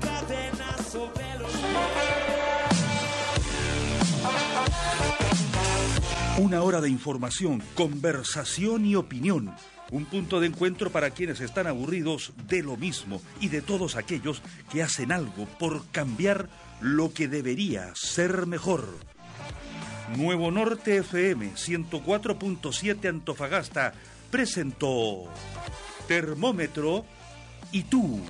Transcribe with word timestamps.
cadenas 0.00 0.86
sobre 0.90 1.38
los 1.38 1.52
Una 6.38 6.62
hora 6.62 6.80
de 6.80 6.88
información, 6.88 7.62
conversación 7.74 8.86
y 8.86 8.94
opinión. 8.96 9.54
Un 9.90 10.04
punto 10.04 10.40
de 10.40 10.48
encuentro 10.48 10.90
para 10.90 11.10
quienes 11.10 11.40
están 11.40 11.66
aburridos 11.66 12.32
de 12.48 12.62
lo 12.62 12.76
mismo 12.76 13.20
y 13.40 13.48
de 13.48 13.62
todos 13.62 13.96
aquellos 13.96 14.42
que 14.70 14.82
hacen 14.82 15.12
algo 15.12 15.46
por 15.58 15.86
cambiar 15.92 16.48
lo 16.80 17.12
que 17.12 17.28
debería 17.28 17.92
ser 17.94 18.46
mejor. 18.46 18.84
Nuevo 20.16 20.50
Norte 20.50 20.98
FM 20.98 21.54
104.7 21.54 23.08
Antofagasta 23.08 23.94
presentó 24.30 25.24
Termómetro 26.06 27.04
y 27.72 27.82
tú. 27.84 28.20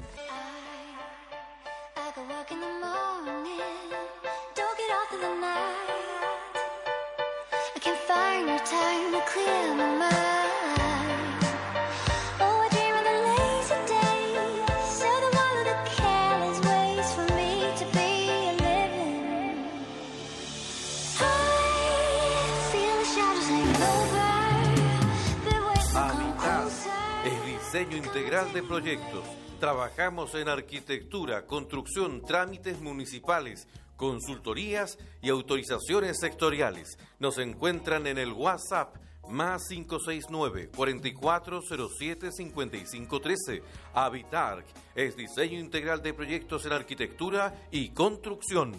Diseño 27.76 27.98
integral 27.98 28.50
de 28.54 28.62
proyectos. 28.62 29.22
Trabajamos 29.60 30.34
en 30.34 30.48
arquitectura, 30.48 31.44
construcción, 31.44 32.22
trámites 32.22 32.80
municipales, 32.80 33.68
consultorías 33.96 34.96
y 35.20 35.28
autorizaciones 35.28 36.18
sectoriales. 36.18 36.96
Nos 37.18 37.36
encuentran 37.36 38.06
en 38.06 38.16
el 38.16 38.32
WhatsApp 38.32 38.96
más 39.28 39.68
569 39.68 40.70
4407 40.74 42.32
5513. 42.32 43.62
Habitarc 43.92 44.64
es 44.94 45.14
diseño 45.14 45.60
integral 45.60 46.00
de 46.00 46.14
proyectos 46.14 46.64
en 46.64 46.72
arquitectura 46.72 47.68
y 47.70 47.90
construcción. 47.90 48.72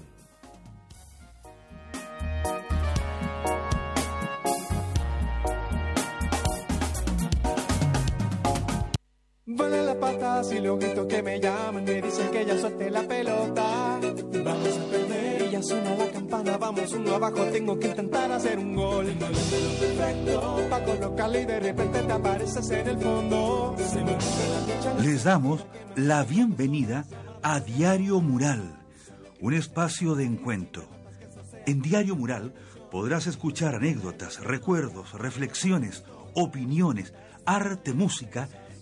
Vuelan 9.49 9.85
las 9.85 9.95
patas 9.95 10.51
y 10.51 10.59
los 10.59 10.77
gritos 10.77 11.07
que 11.07 11.23
me 11.23 11.39
llaman 11.39 11.85
me 11.85 12.01
dicen 12.01 12.29
que 12.31 12.45
ya 12.45 12.59
suelte 12.59 12.91
la 12.91 13.03
pelota. 13.03 13.97
Vamos 14.43 14.77
a 14.77 14.91
perder 14.91 15.47
y 15.47 15.51
ya 15.51 15.63
suena 15.63 15.95
la 15.95 16.11
campana, 16.11 16.57
vamos 16.57 16.91
uno 16.91 17.15
abajo, 17.15 17.45
tengo 17.45 17.79
que 17.79 17.87
intentar 17.87 18.29
hacer 18.29 18.59
un 18.59 18.75
gol. 18.75 19.05
Perfecto, 19.05 20.67
pa' 20.69 20.83
colocarle 20.83 21.43
y 21.43 21.45
de 21.45 21.59
repente 21.61 22.01
te 22.01 22.11
apareces 22.11 22.69
en 22.71 22.87
el 22.89 22.97
fondo. 22.97 23.75
Se 23.77 24.03
me 24.03 24.11
ocurre 24.11 24.49
la 24.51 24.75
fecha. 24.75 24.93
Les 24.99 25.23
damos 25.23 25.65
la 25.95 26.25
bienvenida 26.25 27.05
a 27.41 27.61
Diario 27.61 28.19
Mural, 28.19 28.85
un 29.39 29.53
espacio 29.53 30.15
de 30.15 30.25
encuentro. 30.25 30.89
En 31.65 31.81
Diario 31.81 32.17
Mural 32.17 32.53
podrás 32.91 33.27
escuchar 33.27 33.75
anécdotas, 33.75 34.43
recuerdos, 34.43 35.13
reflexiones, 35.13 36.03
opiniones, 36.33 37.13
arte, 37.45 37.93
música 37.93 38.49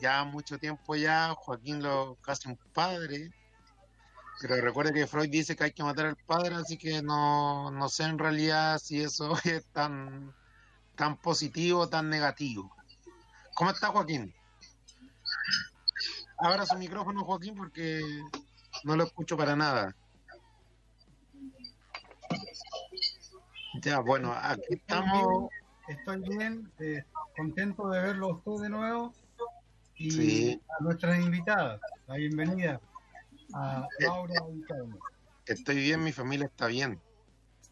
Ya 0.00 0.24
mucho 0.24 0.58
tiempo 0.58 0.96
ya, 0.96 1.34
Joaquín 1.36 1.82
lo 1.82 2.16
casi 2.22 2.48
un 2.48 2.58
padre. 2.72 3.30
Pero 4.40 4.56
recuerde 4.56 4.92
que 4.92 5.06
Freud 5.06 5.28
dice 5.30 5.54
que 5.54 5.64
hay 5.64 5.72
que 5.72 5.84
matar 5.84 6.06
al 6.06 6.16
padre, 6.16 6.54
así 6.54 6.76
que 6.76 7.02
no, 7.02 7.70
no 7.70 7.88
sé 7.88 8.04
en 8.04 8.18
realidad 8.18 8.78
si 8.78 9.00
eso 9.00 9.34
es 9.44 9.66
tan, 9.66 10.34
tan 10.96 11.16
positivo 11.18 11.80
o 11.80 11.88
tan 11.88 12.08
negativo. 12.08 12.74
¿Cómo 13.54 13.70
está 13.70 13.88
Joaquín? 13.88 14.34
Abra 16.38 16.66
su 16.66 16.76
micrófono, 16.76 17.24
Joaquín, 17.24 17.54
porque 17.54 18.00
no 18.84 18.96
lo 18.96 19.04
escucho 19.04 19.36
para 19.36 19.54
nada. 19.54 19.94
Ya, 23.82 24.00
bueno, 24.00 24.32
aquí 24.32 24.74
estamos. 24.74 25.50
Estoy 25.88 26.20
bien, 26.20 26.72
eh, 26.78 27.02
contento 27.36 27.88
de 27.90 28.00
verlo 28.00 28.26
a 28.28 28.34
usted 28.36 28.64
de 28.64 28.68
nuevo 28.70 29.12
y 29.96 30.10
Sí. 30.10 30.62
a 30.78 30.82
nuestras 30.82 31.18
invitadas. 31.18 31.80
La 32.06 32.16
bienvenida 32.16 32.80
a 33.54 33.86
Laura 33.98 34.34
y 34.54 34.62
Carmen. 34.62 34.98
Estoy 35.46 35.76
bien, 35.76 36.02
mi 36.04 36.12
familia 36.12 36.46
está 36.46 36.66
bien. 36.68 37.00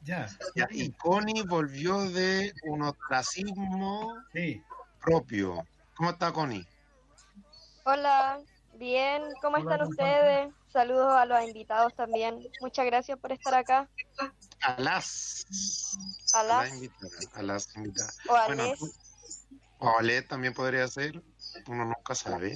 Ya, 0.02 0.28
Ya, 0.54 0.66
y 0.70 0.90
Connie 0.92 1.42
volvió 1.42 2.00
de 2.10 2.52
un 2.64 2.82
ostracismo 2.82 4.16
sí. 4.32 4.62
propio. 5.00 5.62
¿Cómo 5.94 6.10
está 6.10 6.32
Connie? 6.32 6.66
Hola, 7.84 8.40
bien, 8.74 9.22
¿cómo 9.42 9.58
Hola, 9.58 9.74
están 9.74 9.78
¿cómo 9.80 9.90
ustedes? 9.90 10.52
Saludos 10.72 11.12
a 11.12 11.26
los 11.26 11.42
invitados 11.42 11.94
también. 11.94 12.40
Muchas 12.60 12.86
gracias 12.86 13.18
por 13.18 13.32
estar 13.32 13.54
acá. 13.54 13.88
A 14.62 14.80
las. 14.80 15.46
A 16.34 16.42
las. 16.42 16.68
la 16.68 16.74
invitada, 16.76 17.10
a 17.34 17.42
las 17.42 17.76
invitadas. 17.76 18.18
O 18.28 18.34
a 18.34 18.46
Bueno, 18.46 18.64
les. 18.64 18.80
o 19.78 19.98
a 19.98 20.02
Les 20.02 20.28
también 20.28 20.54
podría 20.54 20.86
ser. 20.88 21.22
Uno 21.66 21.84
nunca 21.86 22.14
sabe. 22.14 22.54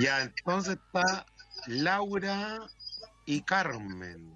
Ya, 0.00 0.22
entonces 0.22 0.78
está 0.84 1.26
Laura 1.66 2.58
y 3.24 3.42
Carmen. 3.42 4.32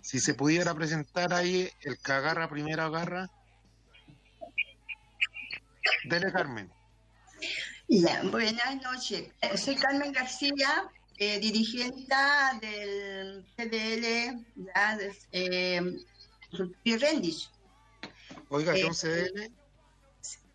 Si 0.00 0.18
se 0.18 0.34
pudiera 0.34 0.74
presentar 0.74 1.32
ahí 1.32 1.70
el 1.82 1.98
que 1.98 2.12
agarra 2.12 2.48
primero 2.48 2.82
agarra. 2.82 3.30
Dele, 6.04 6.32
Carmen. 6.32 6.70
Ya, 7.88 8.22
buenas 8.24 8.82
noches. 8.82 9.28
Soy 9.56 9.76
Carmen 9.76 10.12
García, 10.12 10.90
eh, 11.22 11.38
dirigente 11.38 12.14
del 12.60 13.44
CDL 13.56 14.44
ya, 14.56 14.98
eh, 15.30 15.80
Rendish. 16.84 17.48
Oiga, 18.48 18.72
¿qué 18.72 18.80
Eh, 18.80 18.86
un 18.86 18.94
CDL? 18.94 19.52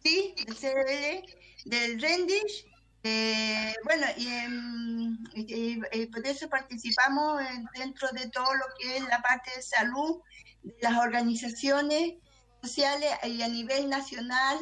Sí, 0.04 0.36
del 0.46 0.56
CDL, 0.56 1.24
del 1.66 2.02
Rendish. 2.02 2.66
eh, 3.04 3.74
bueno, 3.86 4.06
y, 4.18 4.28
em, 4.28 5.18
y- 5.36 6.06
por 6.08 6.28
eso 6.28 6.50
participamos 6.50 7.40
en- 7.42 7.66
dentro 7.76 8.10
de 8.12 8.30
todo 8.30 8.54
lo 8.54 8.66
que 8.78 8.98
es 8.98 9.04
la 9.08 9.22
parte 9.22 9.50
de 9.56 9.62
salud 9.62 10.20
de 10.64 10.76
las 10.82 10.98
organizaciones 10.98 12.16
sociales 12.62 13.10
y 13.24 13.42
a 13.42 13.48
nivel 13.48 13.88
nacional. 13.88 14.58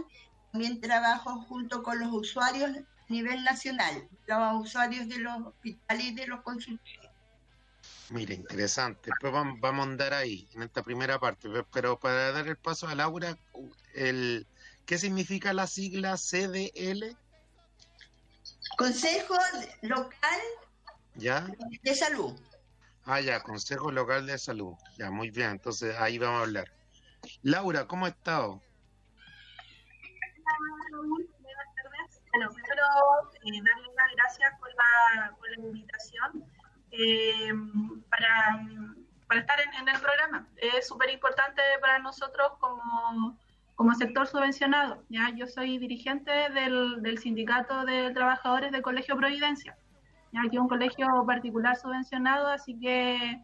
También 0.51 0.79
trabajo 0.79 1.41
junto 1.47 1.81
con 1.81 1.97
los 1.99 2.09
usuarios 2.13 2.69
a 3.07 3.13
nivel 3.13 3.43
nacional, 3.43 4.07
los 4.25 4.65
usuarios 4.65 5.07
de 5.07 5.19
los 5.19 5.33
hospitales 5.47 6.05
y 6.05 6.15
de 6.15 6.27
los 6.27 6.41
consultorios. 6.41 7.11
Mira, 8.09 8.33
interesante. 8.33 9.09
Después 9.11 9.33
vam- 9.33 9.59
vamos 9.59 9.85
a 9.87 9.89
andar 9.91 10.13
ahí, 10.13 10.47
en 10.53 10.63
esta 10.63 10.81
primera 10.83 11.19
parte. 11.19 11.49
Pe- 11.49 11.65
Pero 11.71 11.99
para 11.99 12.31
dar 12.31 12.47
el 12.47 12.57
paso 12.57 12.87
a 12.87 12.95
Laura, 12.95 13.35
el, 13.93 14.47
¿Qué 14.85 14.97
significa 14.99 15.51
la 15.53 15.65
sigla 15.65 16.15
CDL? 16.15 17.17
Consejo 18.77 19.35
Local 19.81 20.39
¿Ya? 21.15 21.47
de 21.81 21.95
Salud. 21.95 22.39
Ah, 23.03 23.19
ya, 23.21 23.39
Consejo 23.41 23.91
Local 23.91 24.25
de 24.27 24.37
Salud. 24.37 24.73
Ya, 24.97 25.09
muy 25.09 25.31
bien, 25.31 25.51
entonces 25.51 25.95
ahí 25.97 26.17
vamos 26.19 26.39
a 26.39 26.43
hablar. 26.43 26.71
Laura, 27.41 27.87
¿cómo 27.87 28.05
has 28.05 28.13
estado? 28.13 28.61
Buenas 30.91 31.75
tardes. 31.75 32.21
Bueno, 32.31 32.51
primero 32.75 33.59
eh, 33.59 33.61
darle 33.63 33.87
las 33.95 34.11
gracias 34.15 34.59
por 34.59 34.69
la, 34.69 35.35
por 35.37 35.49
la 35.49 35.67
invitación 35.67 36.43
eh, 36.91 37.53
para, 38.09 38.59
para 39.27 39.39
estar 39.41 39.59
en, 39.59 39.73
en 39.81 39.95
el 39.95 40.01
programa. 40.01 40.47
Es 40.57 40.87
súper 40.87 41.09
importante 41.09 41.61
para 41.81 41.99
nosotros 41.99 42.53
como, 42.59 43.37
como 43.75 43.93
sector 43.93 44.27
subvencionado. 44.27 45.03
¿ya? 45.09 45.29
Yo 45.35 45.47
soy 45.47 45.77
dirigente 45.77 46.31
del, 46.31 47.01
del 47.01 47.17
Sindicato 47.17 47.85
de 47.85 48.11
Trabajadores 48.11 48.71
de 48.71 48.81
Colegio 48.81 49.17
Providencia, 49.17 49.77
ya 50.31 50.41
que 50.41 50.55
es 50.55 50.61
un 50.61 50.69
colegio 50.69 51.07
particular 51.25 51.75
subvencionado, 51.75 52.47
así 52.47 52.79
que 52.79 53.41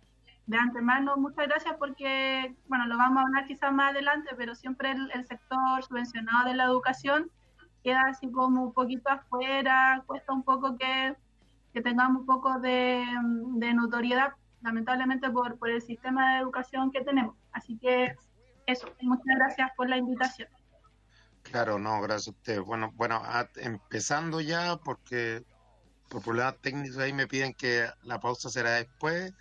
de 0.48 0.58
antemano 0.58 1.16
muchas 1.18 1.48
gracias 1.48 1.76
porque, 1.78 2.56
bueno, 2.68 2.86
lo 2.88 2.98
vamos 2.98 3.20
a 3.20 3.28
hablar 3.28 3.46
quizás 3.46 3.72
más 3.72 3.92
adelante, 3.92 4.32
pero 4.36 4.56
siempre 4.56 4.92
el, 4.92 5.10
el 5.14 5.26
sector 5.26 5.84
subvencionado 5.84 6.50
de 6.50 6.56
la 6.56 6.66
educación 6.66 7.32
queda 7.84 8.02
así 8.10 8.32
como 8.32 8.64
un 8.64 8.74
poquito 8.74 9.10
afuera, 9.10 10.04
cuesta 10.06 10.34
un 10.34 10.44
poco 10.44 10.78
que, 10.78 11.16
que 11.74 11.82
tengamos 11.82 12.22
un 12.22 12.26
poco 12.26 12.60
de, 12.60 13.06
de 13.58 13.74
notoriedad, 13.74 14.32
lamentablemente 14.62 15.30
por, 15.30 15.58
por 15.58 15.70
el 15.70 15.82
sistema 15.82 16.34
de 16.36 16.42
educación 16.42 16.92
que 16.92 17.02
tenemos. 17.02 17.36
Así 17.52 17.78
que 17.78 18.14
eso, 18.66 18.88
muchas 19.02 19.26
gracias 19.38 19.72
por 19.76 19.90
la 19.90 19.98
invitación. 19.98 20.48
Claro, 21.44 21.80
no, 21.80 22.02
gracias 22.02 22.28
a 22.30 22.32
usted. 22.38 22.62
Bueno, 22.62 22.92
bueno, 22.94 23.22
a- 23.24 23.50
empezando 23.56 24.42
ya, 24.42 24.78
porque 24.78 25.44
por 26.10 26.22
problemas 26.22 26.60
técnicos 26.62 26.98
ahí 27.00 27.14
me 27.14 27.28
piden 27.28 27.54
que 27.54 27.90
la 28.04 28.20
pausa 28.20 28.50
será 28.50 28.72
después, 28.74 29.34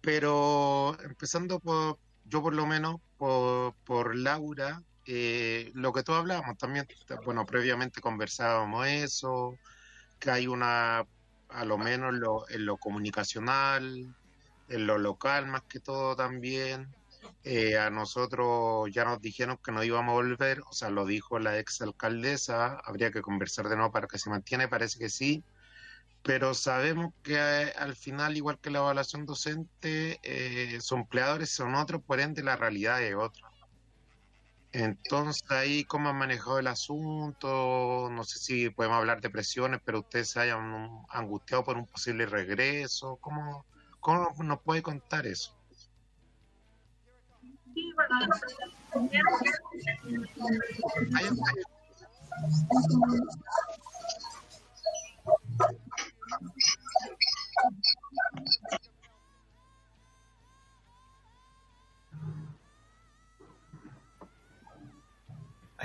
pero 0.00 0.96
empezando 1.02 1.60
por, 1.60 1.98
yo 2.24 2.42
por 2.42 2.54
lo 2.54 2.66
menos, 2.66 2.96
por, 3.16 3.74
por 3.84 4.16
Laura, 4.16 4.82
eh, 5.06 5.70
lo 5.74 5.92
que 5.92 6.02
todos 6.02 6.20
hablábamos 6.20 6.58
también, 6.58 6.86
bueno, 7.24 7.46
previamente 7.46 8.00
conversábamos 8.00 8.86
eso, 8.86 9.58
que 10.18 10.30
hay 10.30 10.46
una, 10.46 11.06
a 11.48 11.64
lo 11.64 11.78
menos 11.78 12.12
en 12.12 12.20
lo, 12.20 12.48
en 12.48 12.66
lo 12.66 12.76
comunicacional, 12.76 14.14
en 14.68 14.86
lo 14.86 14.98
local 14.98 15.46
más 15.46 15.62
que 15.62 15.80
todo 15.80 16.16
también, 16.16 16.88
eh, 17.44 17.78
a 17.78 17.90
nosotros 17.90 18.90
ya 18.92 19.04
nos 19.04 19.20
dijeron 19.20 19.58
que 19.62 19.72
no 19.72 19.84
íbamos 19.84 20.12
a 20.12 20.14
volver, 20.14 20.60
o 20.68 20.72
sea, 20.72 20.90
lo 20.90 21.06
dijo 21.06 21.38
la 21.38 21.58
ex 21.58 21.80
alcaldesa, 21.80 22.80
habría 22.84 23.10
que 23.12 23.22
conversar 23.22 23.68
de 23.68 23.76
nuevo 23.76 23.92
para 23.92 24.08
que 24.08 24.18
se 24.18 24.30
mantiene, 24.30 24.68
parece 24.68 24.98
que 24.98 25.08
sí, 25.08 25.44
pero 26.22 26.54
sabemos 26.54 27.14
que 27.22 27.36
eh, 27.36 27.72
al 27.78 27.94
final, 27.94 28.36
igual 28.36 28.58
que 28.58 28.70
la 28.70 28.80
evaluación 28.80 29.26
docente, 29.26 30.18
eh, 30.24 30.78
sus 30.80 30.98
empleadores 30.98 31.50
son 31.50 31.76
otros, 31.76 32.02
por 32.02 32.18
ende 32.18 32.42
la 32.42 32.56
realidad 32.56 33.00
es 33.02 33.14
otra. 33.14 33.48
Entonces 34.78 35.42
ahí, 35.50 35.84
¿cómo 35.84 36.10
han 36.10 36.18
manejado 36.18 36.58
el 36.58 36.66
asunto? 36.66 38.10
No 38.10 38.24
sé 38.24 38.38
si 38.38 38.68
podemos 38.68 38.98
hablar 38.98 39.22
de 39.22 39.30
presiones, 39.30 39.80
pero 39.82 40.00
ustedes 40.00 40.28
se 40.28 40.40
hayan 40.40 40.90
angustiado 41.08 41.64
por 41.64 41.78
un 41.78 41.86
posible 41.86 42.26
regreso. 42.26 43.16
¿Cómo, 43.22 43.64
cómo 44.00 44.34
nos 44.44 44.60
puede 44.60 44.82
contar 44.82 45.26
eso? 45.26 45.56
Sí, 47.72 47.90
bueno, 47.94 48.16
Hay- 51.14 51.30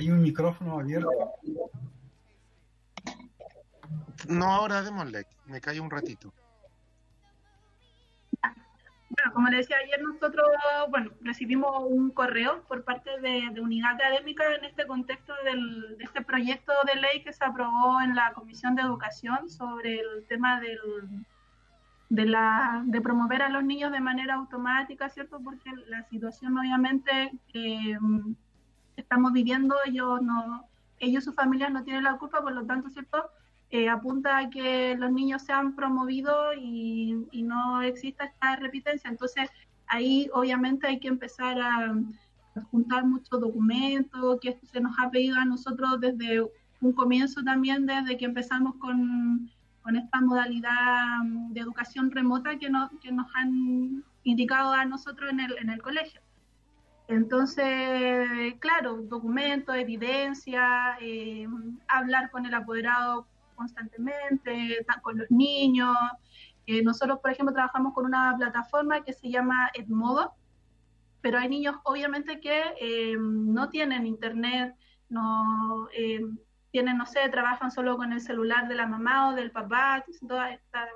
Hay 0.01 0.09
un 0.09 0.23
micrófono 0.23 0.79
abierto. 0.79 1.11
No, 4.27 4.45
ahora 4.45 4.81
démosle, 4.81 5.27
me 5.45 5.61
callo 5.61 5.83
un 5.83 5.91
ratito. 5.91 6.33
Bueno, 8.41 9.31
como 9.31 9.49
le 9.49 9.57
decía 9.57 9.77
ayer, 9.77 10.01
nosotros 10.01 10.47
bueno, 10.89 11.11
recibimos 11.21 11.83
un 11.87 12.09
correo 12.09 12.63
por 12.63 12.83
parte 12.83 13.11
de, 13.19 13.51
de 13.53 13.61
Unidad 13.61 13.91
Académica 13.91 14.43
en 14.55 14.65
este 14.65 14.87
contexto 14.87 15.35
del, 15.43 15.99
de 15.99 16.03
este 16.03 16.23
proyecto 16.23 16.73
de 16.87 16.99
ley 16.99 17.21
que 17.23 17.31
se 17.31 17.45
aprobó 17.45 18.01
en 18.01 18.15
la 18.15 18.33
Comisión 18.33 18.73
de 18.73 18.81
Educación 18.81 19.51
sobre 19.51 19.99
el 19.99 20.25
tema 20.27 20.59
del, 20.61 20.79
de, 22.09 22.25
la, 22.25 22.81
de 22.87 23.01
promover 23.01 23.43
a 23.43 23.49
los 23.49 23.63
niños 23.63 23.91
de 23.91 23.99
manera 23.99 24.33
automática, 24.33 25.09
¿cierto? 25.09 25.39
Porque 25.43 25.69
la 25.85 26.01
situación 26.05 26.57
obviamente 26.57 27.33
mm, 27.53 28.31
estamos 28.95 29.33
viviendo, 29.33 29.75
ellos 29.85 30.21
no, 30.21 30.65
ellos 30.99 31.23
sus 31.23 31.35
familias 31.35 31.71
no 31.71 31.83
tienen 31.83 32.03
la 32.03 32.17
culpa, 32.17 32.41
por 32.41 32.53
lo 32.53 32.65
tanto, 32.65 32.89
¿cierto? 32.89 33.29
Eh, 33.69 33.87
apunta 33.89 34.37
a 34.37 34.49
que 34.49 34.95
los 34.97 35.11
niños 35.11 35.43
sean 35.43 35.75
promovidos 35.75 36.55
y, 36.59 37.15
y 37.31 37.43
no 37.43 37.81
exista 37.81 38.25
esta 38.25 38.57
repitencia. 38.57 39.09
Entonces, 39.09 39.49
ahí 39.87 40.29
obviamente 40.33 40.87
hay 40.87 40.99
que 40.99 41.07
empezar 41.07 41.59
a, 41.59 41.95
a 42.55 42.61
juntar 42.69 43.05
muchos 43.05 43.39
documentos, 43.39 44.39
que 44.41 44.49
esto 44.49 44.67
se 44.67 44.81
nos 44.81 44.93
ha 44.99 45.09
pedido 45.09 45.37
a 45.37 45.45
nosotros 45.45 45.99
desde 46.01 46.45
un 46.81 46.93
comienzo 46.93 47.43
también, 47.43 47.85
desde 47.85 48.17
que 48.17 48.25
empezamos 48.25 48.75
con, 48.75 49.49
con 49.83 49.95
esta 49.95 50.19
modalidad 50.19 51.23
de 51.51 51.59
educación 51.61 52.11
remota 52.11 52.57
que, 52.57 52.69
no, 52.69 52.89
que 53.01 53.11
nos 53.11 53.27
han 53.35 54.03
indicado 54.23 54.73
a 54.73 54.85
nosotros 54.85 55.31
en 55.31 55.39
el, 55.39 55.57
en 55.59 55.69
el 55.69 55.81
colegio. 55.81 56.21
Entonces, 57.11 58.55
claro, 58.59 59.01
documentos, 59.03 59.75
evidencia, 59.75 60.97
eh, 61.01 61.45
hablar 61.89 62.31
con 62.31 62.45
el 62.45 62.53
apoderado 62.53 63.27
constantemente, 63.55 64.83
ta- 64.87 65.01
con 65.01 65.17
los 65.17 65.29
niños. 65.29 65.93
Eh, 66.67 66.81
nosotros, 66.83 67.19
por 67.19 67.31
ejemplo, 67.31 67.53
trabajamos 67.53 67.93
con 67.93 68.05
una 68.05 68.33
plataforma 68.37 69.03
que 69.03 69.11
se 69.11 69.29
llama 69.29 69.69
Edmodo, 69.73 70.33
pero 71.21 71.37
hay 71.39 71.49
niños 71.49 71.75
obviamente 71.83 72.39
que 72.39 72.63
eh, 72.79 73.17
no 73.19 73.69
tienen 73.69 74.07
internet, 74.07 74.75
no 75.09 75.89
tienen, 76.71 76.97
no 76.97 77.05
sé, 77.05 77.27
trabajan 77.29 77.71
solo 77.71 77.97
con 77.97 78.13
el 78.13 78.21
celular 78.21 78.67
de 78.69 78.75
la 78.75 78.87
mamá 78.87 79.29
o 79.29 79.35
del 79.35 79.51
papá, 79.51 80.05
toda 80.27 80.51
esta 80.51 80.87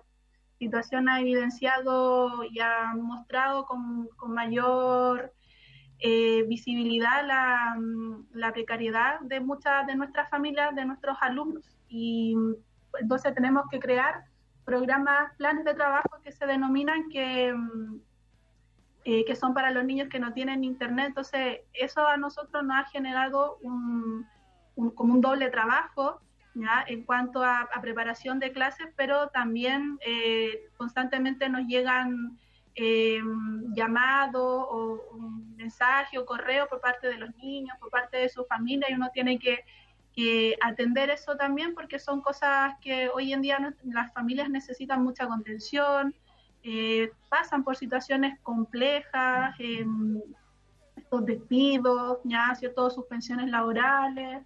situación 0.59 1.09
ha 1.09 1.19
evidenciado 1.19 2.43
y 2.45 2.59
ha 2.61 2.93
mostrado 2.95 3.65
con, 3.65 4.07
con 4.15 4.33
mayor 4.33 5.33
eh, 5.99 6.43
visibilidad 6.43 7.25
la, 7.25 7.75
mm, 7.77 8.27
la 8.33 8.51
precariedad 8.51 9.19
de 9.21 9.39
muchas 9.39 9.87
de 9.87 9.95
nuestras 9.95 10.29
familias, 10.29 10.75
de 10.75 10.85
nuestros 10.85 11.17
alumnos. 11.21 11.65
Y 11.87 12.35
mm, 12.35 12.55
entonces 13.01 13.33
tenemos 13.33 13.65
que 13.71 13.79
crear 13.79 14.25
programas, 14.65 15.33
planes 15.37 15.63
de 15.63 15.73
trabajo 15.73 16.19
que 16.23 16.31
se 16.31 16.45
denominan 16.45 17.09
que, 17.09 17.53
mm, 17.53 17.99
eh, 19.05 19.25
que 19.25 19.35
son 19.35 19.53
para 19.53 19.71
los 19.71 19.85
niños 19.85 20.09
que 20.09 20.19
no 20.19 20.33
tienen 20.33 20.63
internet. 20.63 21.07
Entonces 21.07 21.61
eso 21.73 22.05
a 22.05 22.17
nosotros 22.17 22.63
nos 22.63 22.77
ha 22.77 22.85
generado 22.89 23.57
un, 23.61 24.27
como 24.95 25.13
un 25.13 25.21
doble 25.21 25.49
trabajo 25.49 26.19
¿ya? 26.55 26.83
en 26.87 27.03
cuanto 27.03 27.43
a, 27.43 27.61
a 27.61 27.81
preparación 27.81 28.39
de 28.39 28.51
clases, 28.51 28.87
pero 28.97 29.29
también 29.29 29.97
eh, 30.05 30.69
constantemente 30.77 31.47
nos 31.47 31.67
llegan 31.67 32.37
eh, 32.75 33.21
llamados 33.73 34.67
o 34.69 35.17
mensaje 35.55 36.17
o 36.17 36.25
correo 36.25 36.67
por 36.67 36.81
parte 36.81 37.07
de 37.07 37.17
los 37.17 37.33
niños, 37.37 37.77
por 37.79 37.89
parte 37.89 38.17
de 38.17 38.29
su 38.29 38.43
familia, 38.45 38.89
y 38.89 38.93
uno 38.93 39.09
tiene 39.13 39.39
que, 39.39 39.63
atender 40.61 41.09
eso 41.09 41.35
también 41.35 41.75
porque 41.75 41.99
son 41.99 42.21
cosas 42.21 42.75
que 42.79 43.09
hoy 43.09 43.33
en 43.33 43.41
día 43.41 43.75
las 43.83 44.13
familias 44.13 44.49
necesitan 44.49 45.03
mucha 45.03 45.27
contención, 45.27 46.15
eh, 46.63 47.11
pasan 47.27 47.65
por 47.65 47.75
situaciones 47.75 48.39
complejas, 48.39 49.53
em, 49.59 50.21
estos 50.95 51.25
despidos, 51.25 52.19
ya, 52.23 52.55
¿cierto? 52.55 52.89
suspensiones 52.89 53.49
laborales. 53.49 54.41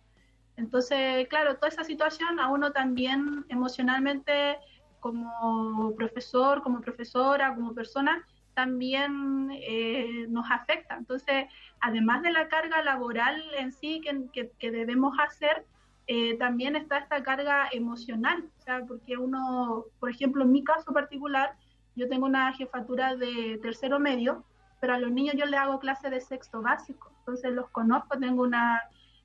Entonces, 0.57 1.27
claro, 1.27 1.55
toda 1.55 1.67
esa 1.67 1.83
situación 1.83 2.39
a 2.39 2.49
uno 2.49 2.71
también 2.71 3.45
emocionalmente 3.49 4.57
como 4.99 5.93
profesor, 5.95 6.61
como 6.61 6.81
profesora, 6.81 7.53
como 7.55 7.73
persona, 7.73 8.25
también 8.53 9.49
eh, 9.53 10.25
nos 10.29 10.49
afecta. 10.51 10.95
Entonces, 10.97 11.45
además 11.79 12.21
de 12.23 12.31
la 12.31 12.47
carga 12.49 12.83
laboral 12.83 13.41
en 13.57 13.71
sí 13.71 14.01
que, 14.01 14.25
que- 14.33 14.51
que 14.59 14.71
debemos 14.71 15.17
hacer, 15.19 15.65
eh, 16.07 16.37
también 16.37 16.75
está 16.75 16.97
esta 16.97 17.21
carga 17.23 17.69
emocional, 17.71 18.43
o 18.57 18.61
sea, 18.61 18.83
porque 18.87 19.17
uno, 19.17 19.85
por 19.99 20.09
ejemplo, 20.09 20.43
en 20.43 20.51
mi 20.51 20.63
caso 20.63 20.91
particular, 20.91 21.53
yo 21.95 22.07
tengo 22.09 22.25
una 22.25 22.51
jefatura 22.53 23.15
de 23.15 23.59
tercero 23.61 23.99
medio, 23.99 24.43
pero 24.79 24.93
a 24.93 24.99
los 24.99 25.11
niños 25.11 25.35
yo 25.37 25.45
les 25.45 25.59
hago 25.59 25.79
clase 25.79 26.09
de 26.09 26.19
sexto 26.21 26.61
básico, 26.61 27.11
entonces 27.19 27.51
los 27.53 27.69
conozco, 27.69 28.17
tengo 28.17 28.43
una 28.43 28.81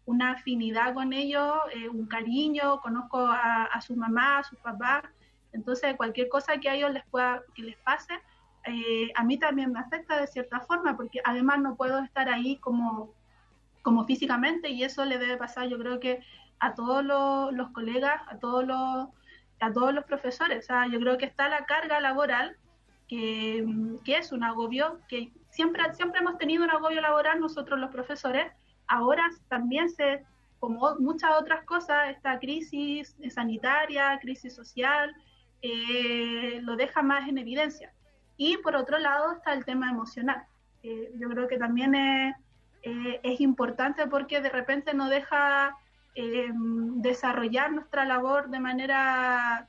una 0.06 0.32
afinidad 0.32 0.92
con 0.92 1.14
ellos, 1.14 1.50
eh, 1.74 1.88
un 1.88 2.06
cariño, 2.06 2.78
conozco 2.82 3.18
a, 3.20 3.64
a 3.64 3.80
su 3.80 3.96
mamá, 3.96 4.38
a 4.38 4.44
sus 4.44 4.58
papás, 4.58 5.02
entonces 5.54 5.96
cualquier 5.96 6.28
cosa 6.28 6.58
que 6.58 6.68
a 6.68 6.74
ellos 6.74 6.92
les 6.92 7.04
pueda, 7.06 7.42
que 7.54 7.62
les 7.62 7.76
pase, 7.78 8.12
eh, 8.66 9.10
a 9.14 9.24
mí 9.24 9.38
también 9.38 9.72
me 9.72 9.80
afecta 9.80 10.20
de 10.20 10.26
cierta 10.26 10.60
forma, 10.60 10.96
porque 10.96 11.20
además 11.24 11.60
no 11.60 11.76
puedo 11.76 12.00
estar 12.00 12.28
ahí 12.28 12.56
como, 12.56 13.12
como 13.82 14.04
físicamente 14.04 14.70
y 14.70 14.84
eso 14.84 15.04
le 15.04 15.18
debe 15.18 15.36
pasar 15.36 15.68
yo 15.68 15.78
creo 15.78 16.00
que 16.00 16.22
a 16.60 16.74
todos 16.74 17.04
los, 17.04 17.52
los 17.52 17.70
colegas, 17.70 18.22
a 18.28 18.38
todos 18.38 18.66
los, 18.66 19.08
a 19.60 19.72
todos 19.72 19.92
los 19.94 20.04
profesores. 20.04 20.64
O 20.64 20.66
sea, 20.66 20.86
yo 20.86 20.98
creo 20.98 21.18
que 21.18 21.26
está 21.26 21.48
la 21.48 21.66
carga 21.66 22.00
laboral, 22.00 22.56
que, 23.08 23.66
que 24.04 24.16
es 24.16 24.32
un 24.32 24.42
agobio, 24.42 24.98
que 25.08 25.30
siempre, 25.50 25.82
siempre 25.94 26.20
hemos 26.20 26.38
tenido 26.38 26.64
un 26.64 26.70
agobio 26.70 27.00
laboral 27.00 27.38
nosotros 27.38 27.78
los 27.78 27.90
profesores, 27.90 28.50
ahora 28.86 29.28
también 29.48 29.90
se, 29.90 30.24
como 30.58 30.96
muchas 30.98 31.32
otras 31.38 31.64
cosas, 31.64 32.08
esta 32.10 32.38
crisis 32.38 33.14
sanitaria, 33.30 34.18
crisis 34.20 34.54
social, 34.54 35.14
eh, 35.66 36.60
lo 36.60 36.76
deja 36.76 37.02
más 37.02 37.26
en 37.26 37.38
evidencia. 37.38 37.90
Y 38.36 38.58
por 38.58 38.76
otro 38.76 38.98
lado 38.98 39.32
está 39.32 39.54
el 39.54 39.64
tema 39.64 39.90
emocional. 39.90 40.44
Eh, 40.82 41.10
yo 41.16 41.30
creo 41.30 41.48
que 41.48 41.56
también 41.56 41.94
es, 41.94 42.36
eh, 42.82 43.20
es 43.22 43.40
importante 43.40 44.06
porque 44.06 44.42
de 44.42 44.50
repente 44.50 44.92
no 44.92 45.08
deja 45.08 45.74
eh, 46.14 46.50
desarrollar 46.96 47.72
nuestra 47.72 48.04
labor 48.04 48.50
de 48.50 48.60
manera 48.60 49.66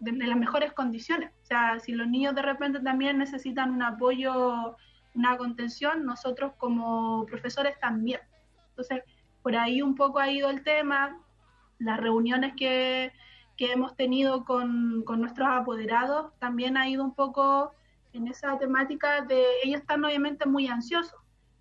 de, 0.00 0.12
de 0.12 0.26
las 0.26 0.36
mejores 0.36 0.74
condiciones. 0.74 1.30
O 1.42 1.46
sea, 1.46 1.80
si 1.80 1.92
los 1.92 2.08
niños 2.08 2.34
de 2.34 2.42
repente 2.42 2.80
también 2.80 3.16
necesitan 3.16 3.70
un 3.70 3.82
apoyo, 3.82 4.76
una 5.14 5.38
contención, 5.38 6.04
nosotros 6.04 6.52
como 6.58 7.24
profesores 7.24 7.80
también. 7.80 8.20
Entonces, 8.68 9.02
por 9.42 9.56
ahí 9.56 9.80
un 9.80 9.94
poco 9.94 10.18
ha 10.18 10.30
ido 10.30 10.50
el 10.50 10.62
tema, 10.62 11.18
las 11.78 11.98
reuniones 11.98 12.52
que, 12.54 13.12
que 13.62 13.70
hemos 13.70 13.94
tenido 13.94 14.44
con, 14.44 15.04
con, 15.04 15.20
nuestros 15.20 15.48
apoderados 15.48 16.36
también 16.40 16.76
ha 16.76 16.88
ido 16.88 17.04
un 17.04 17.14
poco 17.14 17.70
en 18.12 18.26
esa 18.26 18.58
temática 18.58 19.20
de 19.20 19.44
ellos 19.62 19.82
están 19.82 20.04
obviamente 20.04 20.46
muy 20.46 20.66
ansiosos, 20.66 21.20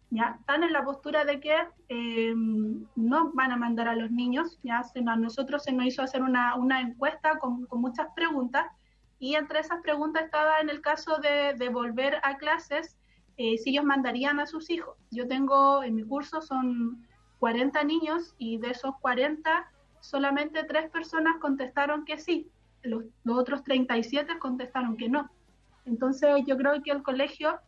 ya 0.10 0.36
están 0.40 0.64
en 0.64 0.74
la 0.74 0.84
postura 0.84 1.26
de 1.26 1.40
que 1.40 1.56
eh, 1.90 2.34
no 2.96 3.32
van 3.34 3.52
a 3.52 3.56
mandar 3.56 3.88
a 3.88 3.96
los 3.96 4.10
niños, 4.10 4.58
ya 4.64 4.82
se, 4.82 4.98
a 5.06 5.16
nosotros 5.16 5.64
se 5.64 5.74
nos 5.74 5.86
hizo 5.86 6.02
hacer 6.02 6.24
una, 6.24 6.56
una 6.56 6.82
encuesta 6.82 7.38
con, 7.38 7.68
con, 7.68 7.82
muchas 7.82 8.08
preguntas 8.16 8.66
y 9.20 9.36
entre 9.36 9.60
esas 9.60 9.80
preguntas 9.84 10.24
estaba 10.24 10.60
en 10.60 10.72
el 10.72 10.82
caso 10.82 11.20
de, 11.20 11.54
de 11.54 11.70
volver 11.70 12.18
a 12.24 12.38
clases, 12.38 12.98
eh, 13.38 13.60
si 13.60 13.70
ellos 13.70 13.86
mandarían 13.86 14.40
a 14.40 14.48
sus 14.48 14.72
hijos. 14.72 14.98
Yo 15.12 15.28
tengo 15.28 15.84
en 15.84 15.94
mi 15.94 16.04
curso 16.04 16.42
son 16.42 17.08
40 17.38 17.84
niños 17.84 18.34
y 18.40 18.58
de 18.58 18.72
esos 18.72 18.96
40 19.02 19.72
solamente 20.02 20.64
tres 20.66 20.90
personas 20.90 21.38
contestaron 21.40 22.06
que 22.06 22.18
sí, 22.18 22.50
los, 22.84 23.06
los 23.24 23.38
otros 23.38 23.64
37 23.64 24.40
contestaron 24.40 24.98
que 24.98 25.10
no. 25.10 25.30
Entonces 25.86 26.44
yo 26.46 26.58
creo 26.58 26.82
que 26.84 26.92
el 26.92 27.04
colegio 27.04 27.60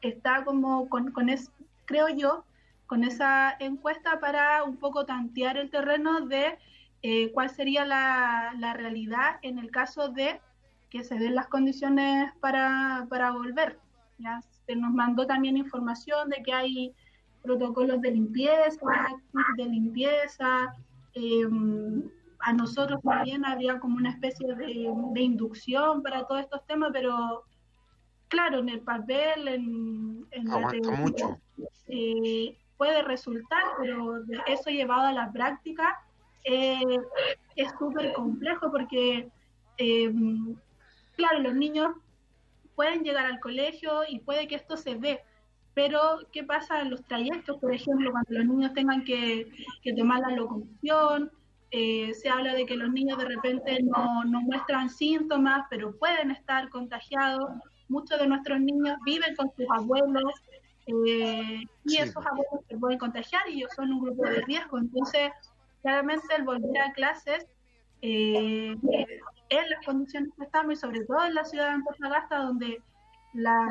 está 0.00 0.44
como 0.44 0.88
con, 0.88 1.12
con 1.12 1.28
es, 1.28 1.50
creo 1.86 2.08
yo, 2.08 2.44
con 2.86 3.04
esa 3.04 3.56
encuesta 3.60 4.20
para 4.20 4.62
un 4.64 4.76
poco 4.76 5.06
tantear 5.06 5.56
el 5.56 5.70
terreno 5.70 6.26
de 6.26 6.58
eh, 7.02 7.32
cuál 7.32 7.50
sería 7.50 7.84
la, 7.84 8.54
la, 8.58 8.74
realidad 8.74 9.38
en 9.42 9.58
el 9.58 9.70
caso 9.70 10.08
de 10.08 10.40
que 10.90 11.02
se 11.02 11.18
den 11.18 11.34
las 11.34 11.48
condiciones 11.48 12.32
para, 12.40 13.06
para 13.08 13.32
volver. 13.32 13.78
Ya 14.18 14.40
se 14.66 14.76
nos 14.76 14.92
mandó 14.92 15.26
también 15.26 15.56
información 15.56 16.28
de 16.28 16.42
que 16.42 16.52
hay 16.52 16.94
protocolos 17.42 18.00
de 18.00 18.12
limpieza, 18.12 18.86
de 19.56 19.64
limpieza, 19.64 20.74
eh, 21.14 21.48
a 22.40 22.52
nosotros 22.52 23.00
también 23.02 23.44
habría 23.44 23.78
como 23.78 23.96
una 23.96 24.10
especie 24.10 24.54
de, 24.54 24.92
de, 25.12 25.20
inducción 25.20 26.02
para 26.02 26.26
todos 26.26 26.42
estos 26.42 26.66
temas, 26.66 26.90
pero 26.92 27.44
claro, 28.28 28.58
en 28.58 28.68
el 28.68 28.80
papel, 28.80 29.48
en, 29.48 30.26
en 30.30 30.44
la 30.44 30.68
teoría, 30.68 31.38
eh, 31.88 32.58
puede 32.76 33.02
resultar, 33.02 33.62
pero 33.80 34.22
eso 34.46 34.70
llevado 34.70 35.06
a 35.06 35.12
la 35.12 35.32
práctica 35.32 36.04
eh, 36.44 36.98
es 37.56 37.72
súper 37.78 38.12
complejo 38.12 38.70
porque, 38.70 39.28
eh, 39.78 40.12
claro, 41.16 41.38
los 41.40 41.54
niños 41.54 41.96
pueden 42.74 43.02
llegar 43.02 43.26
al 43.26 43.40
colegio 43.40 44.02
y 44.08 44.18
puede 44.18 44.46
que 44.46 44.56
esto 44.56 44.76
se 44.76 44.96
dé, 44.96 45.22
pero 45.74 46.20
¿qué 46.32 46.44
pasa 46.44 46.80
en 46.80 46.90
los 46.90 47.04
trayectos? 47.04 47.58
Por 47.58 47.74
ejemplo, 47.74 48.12
cuando 48.12 48.30
los 48.30 48.46
niños 48.46 48.72
tengan 48.74 49.04
que, 49.04 49.50
que 49.82 49.92
tomar 49.92 50.20
la 50.20 50.30
locomoción, 50.30 51.30
eh, 51.70 52.14
se 52.14 52.28
habla 52.28 52.54
de 52.54 52.66
que 52.66 52.76
los 52.76 52.92
niños 52.92 53.18
de 53.18 53.24
repente 53.24 53.82
no, 53.82 54.24
no, 54.24 54.40
muestran 54.42 54.88
síntomas, 54.88 55.66
pero 55.68 55.96
pueden 55.96 56.30
estar 56.30 56.68
contagiados. 56.68 57.50
Muchos 57.88 58.18
de 58.20 58.28
nuestros 58.28 58.60
niños 58.60 58.96
viven 59.04 59.34
con 59.34 59.50
sus 59.56 59.66
abuelos 59.70 60.32
eh, 60.86 61.62
y 61.84 61.90
sí. 61.90 61.98
esos 61.98 62.24
abuelos 62.24 62.64
se 62.68 62.78
pueden 62.78 62.98
contagiar 62.98 63.48
y 63.48 63.54
ellos 63.54 63.72
son 63.74 63.92
un 63.92 64.02
grupo 64.02 64.22
de 64.22 64.42
riesgo. 64.42 64.78
Entonces, 64.78 65.32
claramente 65.82 66.26
el 66.36 66.44
volver 66.44 66.80
a 66.80 66.92
clases 66.92 67.46
eh, 68.02 68.76
en 69.48 69.70
las 69.70 69.84
condiciones 69.84 70.30
que 70.36 70.44
estamos 70.44 70.74
y 70.74 70.76
sobre 70.76 71.04
todo 71.04 71.24
en 71.24 71.34
la 71.34 71.44
ciudad 71.44 71.66
de 71.66 71.72
Antofagasta, 71.72 72.38
donde 72.38 72.80
la, 73.32 73.66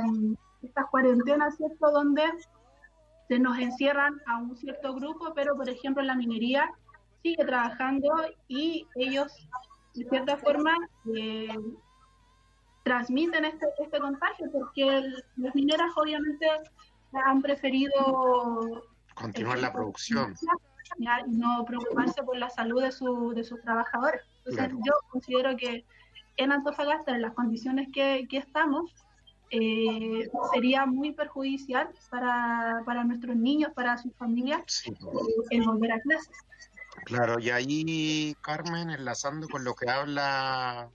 estas 0.64 0.88
cuarentenas, 0.90 1.56
¿cierto? 1.58 1.92
Donde 1.92 2.24
se 3.28 3.40
nos 3.40 3.58
encierran 3.58 4.22
a 4.28 4.38
un 4.38 4.56
cierto 4.58 4.94
grupo, 4.94 5.34
pero 5.34 5.56
por 5.56 5.70
ejemplo 5.70 6.02
en 6.02 6.08
la 6.08 6.16
minería 6.16 6.72
sigue 7.22 7.46
trabajando 7.46 8.10
y 8.48 8.88
ellos, 8.96 9.48
de 9.96 10.08
cierta 10.10 10.38
forma, 10.38 10.76
eh, 11.16 11.58
transmiten 12.84 13.46
este, 13.46 13.66
este 13.80 14.00
contagio 14.00 14.52
porque 14.52 14.98
el, 14.98 15.24
las 15.38 15.56
mineras 15.56 15.92
obviamente 15.96 16.46
han 17.14 17.42
preferido 17.42 18.84
continuar 19.16 19.58
eh, 19.58 19.62
la 19.62 19.72
producción 19.72 20.36
y 20.98 21.06
no 21.38 21.64
preocuparse 21.66 22.22
por 22.24 22.38
la 22.38 22.50
salud 22.50 22.82
de, 22.82 22.92
su, 22.92 23.34
de 23.34 23.44
sus 23.44 23.62
trabajadores. 23.62 24.22
Entonces 24.40 24.66
claro. 24.66 24.80
yo 24.86 24.94
considero 25.10 25.56
que 25.56 25.86
en 26.38 26.52
Antofagasta, 26.52 27.16
en 27.16 27.22
las 27.22 27.34
condiciones 27.34 27.88
que, 27.94 28.28
que 28.30 28.38
estamos, 28.38 28.94
eh, 29.56 30.28
sería 30.52 30.88
muy 30.88 31.12
perjudicial 31.12 31.90
para, 32.10 32.82
para 32.86 33.04
nuestros 33.04 33.36
niños, 33.36 33.72
para 33.76 33.98
sus 33.98 34.12
familias, 34.16 34.62
sí. 34.66 34.92
el 35.52 35.62
volver 35.62 35.92
a 35.92 36.00
clases. 36.00 36.36
Claro, 37.06 37.40
y 37.40 37.52
ahí, 37.52 38.36
Carmen, 38.42 38.90
enlazando 38.90 39.48
con 39.48 39.64
lo 39.64 39.76
que 39.76 39.90
habla 39.90 40.90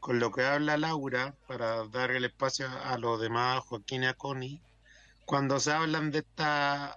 con 0.00 0.18
lo 0.18 0.32
que 0.32 0.42
habla 0.42 0.76
Laura, 0.76 1.34
para 1.46 1.86
dar 1.86 2.10
el 2.10 2.24
espacio 2.24 2.66
a 2.84 2.98
los 2.98 3.20
demás, 3.20 3.60
Joaquín 3.60 4.02
y 4.02 4.06
a 4.06 4.14
Connie, 4.14 4.60
cuando 5.24 5.58
se 5.60 5.72
hablan 5.72 6.10
de 6.10 6.18
estas 6.18 6.96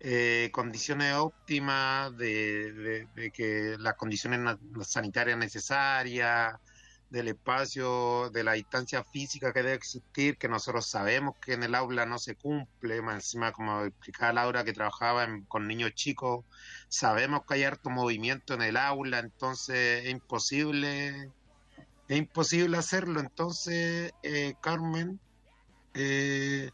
eh, 0.00 0.48
condiciones 0.52 1.14
óptimas, 1.16 2.16
de, 2.16 2.72
de, 2.72 3.08
de, 3.14 3.30
que 3.30 3.76
las 3.78 3.94
condiciones 3.94 4.56
sanitarias 4.86 5.36
necesarias, 5.36 6.54
del 7.12 7.28
espacio, 7.28 8.30
de 8.30 8.42
la 8.42 8.52
distancia 8.54 9.04
física 9.04 9.52
que 9.52 9.62
debe 9.62 9.74
existir, 9.74 10.38
que 10.38 10.48
nosotros 10.48 10.86
sabemos 10.86 11.36
que 11.44 11.52
en 11.52 11.62
el 11.62 11.74
aula 11.74 12.06
no 12.06 12.18
se 12.18 12.36
cumple, 12.36 13.02
más 13.02 13.16
encima 13.16 13.52
como 13.52 13.82
explicaba 13.82 14.32
Laura 14.32 14.64
que 14.64 14.72
trabajaba 14.72 15.28
con 15.46 15.68
niños 15.68 15.94
chicos, 15.94 16.46
sabemos 16.88 17.42
que 17.46 17.54
hay 17.54 17.64
harto 17.64 17.90
movimiento 17.90 18.54
en 18.54 18.62
el 18.62 18.78
aula, 18.78 19.18
entonces 19.18 20.04
es 20.04 20.10
imposible, 20.10 21.30
es 22.08 22.16
imposible 22.16 22.78
hacerlo. 22.78 23.20
Entonces, 23.20 24.12
eh, 24.22 24.54
Carmen, 24.62 25.20
eh, 25.92 26.70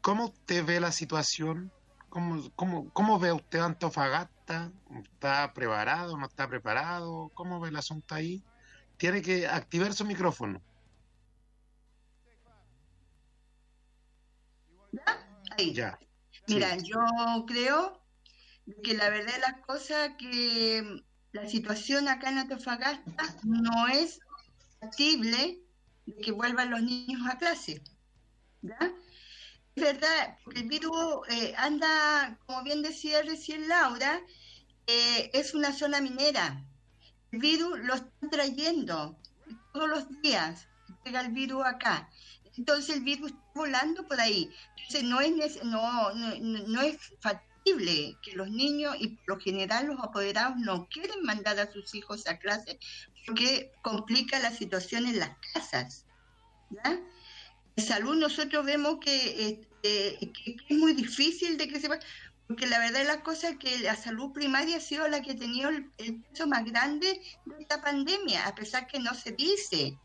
¿cómo 0.00 0.26
usted 0.26 0.64
ve 0.64 0.80
la 0.80 0.90
situación? 0.90 1.70
¿Cómo, 2.08 2.50
cómo, 2.56 2.88
cómo 2.94 3.18
ve 3.18 3.32
usted 3.32 3.58
Antofagasta? 3.60 4.72
¿Está 5.02 5.52
preparado? 5.52 6.16
¿No 6.16 6.26
está 6.26 6.48
preparado? 6.48 7.30
¿Cómo 7.34 7.60
ve 7.60 7.68
el 7.68 7.76
asunto 7.76 8.14
ahí? 8.14 8.42
Tiene 9.02 9.20
que 9.20 9.48
activar 9.48 9.92
su 9.92 10.04
micrófono. 10.04 10.62
Ahí. 15.58 15.74
Ya. 15.74 15.98
Mira, 16.46 16.78
sí. 16.78 16.86
yo 16.86 17.44
creo 17.48 18.00
que 18.84 18.94
la 18.94 19.10
verdad 19.10 19.32
de 19.34 19.40
las 19.40 19.58
cosas 19.66 20.12
que 20.16 21.02
la 21.32 21.48
situación 21.48 22.06
acá 22.06 22.30
en 22.30 22.38
Antofagasta 22.38 23.34
no 23.42 23.88
es 23.88 24.20
factible 24.78 25.58
que 26.22 26.30
vuelvan 26.30 26.70
los 26.70 26.82
niños 26.82 27.22
a 27.28 27.38
clase. 27.38 27.82
¿ya? 28.60 28.78
Es 29.74 29.82
verdad, 29.82 30.38
porque 30.44 30.60
el 30.60 30.68
virus 30.68 31.26
eh, 31.28 31.54
anda, 31.56 32.38
como 32.46 32.62
bien 32.62 32.82
decía 32.82 33.20
recién 33.22 33.66
Laura, 33.66 34.20
eh, 34.86 35.30
es 35.32 35.54
una 35.54 35.72
zona 35.72 36.00
minera 36.00 36.64
el 37.32 37.38
virus 37.38 37.78
lo 37.80 37.94
están 37.94 38.30
trayendo 38.30 39.18
todos 39.72 39.88
los 39.88 40.22
días, 40.22 40.68
llega 41.04 41.22
el 41.22 41.32
virus 41.32 41.64
acá. 41.64 42.08
Entonces 42.56 42.96
el 42.96 43.02
virus 43.02 43.30
está 43.30 43.42
volando 43.54 44.06
por 44.06 44.20
ahí. 44.20 44.50
Entonces 44.76 45.04
no 45.04 45.20
es, 45.20 45.64
no, 45.64 46.12
no, 46.12 46.36
no 46.68 46.82
es 46.82 46.98
terrible 47.64 48.16
que 48.22 48.32
los 48.32 48.50
niños 48.50 48.96
y 48.98 49.08
por 49.08 49.36
lo 49.36 49.40
general 49.40 49.86
los 49.86 50.00
apoderados 50.00 50.56
no 50.58 50.86
quieren 50.88 51.22
mandar 51.22 51.58
a 51.58 51.72
sus 51.72 51.94
hijos 51.94 52.26
a 52.26 52.38
clase 52.38 52.78
porque 53.26 53.72
complica 53.82 54.38
la 54.38 54.50
situación 54.50 55.06
en 55.06 55.18
las 55.18 55.30
casas. 55.54 56.04
¿ya? 56.70 57.00
Salud 57.78 58.16
nosotros 58.16 58.66
vemos 58.66 58.98
que, 59.00 59.66
que 59.82 60.56
es 60.68 60.76
muy 60.76 60.92
difícil 60.92 61.56
de 61.56 61.68
que 61.68 61.80
se 61.80 61.88
porque 62.52 62.66
la 62.66 62.80
verdad 62.80 63.00
es 63.00 63.06
la 63.06 63.22
cosa 63.22 63.56
que 63.56 63.78
la 63.78 63.96
salud 63.96 64.30
primaria 64.32 64.76
ha 64.76 64.80
sido 64.80 65.08
la 65.08 65.22
que 65.22 65.30
ha 65.30 65.36
tenido 65.36 65.70
el, 65.70 65.86
peso 66.20 66.46
más 66.46 66.66
grande 66.66 67.22
de 67.46 67.62
esta 67.62 67.80
pandemia, 67.80 68.46
a 68.46 68.54
pesar 68.54 68.86
que 68.86 69.00
no 69.00 69.14
se 69.14 69.32
dice. 69.32 69.96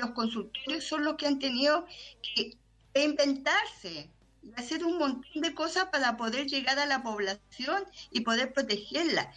Los 0.00 0.10
consultorios 0.10 0.82
son 0.82 1.04
los 1.04 1.14
que 1.14 1.28
han 1.28 1.38
tenido 1.38 1.86
que 2.22 2.56
inventarse 3.00 4.10
y 4.42 4.52
hacer 4.56 4.84
un 4.84 4.98
montón 4.98 5.42
de 5.42 5.54
cosas 5.54 5.84
para 5.92 6.16
poder 6.16 6.48
llegar 6.48 6.76
a 6.80 6.86
la 6.86 7.04
población 7.04 7.84
y 8.10 8.22
poder 8.22 8.52
protegerla. 8.52 9.32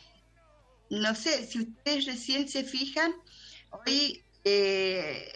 No 0.90 1.14
sé, 1.14 1.46
si 1.46 1.60
ustedes 1.60 2.06
recién 2.06 2.50
se 2.50 2.64
fijan, 2.64 3.14
hoy 3.86 4.24
eh, 4.44 5.32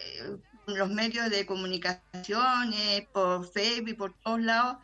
los 0.65 0.89
medios 0.89 1.29
de 1.29 1.45
comunicación, 1.45 2.73
por 3.13 3.47
Facebook 3.51 3.97
por 3.97 4.13
todos 4.23 4.41
lados, 4.41 4.77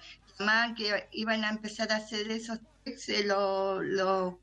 que 0.75 1.07
iban 1.11 1.43
a 1.43 1.49
empezar 1.49 1.91
a 1.91 1.97
hacer 1.97 2.31
esos 2.31 2.59
eh, 2.85 3.23
los- 3.23 4.35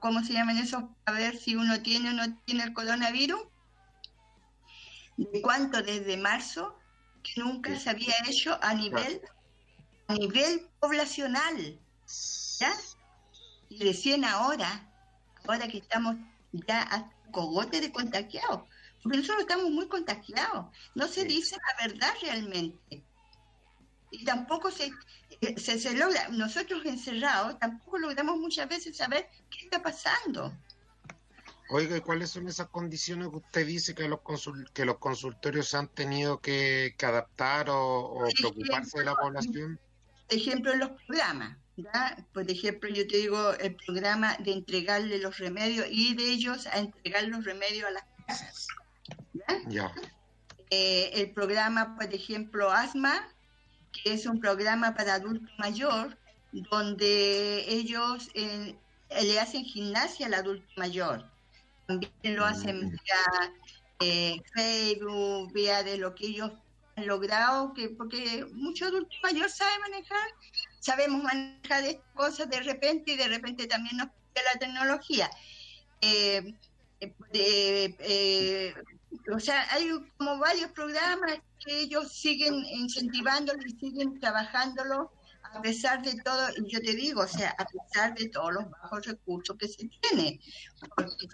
¿cómo 0.00 0.22
se 0.24 0.32
llaman 0.32 0.58
esos? 0.58 0.84
A 1.04 1.12
ver 1.12 1.36
si 1.36 1.54
uno 1.56 1.82
tiene 1.82 2.10
o 2.10 2.12
no 2.12 2.38
tiene 2.44 2.64
el 2.64 2.72
coronavirus. 2.72 3.42
¿De 5.16 5.42
cuánto? 5.42 5.82
Desde 5.82 6.16
marzo, 6.16 6.78
que 7.22 7.40
nunca 7.40 7.78
se 7.78 7.90
había 7.90 8.14
hecho 8.28 8.58
a 8.62 8.74
nivel, 8.74 9.20
a 10.08 10.14
nivel 10.14 10.68
poblacional. 10.80 11.78
¿Ya? 12.58 12.72
Y 13.68 13.82
recién 13.84 14.24
ahora, 14.24 14.90
ahora 15.46 15.68
que 15.68 15.78
estamos 15.78 16.16
ya 16.52 16.82
a 16.82 17.10
cogote 17.30 17.80
de 17.80 17.92
contagiados, 17.92 18.62
porque 19.02 19.18
nosotros 19.18 19.42
estamos 19.42 19.70
muy 19.70 19.88
contagiados, 19.88 20.66
no 20.94 21.08
se 21.08 21.24
dice 21.24 21.56
la 21.56 21.86
verdad 21.86 22.12
realmente. 22.22 23.04
Y 24.14 24.24
tampoco 24.24 24.70
se, 24.70 24.92
eh, 25.40 25.58
se, 25.58 25.78
se 25.78 25.94
logra, 25.96 26.28
nosotros 26.28 26.84
encerrados, 26.84 27.58
tampoco 27.58 27.98
logramos 27.98 28.36
muchas 28.38 28.68
veces 28.68 28.94
saber 28.96 29.26
qué 29.50 29.64
está 29.64 29.82
pasando. 29.82 30.52
Oiga, 31.70 31.96
¿y 31.96 32.02
cuáles 32.02 32.28
son 32.28 32.46
esas 32.46 32.68
condiciones 32.68 33.30
que 33.30 33.36
usted 33.36 33.66
dice 33.66 33.94
que 33.94 34.06
los, 34.06 34.18
consul- 34.20 34.70
que 34.74 34.84
los 34.84 34.98
consultorios 34.98 35.74
han 35.74 35.88
tenido 35.88 36.38
que, 36.40 36.94
que 36.98 37.06
adaptar 37.06 37.70
o, 37.70 38.00
o 38.00 38.28
preocuparse 38.38 38.98
de 38.98 39.04
la 39.06 39.14
población? 39.14 39.80
Por 40.28 40.36
ejemplo, 40.38 40.76
los 40.76 40.90
programas, 41.06 41.56
¿ya? 41.78 42.16
Por 42.34 42.50
ejemplo, 42.50 42.90
yo 42.90 43.06
te 43.06 43.16
digo 43.16 43.52
el 43.54 43.74
programa 43.76 44.36
de 44.40 44.52
entregarle 44.52 45.18
los 45.18 45.38
remedios 45.38 45.86
y 45.90 46.14
de 46.14 46.24
ellos 46.24 46.66
a 46.66 46.78
entregar 46.80 47.24
los 47.24 47.44
remedios 47.46 47.88
a 47.88 47.92
las 47.92 48.04
casas. 48.26 48.66
Ya. 49.68 49.90
Eh, 50.68 51.10
el 51.14 51.30
programa, 51.32 51.96
por 51.96 52.12
ejemplo, 52.12 52.70
Asma, 52.70 53.26
que 53.92 54.12
es 54.12 54.26
un 54.26 54.40
programa 54.40 54.94
para 54.94 55.14
adulto 55.14 55.50
mayor, 55.58 56.16
donde 56.52 57.64
ellos 57.68 58.30
eh, 58.34 58.76
le 59.22 59.40
hacen 59.40 59.64
gimnasia 59.64 60.26
al 60.26 60.34
adulto 60.34 60.66
mayor. 60.76 61.30
También 61.86 62.36
lo 62.36 62.44
hacen 62.44 62.90
vía 62.90 63.52
eh, 64.00 64.42
Facebook, 64.54 65.52
vía 65.52 65.82
de 65.82 65.98
lo 65.98 66.14
que 66.14 66.26
ellos 66.26 66.50
han 66.96 67.06
logrado, 67.06 67.72
que 67.74 67.90
porque 67.90 68.46
mucho 68.52 68.86
adulto 68.86 69.14
mayor 69.22 69.50
sabe 69.50 69.78
manejar, 69.80 70.28
sabemos 70.80 71.22
manejar 71.22 71.84
estas 71.84 72.12
cosas 72.14 72.50
de 72.50 72.60
repente 72.60 73.12
y 73.12 73.16
de 73.16 73.28
repente 73.28 73.66
también 73.66 73.96
nos 73.96 74.08
pide 74.08 74.44
la 74.52 74.58
tecnología. 74.58 75.30
Eh, 76.00 76.54
o 79.32 79.40
sea, 79.40 79.66
hay 79.70 79.90
como 80.16 80.38
varios 80.38 80.70
programas 80.72 81.38
que 81.64 81.80
ellos 81.80 82.12
siguen 82.12 82.54
incentivándolo 82.66 83.60
y 83.66 83.70
siguen 83.78 84.18
trabajándolo 84.20 85.12
a 85.54 85.60
pesar 85.60 86.02
de 86.02 86.14
todo, 86.22 86.48
y 86.56 86.70
yo 86.72 86.80
te 86.80 86.94
digo, 86.94 87.22
o 87.22 87.26
sea, 87.28 87.54
a 87.58 87.66
pesar 87.66 88.14
de 88.14 88.28
todos 88.30 88.54
los 88.54 88.70
bajos 88.70 89.06
recursos 89.06 89.56
que 89.58 89.68
se 89.68 89.86
tiene. 90.00 90.40
Porque 90.96 91.26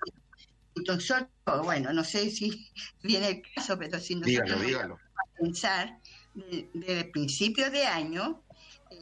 nosotros, 0.87 1.29
bueno, 1.63 1.93
no 1.93 2.03
sé 2.05 2.31
si 2.31 2.69
viene 3.03 3.29
el 3.29 3.43
caso, 3.55 3.79
pero 3.79 3.99
si 4.01 4.15
nosotros 4.15 4.45
Dígalo, 4.47 4.63
dígalo. 4.63 4.99
pensar 5.39 6.01
de- 6.35 6.69
desde 6.75 7.01
el 7.01 7.11
principio 7.11 7.71
de 7.71 7.85
año, 7.87 8.43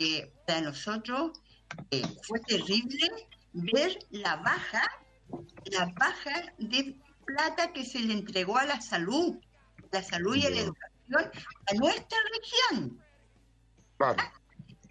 eh, 0.00 0.32
para 0.46 0.60
nosotros 0.62 1.32
eh, 1.90 2.02
fue 2.22 2.40
terrible 2.40 3.08
ver 3.52 3.98
la 4.10 4.36
baja, 4.36 4.82
la 5.66 5.86
baja 5.98 6.52
de 6.58 6.96
plata 7.24 7.72
que 7.72 7.84
se 7.84 8.00
le 8.00 8.12
entregó 8.12 8.58
a 8.58 8.64
la 8.64 8.80
salud, 8.80 9.38
la 9.92 10.02
salud 10.02 10.36
y 10.36 10.46
a 10.46 10.50
la 10.50 10.60
educación 10.60 10.95
a 11.14 11.74
nuestra 11.74 12.18
región. 12.32 13.02
Claro. 13.98 14.16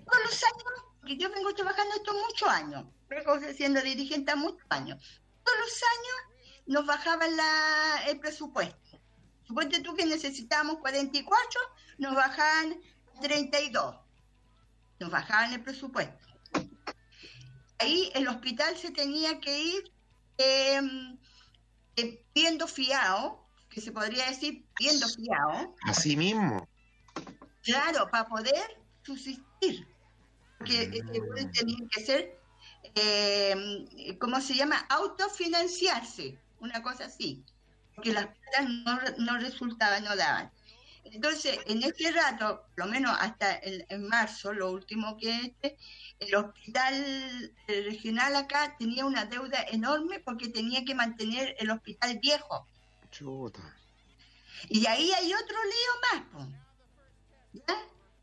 Todos 0.06 0.24
los 0.26 0.44
años, 0.44 0.84
que 1.06 1.18
yo 1.18 1.30
vengo 1.30 1.54
trabajando 1.54 1.96
esto 1.96 2.14
muchos 2.14 2.50
años, 2.50 2.86
vengo 3.08 3.40
siendo 3.54 3.82
dirigente 3.82 4.32
a 4.32 4.36
muchos 4.36 4.66
años, 4.70 5.22
todos 5.44 5.58
los 5.60 5.84
años 5.84 6.36
nos 6.68 6.86
bajaban 6.86 7.36
la, 7.36 8.04
el 8.08 8.20
presupuesto. 8.20 9.00
Suponte 9.48 9.82
tú 9.82 9.96
que 9.96 10.06
necesitábamos 10.06 10.80
44, 10.80 11.62
nos 12.00 12.16
bajaban 12.16 12.82
32. 13.22 13.96
Nos 15.00 15.12
bajaban 15.12 15.54
el 15.54 15.62
presupuesto. 15.62 16.26
Ahí 17.80 18.12
el 18.16 18.28
hospital 18.28 18.76
se 18.78 18.92
tenía 18.92 19.40
que 19.40 19.60
ir 19.60 19.92
eh, 20.38 20.82
eh, 21.98 22.26
viendo 22.34 22.68
fiado, 22.68 23.45
que 23.76 23.82
se 23.82 23.92
podría 23.92 24.26
decir 24.28 24.64
viendo 24.80 25.06
fiado, 25.10 25.76
Así 25.84 26.16
mismo. 26.16 26.66
claro, 27.62 28.08
para 28.10 28.26
poder 28.26 28.82
subsistir. 29.04 29.86
Que 30.66 30.84
eh, 30.84 30.92
tenían 31.54 31.90
que 31.92 32.02
ser, 32.02 32.40
eh, 32.96 34.16
¿cómo 34.20 34.40
se 34.40 34.56
llama? 34.56 34.78
Autofinanciarse, 34.90 36.40
una 36.60 36.82
cosa 36.82 37.06
así. 37.06 37.44
Porque 37.94 38.14
las 38.14 38.28
platas 38.28 38.70
no, 38.70 39.00
no 39.26 39.38
resultaban, 39.40 40.06
no 40.06 40.16
daban. 40.16 40.50
Entonces, 41.04 41.60
en 41.66 41.84
este 41.84 42.12
rato, 42.14 42.62
por 42.76 42.86
lo 42.86 42.92
menos 42.92 43.16
hasta 43.20 43.56
el- 43.56 43.86
en 43.90 44.08
marzo, 44.08 44.54
lo 44.54 44.72
último 44.72 45.18
que 45.18 45.36
este, 45.36 45.78
el 46.20 46.34
hospital 46.36 47.54
regional 47.68 48.38
acá 48.38 48.76
tenía 48.80 49.06
una 49.06 49.26
deuda 49.26 49.64
enorme 49.70 50.20
porque 50.22 50.48
tenía 50.48 50.86
que 50.86 50.96
mantener 50.96 51.56
el 51.60 51.70
hospital 51.72 52.18
viejo. 52.22 52.68
Chuta. 53.18 53.62
Y 54.70 54.86
ahí 54.88 55.12
hay 55.12 55.34
otro 55.34 55.58
lío 55.64 56.22
más. 56.34 56.50
¿ya? 57.54 57.76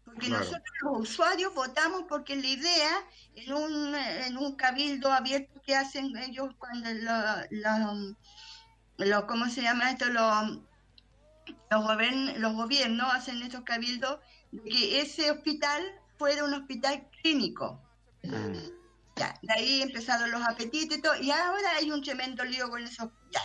Porque 0.05 0.27
Claro. 0.27 0.45
nosotros 0.45 0.75
los 0.83 1.01
usuarios 1.09 1.55
votamos 1.55 2.05
porque 2.09 2.37
la 2.37 2.47
idea 2.47 3.05
en 3.35 3.53
un, 3.55 3.95
en 3.95 4.37
un 4.37 4.55
cabildo 4.57 5.11
abierto 5.11 5.61
que 5.65 5.75
hacen 5.75 6.15
ellos 6.19 6.51
cuando 6.59 6.91
lo, 6.93 7.13
lo- 7.51 8.17
lo- 8.99 9.27
¿cómo 9.27 9.49
se 9.49 9.63
llama 9.63 9.91
esto? 9.93 10.07
Lo- 10.11 10.63
los, 11.71 11.85
gobern- 11.85 12.35
los 12.37 12.53
gobiernos 12.55 13.13
hacen 13.15 13.41
estos 13.43 13.63
cabildos 13.63 14.21
de 14.51 14.63
que 14.69 15.01
ese 15.01 15.31
hospital 15.31 15.83
fuera 16.19 16.45
un 16.45 16.53
hospital 16.53 17.09
clínico. 17.23 17.81
Ya, 19.17 19.39
de 19.43 19.53
ahí 19.55 19.83
empezaron 19.83 20.31
los 20.31 20.43
apetitos 20.43 20.99
y 20.99 21.01
todo, 21.03 21.17
y 21.17 21.31
ahora 21.31 21.77
hay 21.77 21.91
un 21.91 22.03
tremendo 22.03 22.45
lío 22.45 22.69
con 22.69 22.83
ese 22.83 23.03
hospital. 23.03 23.43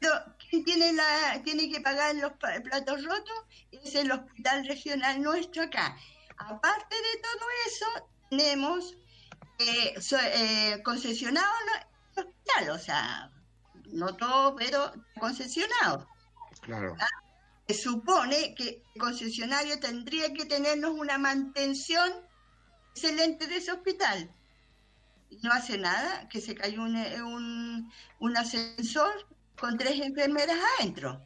Pero, 0.00 0.33
¿quién 0.50 0.64
tiene, 0.64 0.92
la, 0.92 1.40
tiene 1.44 1.70
que 1.70 1.80
pagar 1.80 2.14
los 2.16 2.32
platos 2.34 3.04
rotos? 3.04 3.44
Es 3.70 3.94
el 3.94 4.10
hospital 4.12 4.66
regional 4.66 5.20
nuestro 5.22 5.62
acá. 5.62 5.96
Aparte 6.36 6.96
de 6.96 7.20
todo 7.22 7.48
eso, 7.66 7.86
tenemos 8.30 8.96
eh, 9.58 10.00
so- 10.00 10.18
eh, 10.18 10.80
concesionado 10.84 11.52
el 12.16 12.24
hospital, 12.24 12.70
o 12.70 12.78
sea, 12.78 13.30
no 13.92 14.16
todo, 14.16 14.56
pero 14.56 14.92
concesionado. 15.18 16.08
Claro. 16.62 16.96
Se 17.68 17.74
supone 17.74 18.54
que 18.54 18.82
el 18.94 19.00
concesionario 19.00 19.78
tendría 19.80 20.32
que 20.34 20.44
tenernos 20.44 20.90
una 20.92 21.18
mantención 21.18 22.12
excelente 22.90 23.46
de 23.46 23.56
ese 23.56 23.72
hospital. 23.72 24.30
No 25.42 25.52
hace 25.52 25.78
nada, 25.78 26.28
que 26.28 26.40
se 26.40 26.54
cayó 26.54 26.82
un, 26.82 26.96
un, 26.96 27.92
un 28.20 28.36
ascensor 28.36 29.26
con 29.58 29.76
tres 29.76 30.00
enfermeras 30.00 30.56
adentro. 30.78 31.20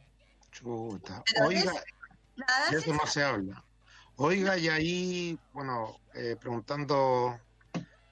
Chuta. 0.51 1.23
Pero 1.25 1.49
de 1.49 1.55
Oiga, 1.57 1.71
eso, 1.71 1.81
nada 2.35 2.65
de 2.65 2.71
se 2.71 2.77
eso 2.77 2.93
no 2.93 3.07
se 3.07 3.23
habla. 3.23 3.63
Oiga, 4.15 4.57
y 4.57 4.67
ahí, 4.67 5.39
bueno, 5.53 5.99
eh, 6.13 6.35
preguntando, 6.39 7.39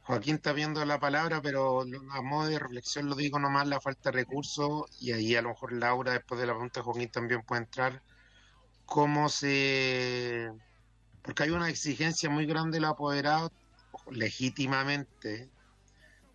Joaquín 0.03 0.36
está 0.36 0.53
viendo 0.53 0.84
la 0.86 0.99
palabra, 0.99 1.41
pero 1.41 1.82
a 2.12 2.21
modo 2.21 2.47
de 2.47 2.60
reflexión 2.60 3.10
lo 3.10 3.15
digo 3.15 3.39
nomás, 3.39 3.67
la 3.67 3.82
falta 3.82 4.12
de 4.12 4.19
recursos, 4.19 4.86
y 5.01 5.12
ahí 5.12 5.36
a 5.36 5.41
lo 5.41 5.49
mejor 5.49 5.73
Laura, 5.73 6.13
después 6.13 6.39
de 6.39 6.47
la 6.47 6.53
pregunta 6.53 6.80
de 6.80 6.84
Joaquín, 6.86 7.10
también 7.10 7.41
puede 7.43 7.63
entrar. 7.63 8.01
¿Cómo 8.86 9.27
se...? 9.27 10.49
Porque 11.21 11.43
hay 11.43 11.49
una 11.49 11.69
exigencia 11.69 12.30
muy 12.30 12.45
grande 12.45 12.77
de 12.77 12.82
los 12.82 12.91
apoderados 12.91 13.51
legítimamente 14.10 15.49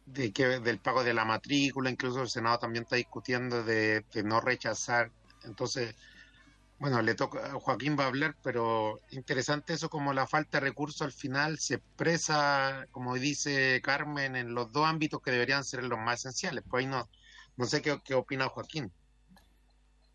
de 0.07 0.33
que 0.33 0.47
del 0.61 0.79
pago 0.79 1.05
de 1.05 1.15
la 1.15 1.25
matrícula, 1.25 1.91
incluso 1.91 2.23
el 2.23 2.29
Senado 2.29 2.59
también 2.59 2.85
está 2.85 2.97
discutiendo 2.97 3.63
de, 3.63 4.05
no 4.25 4.41
rechazar. 4.41 5.11
Entonces, 5.45 5.95
bueno, 6.79 7.01
le 7.03 7.15
toca, 7.15 7.53
Joaquín 7.53 7.97
va 7.99 8.05
a 8.05 8.09
hablar, 8.09 8.37
pero 8.43 9.01
interesante 9.11 9.75
eso 9.75 9.89
como 9.89 10.13
la 10.13 10.27
falta 10.27 10.59
de 10.59 10.67
recursos 10.67 11.03
al 11.03 11.13
final 11.13 11.59
se 11.59 11.75
expresa, 11.77 12.87
como 12.91 13.15
dice 13.15 13.81
Carmen, 13.83 14.37
en 14.37 14.55
los 14.55 14.73
dos 14.73 14.87
ámbitos 14.87 15.23
que 15.23 15.31
deberían 15.31 15.65
ser 15.65 15.85
los 15.85 15.99
más 15.99 16.21
esenciales. 16.21 16.65
Pues 16.69 16.85
ahí 16.85 16.91
no, 16.91 17.09
no 17.57 17.65
sé 17.67 17.83
qué, 17.83 18.01
qué 18.05 18.15
opina 18.15 18.49
Joaquín. 18.49 18.93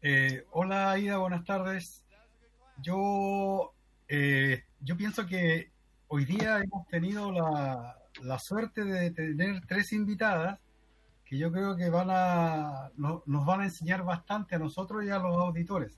Eh, 0.01 0.45
hola 0.51 0.91
Aida, 0.91 1.17
buenas 1.17 1.43
tardes. 1.45 2.03
Yo, 2.81 3.73
eh, 4.07 4.63
yo 4.81 4.95
pienso 4.95 5.25
que 5.25 5.71
hoy 6.07 6.25
día 6.25 6.59
hemos 6.59 6.87
tenido 6.87 7.31
la, 7.31 7.97
la 8.21 8.39
suerte 8.39 8.83
de 8.83 9.11
tener 9.11 9.65
tres 9.67 9.91
invitadas 9.93 10.59
que 11.25 11.37
yo 11.37 11.51
creo 11.51 11.75
que 11.75 11.89
van 11.89 12.07
a, 12.09 12.89
no- 12.97 13.21
nos 13.25 13.45
van 13.45 13.61
a 13.61 13.65
enseñar 13.65 14.03
bastante 14.03 14.55
a 14.55 14.59
nosotros 14.59 15.03
y 15.03 15.09
a 15.09 15.19
los 15.19 15.35
auditores. 15.35 15.97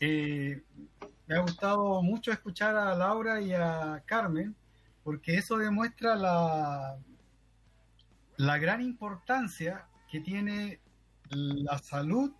Eh, 0.00 0.62
me 1.26 1.36
ha 1.36 1.40
gustado 1.40 2.02
mucho 2.02 2.32
escuchar 2.32 2.76
a 2.76 2.94
Laura 2.94 3.40
y 3.40 3.52
a 3.52 4.02
Carmen 4.04 4.54
porque 5.04 5.36
eso 5.36 5.56
demuestra 5.56 6.16
la, 6.16 6.98
la 8.36 8.58
gran 8.58 8.82
importancia 8.82 9.86
que 10.10 10.20
tiene 10.20 10.80
la 11.30 11.78
salud 11.78 12.32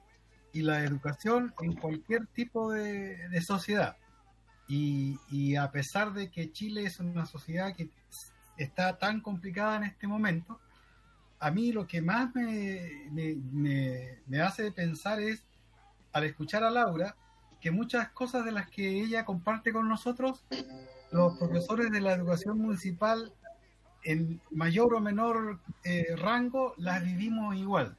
y 0.52 0.62
la 0.62 0.82
educación 0.84 1.54
en 1.60 1.74
cualquier 1.76 2.26
tipo 2.26 2.72
de, 2.72 3.28
de 3.28 3.40
sociedad. 3.40 3.96
Y, 4.66 5.18
y 5.30 5.54
a 5.56 5.70
pesar 5.70 6.12
de 6.12 6.30
que 6.30 6.50
Chile 6.50 6.84
es 6.84 6.98
una 7.00 7.24
sociedad 7.26 7.74
que 7.74 7.88
está 8.62 8.98
tan 8.98 9.20
complicada 9.20 9.76
en 9.76 9.84
este 9.84 10.06
momento, 10.06 10.60
a 11.38 11.50
mí 11.50 11.72
lo 11.72 11.86
que 11.86 12.02
más 12.02 12.34
me, 12.34 13.06
me, 13.10 13.34
me- 13.52 14.18
me 14.26 14.40
hace 14.40 14.70
pensar 14.72 15.20
es, 15.20 15.42
al 16.12 16.24
escuchar 16.24 16.64
a 16.64 16.70
Laura, 16.70 17.16
que 17.60 17.70
muchas 17.70 18.08
cosas 18.10 18.44
de 18.44 18.52
las 18.52 18.68
que 18.70 18.88
ella 19.02 19.24
comparte 19.24 19.72
con 19.72 19.88
nosotros, 19.88 20.44
los 21.12 21.38
profesores 21.38 21.90
de 21.90 22.00
la 22.00 22.12
educación 22.12 22.58
municipal 22.58 23.32
en 24.02 24.40
mayor 24.50 24.94
o 24.94 25.00
menor 25.00 25.60
eh, 25.84 26.14
rango 26.16 26.74
las 26.78 27.02
vivimos 27.04 27.54
igual. 27.56 27.96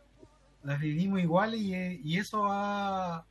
Las 0.64 0.80
vivimos 0.80 1.20
igual 1.20 1.56
y, 1.56 1.74
eh, 1.76 2.00
y 2.04 2.18
eso 2.18 2.48
ha, 2.52 3.26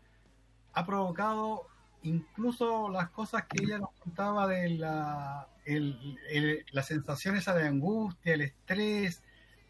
ha 0.72 0.86
provocado 0.86 1.66
incluso 2.02 2.88
las 2.88 3.10
cosas 3.10 3.44
que 3.46 3.62
ella 3.64 3.78
nos 3.78 3.90
contaba 4.00 4.46
de 4.46 4.70
la, 4.70 5.48
el, 5.64 6.18
el- 6.30 6.64
sensación 6.82 7.36
de 7.54 7.66
angustia, 7.68 8.34
el 8.34 8.42
estrés, 8.42 9.22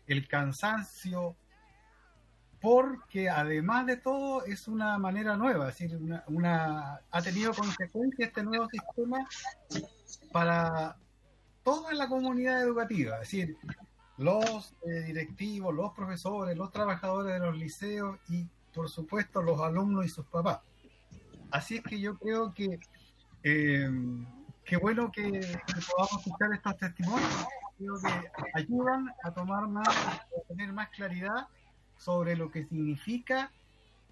el 0.07 0.27
cansancio, 0.29 1.37
porque 2.61 3.31
además 3.31 3.87
de 3.87 3.97
todo 3.97 4.45
es 4.45 4.69
una 4.69 4.99
manera 4.99 5.37
nueva, 5.37 5.69
es 5.71 5.79
decir, 5.79 5.97
una- 6.27 7.01
ha 7.11 7.23
tenido 7.23 7.55
consecuencias 7.55 8.29
este 8.29 8.43
nuevo 8.43 8.69
sistema 8.69 9.19
para 10.33 10.97
toda 11.63 11.95
la 11.95 12.09
comunidad 12.09 12.63
educativa, 12.63 13.15
es 13.17 13.21
decir, 13.23 13.57
los 14.19 14.75
eh, 14.87 15.01
directivos, 15.07 15.75
los 15.75 15.93
profesores, 15.93 16.57
los 16.57 16.71
trabajadores 16.71 17.33
de 17.35 17.47
los 17.47 17.57
liceos 17.57 18.19
y 18.29 18.47
por 18.75 18.89
supuesto 18.91 19.41
los 19.43 19.59
alumnos 19.61 20.05
y 20.05 20.09
sus 20.11 20.27
papás. 20.27 20.61
Así 21.51 21.77
es 21.77 21.83
que 21.83 21.99
yo 21.99 22.17
creo 22.19 22.53
que 22.53 22.79
eh, 23.43 23.89
qué 24.71 24.77
bueno 24.77 25.11
que, 25.11 25.23
podamos 25.91 26.25
escuchar 26.25 26.55
estos 26.55 26.77
testimonios. 26.77 27.47
Creo 27.77 27.95
que 28.01 28.31
ayudan 28.55 29.13
a 29.25 29.35
tomar 29.35 29.67
más, 29.67 29.89
a 29.89 30.25
tener 30.47 30.73
más 30.73 30.91
claridad 30.91 31.49
sobre 31.97 32.37
lo 32.37 32.53
que 32.53 32.65
significa 32.65 33.51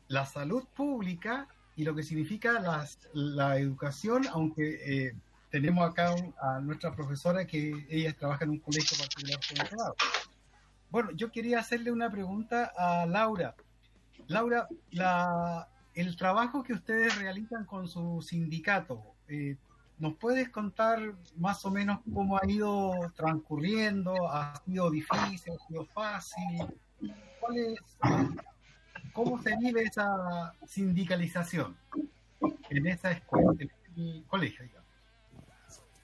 la 0.08 0.26
salud 0.26 0.64
pública 0.74 1.46
y 1.76 1.84
lo 1.84 1.94
que 1.94 2.02
significa 2.02 2.58
las- 2.58 2.98
la 3.12 3.58
educación, 3.58 4.26
aunque 4.32 4.80
eh, 5.06 5.14
tenemos 5.50 5.88
acá 5.88 6.12
a 6.42 6.58
nuestra 6.58 6.92
profesora 6.92 7.46
que 7.46 7.86
ella 7.88 8.12
trabaja 8.16 8.44
en 8.44 8.50
un 8.50 8.58
colegio 8.58 8.98
particular. 8.98 9.94
Bueno, 10.90 11.12
yo 11.12 11.30
quería 11.30 11.60
hacerle 11.60 11.92
una 11.92 12.10
pregunta 12.10 12.72
a 12.76 13.06
Laura. 13.06 13.54
Laura, 14.26 14.66
la, 14.90 15.68
el 15.94 16.16
trabajo 16.16 16.64
que 16.64 16.72
ustedes 16.72 17.16
realizan 17.16 17.64
con 17.64 17.86
su 17.86 18.20
sindicato, 18.22 19.14
eh, 19.28 19.56
¿nos 19.98 20.14
puedes 20.16 20.48
contar 20.50 21.14
más 21.36 21.64
o 21.64 21.70
menos 21.70 22.00
cómo 22.12 22.36
ha 22.36 22.46
ido 22.46 22.92
transcurriendo? 23.16 24.14
¿Ha 24.30 24.54
sido 24.64 24.90
difícil? 24.90 25.52
¿Ha 25.54 25.66
sido 25.66 25.86
fácil? 25.86 26.80
¿Cuál 27.40 27.56
es, 27.56 27.80
¿Cómo 29.12 29.42
se 29.42 29.56
vive 29.56 29.82
esa 29.82 30.54
sindicalización 30.66 31.76
en 32.70 32.86
esa 32.86 33.12
escuela, 33.12 33.52
en 33.58 33.70
el 33.96 34.24
colegio? 34.26 34.68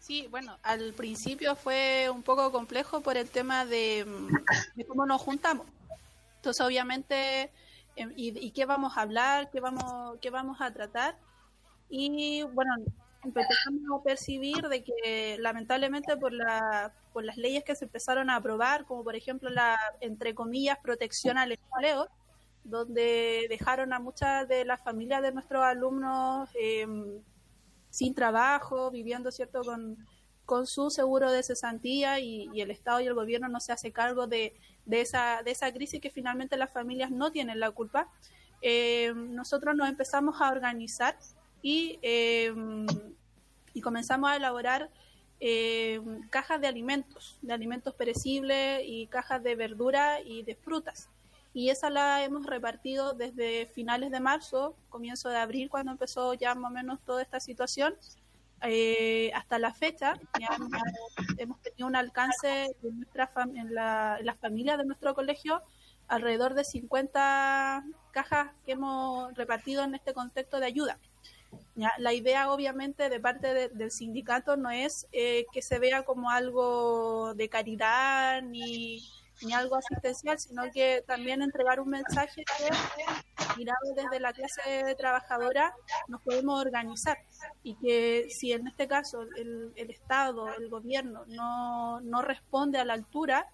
Sí, 0.00 0.26
bueno, 0.30 0.58
al 0.62 0.92
principio 0.92 1.56
fue 1.56 2.10
un 2.10 2.22
poco 2.22 2.52
complejo 2.52 3.00
por 3.00 3.16
el 3.16 3.30
tema 3.30 3.64
de, 3.64 4.04
de 4.74 4.84
cómo 4.84 5.06
nos 5.06 5.22
juntamos. 5.22 5.66
Entonces, 6.36 6.60
obviamente, 6.66 7.50
em, 7.96 8.12
y, 8.14 8.38
y 8.38 8.50
qué 8.50 8.66
vamos 8.66 8.98
a 8.98 9.00
hablar, 9.00 9.50
qué 9.50 9.60
vamos, 9.60 10.18
qué 10.20 10.28
vamos 10.28 10.60
a 10.60 10.72
tratar. 10.74 11.16
Y 11.88 12.42
bueno, 12.42 12.74
empezamos 13.24 14.00
a 14.00 14.02
percibir 14.02 14.68
de 14.68 14.82
que 14.84 15.36
lamentablemente 15.38 16.16
por, 16.16 16.32
la, 16.32 16.92
por 17.12 17.24
las 17.24 17.36
leyes 17.36 17.64
que 17.64 17.74
se 17.74 17.84
empezaron 17.84 18.30
a 18.30 18.36
aprobar, 18.36 18.84
como 18.84 19.04
por 19.04 19.16
ejemplo 19.16 19.50
la, 19.50 19.78
entre 20.00 20.34
comillas, 20.34 20.78
protección 20.78 21.38
al 21.38 21.52
empleo, 21.52 22.08
donde 22.64 23.46
dejaron 23.48 23.92
a 23.92 24.00
muchas 24.00 24.48
de 24.48 24.64
las 24.64 24.82
familias 24.82 25.22
de 25.22 25.32
nuestros 25.32 25.62
alumnos 25.62 26.48
em, 26.54 27.20
sin 27.90 28.14
trabajo, 28.14 28.90
viviendo 28.90 29.30
cierto 29.30 29.62
con, 29.62 29.96
su 30.66 30.90
seguro 30.90 31.30
de 31.30 31.42
cesantía 31.42 32.20
y, 32.20 32.60
el 32.60 32.70
Estado 32.70 33.00
y 33.00 33.06
el 33.06 33.14
gobierno 33.14 33.48
no 33.48 33.60
se 33.60 33.72
hace 33.72 33.92
cargo 33.92 34.26
de, 34.26 34.54
de 34.84 35.00
esa, 35.00 35.42
de 35.42 35.50
esa 35.50 35.72
crisis 35.72 36.00
que 36.00 36.10
finalmente 36.10 36.56
las 36.56 36.70
familias 36.70 37.10
no 37.10 37.32
tienen 37.32 37.60
la 37.60 37.70
culpa. 37.70 38.08
Eh, 38.60 39.12
nosotros 39.14 39.74
nos 39.74 39.88
empezamos 39.88 40.40
a 40.40 40.50
organizar 40.50 41.16
y, 41.64 41.98
eh, 42.02 42.54
comenzamos 43.82 44.30
a 44.30 44.36
elaborar 44.36 44.90
eh, 45.40 45.98
cajas 46.30 46.60
de 46.60 46.66
alimentos, 46.68 47.38
de 47.40 47.52
alimentos 47.54 47.94
perecibles 47.94 48.82
y 48.84 49.06
cajas 49.08 49.42
de 49.42 49.56
verdura 49.56 50.20
y 50.20 50.42
de 50.42 50.54
frutas. 50.56 51.08
Y 51.54 51.70
esa 51.70 51.88
la 51.88 52.22
hemos 52.22 52.44
repartido 52.46 53.14
desde 53.14 53.66
finales 53.66 54.10
de 54.10 54.20
marzo, 54.20 54.76
comienzo 54.90 55.30
de 55.30 55.38
abril, 55.38 55.70
cuando 55.70 55.92
empezó 55.92 56.34
ya 56.34 56.54
más 56.54 56.70
o 56.70 56.74
menos 56.74 57.00
toda 57.04 57.22
esta 57.22 57.40
situación, 57.40 57.94
eh, 58.62 59.30
hasta 59.34 59.58
la 59.58 59.72
fecha. 59.72 60.14
Ya 60.38 60.48
hemos, 60.56 60.70
hemos 61.38 61.60
tenido 61.62 61.86
un 61.86 61.96
alcance 61.96 62.76
en, 62.82 62.96
nuestra 62.98 63.32
fam- 63.32 63.58
en, 63.58 63.74
la, 63.74 64.16
en 64.20 64.26
las 64.26 64.38
familias 64.38 64.76
de 64.78 64.84
nuestro 64.84 65.14
colegio, 65.14 65.62
alrededor 66.08 66.52
de 66.54 66.64
50 66.64 67.84
cajas 68.12 68.50
que 68.66 68.72
hemos 68.72 69.32
repartido 69.34 69.82
en 69.82 69.94
este 69.94 70.12
contexto 70.12 70.60
de 70.60 70.66
ayuda. 70.66 70.98
Ya, 71.74 71.92
la 71.98 72.12
idea, 72.12 72.52
obviamente, 72.52 73.08
de 73.08 73.20
parte 73.20 73.52
de- 73.54 73.68
del 73.68 73.90
sindicato 73.90 74.56
no 74.56 74.70
es 74.70 75.06
eh, 75.12 75.46
que 75.52 75.62
se 75.62 75.78
vea 75.78 76.04
como 76.04 76.30
algo 76.30 77.34
de 77.34 77.48
caridad 77.48 78.42
ni, 78.42 79.00
ni 79.42 79.52
algo 79.52 79.76
asistencial, 79.76 80.38
sino 80.38 80.62
que 80.72 81.02
también 81.06 81.42
entregar 81.42 81.80
un 81.80 81.88
mensaje 81.90 82.44
que, 82.44 82.68
mirado 83.56 83.94
desde 83.96 84.20
la 84.20 84.32
clase 84.32 84.94
trabajadora, 84.96 85.74
nos 86.08 86.20
podemos 86.22 86.60
organizar. 86.60 87.18
Y 87.62 87.74
que 87.76 88.26
si 88.30 88.52
en 88.52 88.66
este 88.68 88.86
caso 88.86 89.22
el, 89.36 89.72
el 89.76 89.90
Estado, 89.90 90.48
el 90.54 90.68
gobierno, 90.68 91.24
no, 91.26 92.00
no 92.00 92.22
responde 92.22 92.78
a 92.78 92.84
la 92.84 92.94
altura, 92.94 93.46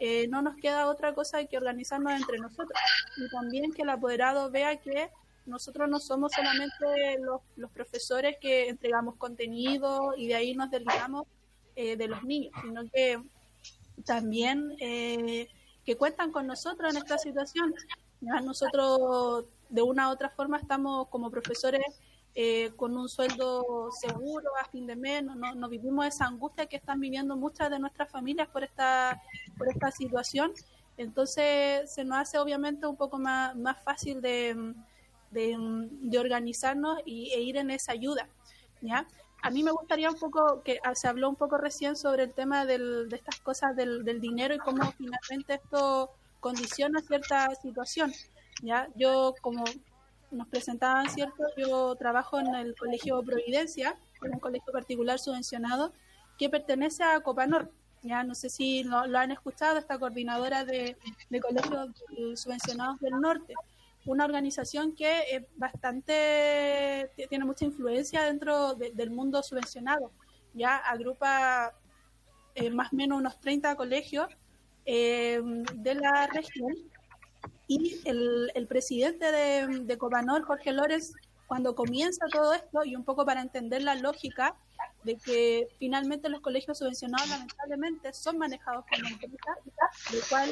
eh, 0.00 0.26
no 0.28 0.42
nos 0.42 0.56
queda 0.56 0.88
otra 0.88 1.14
cosa 1.14 1.44
que 1.44 1.56
organizarnos 1.56 2.12
entre 2.12 2.38
nosotros. 2.38 2.78
Y 3.16 3.28
también 3.30 3.72
que 3.72 3.82
el 3.82 3.90
apoderado 3.90 4.50
vea 4.50 4.76
que 4.76 5.10
nosotros 5.46 5.88
no 5.88 6.00
somos 6.00 6.32
solamente 6.32 7.18
los, 7.20 7.40
los 7.56 7.70
profesores 7.70 8.36
que 8.40 8.68
entregamos 8.68 9.16
contenido 9.16 10.14
y 10.16 10.28
de 10.28 10.34
ahí 10.34 10.54
nos 10.54 10.70
desligamos 10.70 11.26
eh, 11.76 11.96
de 11.96 12.08
los 12.08 12.22
niños, 12.22 12.52
sino 12.62 12.88
que 12.90 13.22
también 14.04 14.76
eh, 14.80 15.48
que 15.84 15.96
cuentan 15.96 16.32
con 16.32 16.46
nosotros 16.46 16.92
en 16.92 16.98
esta 16.98 17.18
situación. 17.18 17.74
Ya 18.20 18.40
nosotros 18.40 19.46
de 19.68 19.82
una 19.82 20.08
u 20.08 20.12
otra 20.12 20.30
forma 20.30 20.58
estamos 20.58 21.08
como 21.08 21.30
profesores 21.30 21.84
eh, 22.36 22.72
con 22.76 22.96
un 22.96 23.08
sueldo 23.08 23.90
seguro 23.92 24.50
a 24.60 24.64
fin 24.68 24.86
de 24.86 24.96
mes, 24.96 25.22
no, 25.22 25.34
no 25.34 25.68
vivimos 25.68 26.06
esa 26.06 26.26
angustia 26.26 26.66
que 26.66 26.76
están 26.76 26.98
viviendo 26.98 27.36
muchas 27.36 27.70
de 27.70 27.78
nuestras 27.78 28.10
familias 28.10 28.48
por 28.48 28.64
esta, 28.64 29.20
por 29.56 29.68
esta 29.68 29.90
situación. 29.90 30.52
Entonces 30.96 31.92
se 31.92 32.04
nos 32.04 32.18
hace 32.18 32.38
obviamente 32.38 32.86
un 32.86 32.96
poco 32.96 33.18
más, 33.18 33.54
más 33.56 33.82
fácil 33.82 34.20
de, 34.20 34.74
de, 35.34 35.54
de 35.58 36.18
organizarnos 36.18 37.00
y, 37.04 37.30
e 37.32 37.42
ir 37.42 37.58
en 37.58 37.70
esa 37.70 37.92
ayuda. 37.92 38.28
¿ya? 38.80 39.06
a 39.44 39.50
mí 39.50 39.62
me 39.62 39.72
gustaría 39.72 40.08
un 40.08 40.18
poco, 40.18 40.62
que 40.62 40.78
ah, 40.84 40.94
se 40.94 41.06
habló 41.06 41.28
un 41.28 41.36
poco 41.36 41.58
recién 41.58 41.96
sobre 41.96 42.22
el 42.22 42.32
tema 42.32 42.64
del, 42.64 43.10
de 43.10 43.16
estas 43.16 43.40
cosas 43.40 43.76
del, 43.76 44.02
del 44.02 44.18
dinero 44.18 44.54
y 44.54 44.58
cómo 44.58 44.90
finalmente 44.92 45.60
esto 45.62 46.10
condiciona 46.40 47.02
cierta 47.02 47.54
situación. 47.56 48.10
¿ya? 48.62 48.88
Yo, 48.96 49.34
como 49.42 49.64
nos 50.30 50.48
presentaban, 50.48 51.10
¿cierto? 51.10 51.44
Yo 51.58 51.94
trabajo 51.96 52.40
en 52.40 52.54
el 52.54 52.74
Colegio 52.74 53.22
Providencia, 53.22 53.98
un 54.22 54.38
colegio 54.38 54.72
particular 54.72 55.18
subvencionado 55.18 55.92
que 56.38 56.48
pertenece 56.48 57.04
a 57.04 57.20
Copanor. 57.20 57.70
Ya 58.00 58.24
no 58.24 58.34
sé 58.34 58.48
si 58.48 58.82
lo, 58.82 58.96
han 58.96 59.30
escuchado, 59.30 59.78
esta 59.78 59.98
coordinadora 59.98 60.64
de, 60.64 60.96
de 61.28 61.40
colegios 61.40 61.90
subvencionados 62.34 62.98
del 63.00 63.20
norte 63.20 63.52
una 64.06 64.24
organización 64.24 64.94
que 64.94 65.20
es 65.30 65.42
bastante, 65.56 67.10
tiene 67.28 67.44
mucha 67.44 67.64
influencia 67.64 68.22
dentro 68.24 68.74
de- 68.74 68.90
del 68.92 69.10
mundo 69.10 69.42
subvencionado. 69.42 70.10
Ya 70.54 70.76
agrupa 70.76 71.72
eh, 72.54 72.70
más 72.70 72.92
o 72.92 72.96
menos 72.96 73.18
unos 73.18 73.40
30 73.40 73.74
colegios 73.76 74.28
eh, 74.86 75.40
de 75.74 75.94
la 75.94 76.26
región 76.28 76.72
y 77.66 77.96
el, 78.04 78.52
el 78.54 78.66
presidente 78.66 79.32
de, 79.32 79.80
de 79.80 79.98
Cobanor, 79.98 80.42
Jorge 80.42 80.72
Lórez, 80.72 81.12
cuando 81.46 81.74
comienza 81.74 82.26
todo 82.32 82.54
esto 82.54 82.84
y 82.84 82.96
un 82.96 83.04
poco 83.04 83.24
para 83.24 83.40
entender 83.42 83.82
la 83.82 83.94
lógica 83.94 84.56
de 85.04 85.16
que 85.16 85.68
finalmente 85.78 86.28
los 86.28 86.40
colegios 86.40 86.78
subvencionados 86.78 87.28
lamentablemente 87.28 88.12
son 88.12 88.38
manejados 88.38 88.84
como 88.90 89.08
empresas, 89.08 89.58
lo 90.12 90.20
cual 90.28 90.50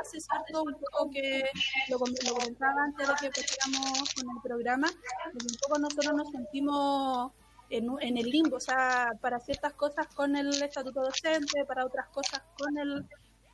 hace 0.00 0.20
cierto 0.20 0.62
un 0.62 0.74
poco 0.74 1.10
que 1.10 1.42
lo, 1.88 1.98
lo 1.98 2.34
comentaba 2.34 2.84
antes 2.84 3.08
de 3.08 3.14
que 3.14 3.26
empezáramos 3.26 4.14
con 4.14 4.36
el 4.36 4.42
programa, 4.42 4.88
que 4.88 5.46
un 5.46 5.56
poco 5.62 5.78
nosotros 5.78 6.14
nos 6.14 6.30
sentimos 6.30 7.32
en, 7.70 7.88
en 8.00 8.18
el 8.18 8.26
limbo, 8.26 8.56
o 8.56 8.60
sea, 8.60 9.12
para 9.20 9.40
ciertas 9.40 9.72
cosas 9.72 10.06
con 10.14 10.36
el 10.36 10.62
estatuto 10.62 11.00
docente, 11.00 11.64
para 11.64 11.86
otras 11.86 12.06
cosas 12.08 12.42
con 12.58 12.76
el, 12.76 13.06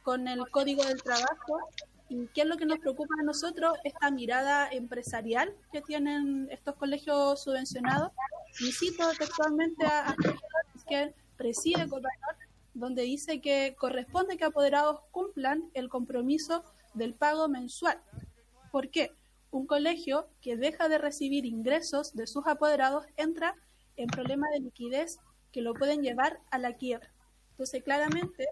con 0.03 0.27
el 0.27 0.51
código 0.51 0.83
del 0.85 1.01
trabajo. 1.03 1.61
¿Y 2.09 2.27
qué 2.29 2.43
es 2.43 2.47
lo 2.47 2.57
que 2.57 2.67
nos 2.67 2.79
preocupa 2.79 3.15
a 3.21 3.23
nosotros? 3.23 3.77
Esta 3.85 4.11
mirada 4.11 4.69
empresarial 4.71 5.55
que 5.73 5.83
tienen 5.83 6.49
estos 6.51 6.75
colegios 6.77 7.43
subvencionados. 7.43 8.13
Y 8.61 8.73
cito 8.73 9.11
textualmente 9.19 9.85
a, 9.85 10.11
a 10.11 10.17
que 10.89 11.15
preside 11.37 11.89
Copanor, 11.89 12.37
donde 12.75 13.03
dice 13.03 13.41
que 13.41 13.77
corresponde 13.79 14.37
que 14.37 14.45
apoderados 14.45 15.01
cumplan 15.11 15.71
el 15.75 15.89
compromiso 15.89 16.65
del 16.95 17.15
pago 17.15 17.49
mensual. 17.49 18.01
¿Por 18.73 18.91
qué? 18.91 19.13
Un 19.51 19.67
colegio 19.67 20.29
que 20.41 20.57
deja 20.57 20.89
de 20.89 20.99
recibir 20.99 21.47
ingresos 21.47 22.15
de 22.15 22.27
sus 22.27 22.47
apoderados 22.47 23.07
entra 23.17 23.55
en 23.97 24.09
problemas 24.09 24.51
de 24.53 24.61
liquidez 24.61 25.19
que 25.53 25.63
lo 25.63 25.75
pueden 25.75 26.03
llevar 26.03 26.41
a 26.51 26.59
la 26.59 26.75
quiebra. 26.75 27.11
Entonces, 27.51 27.83
claramente, 27.83 28.47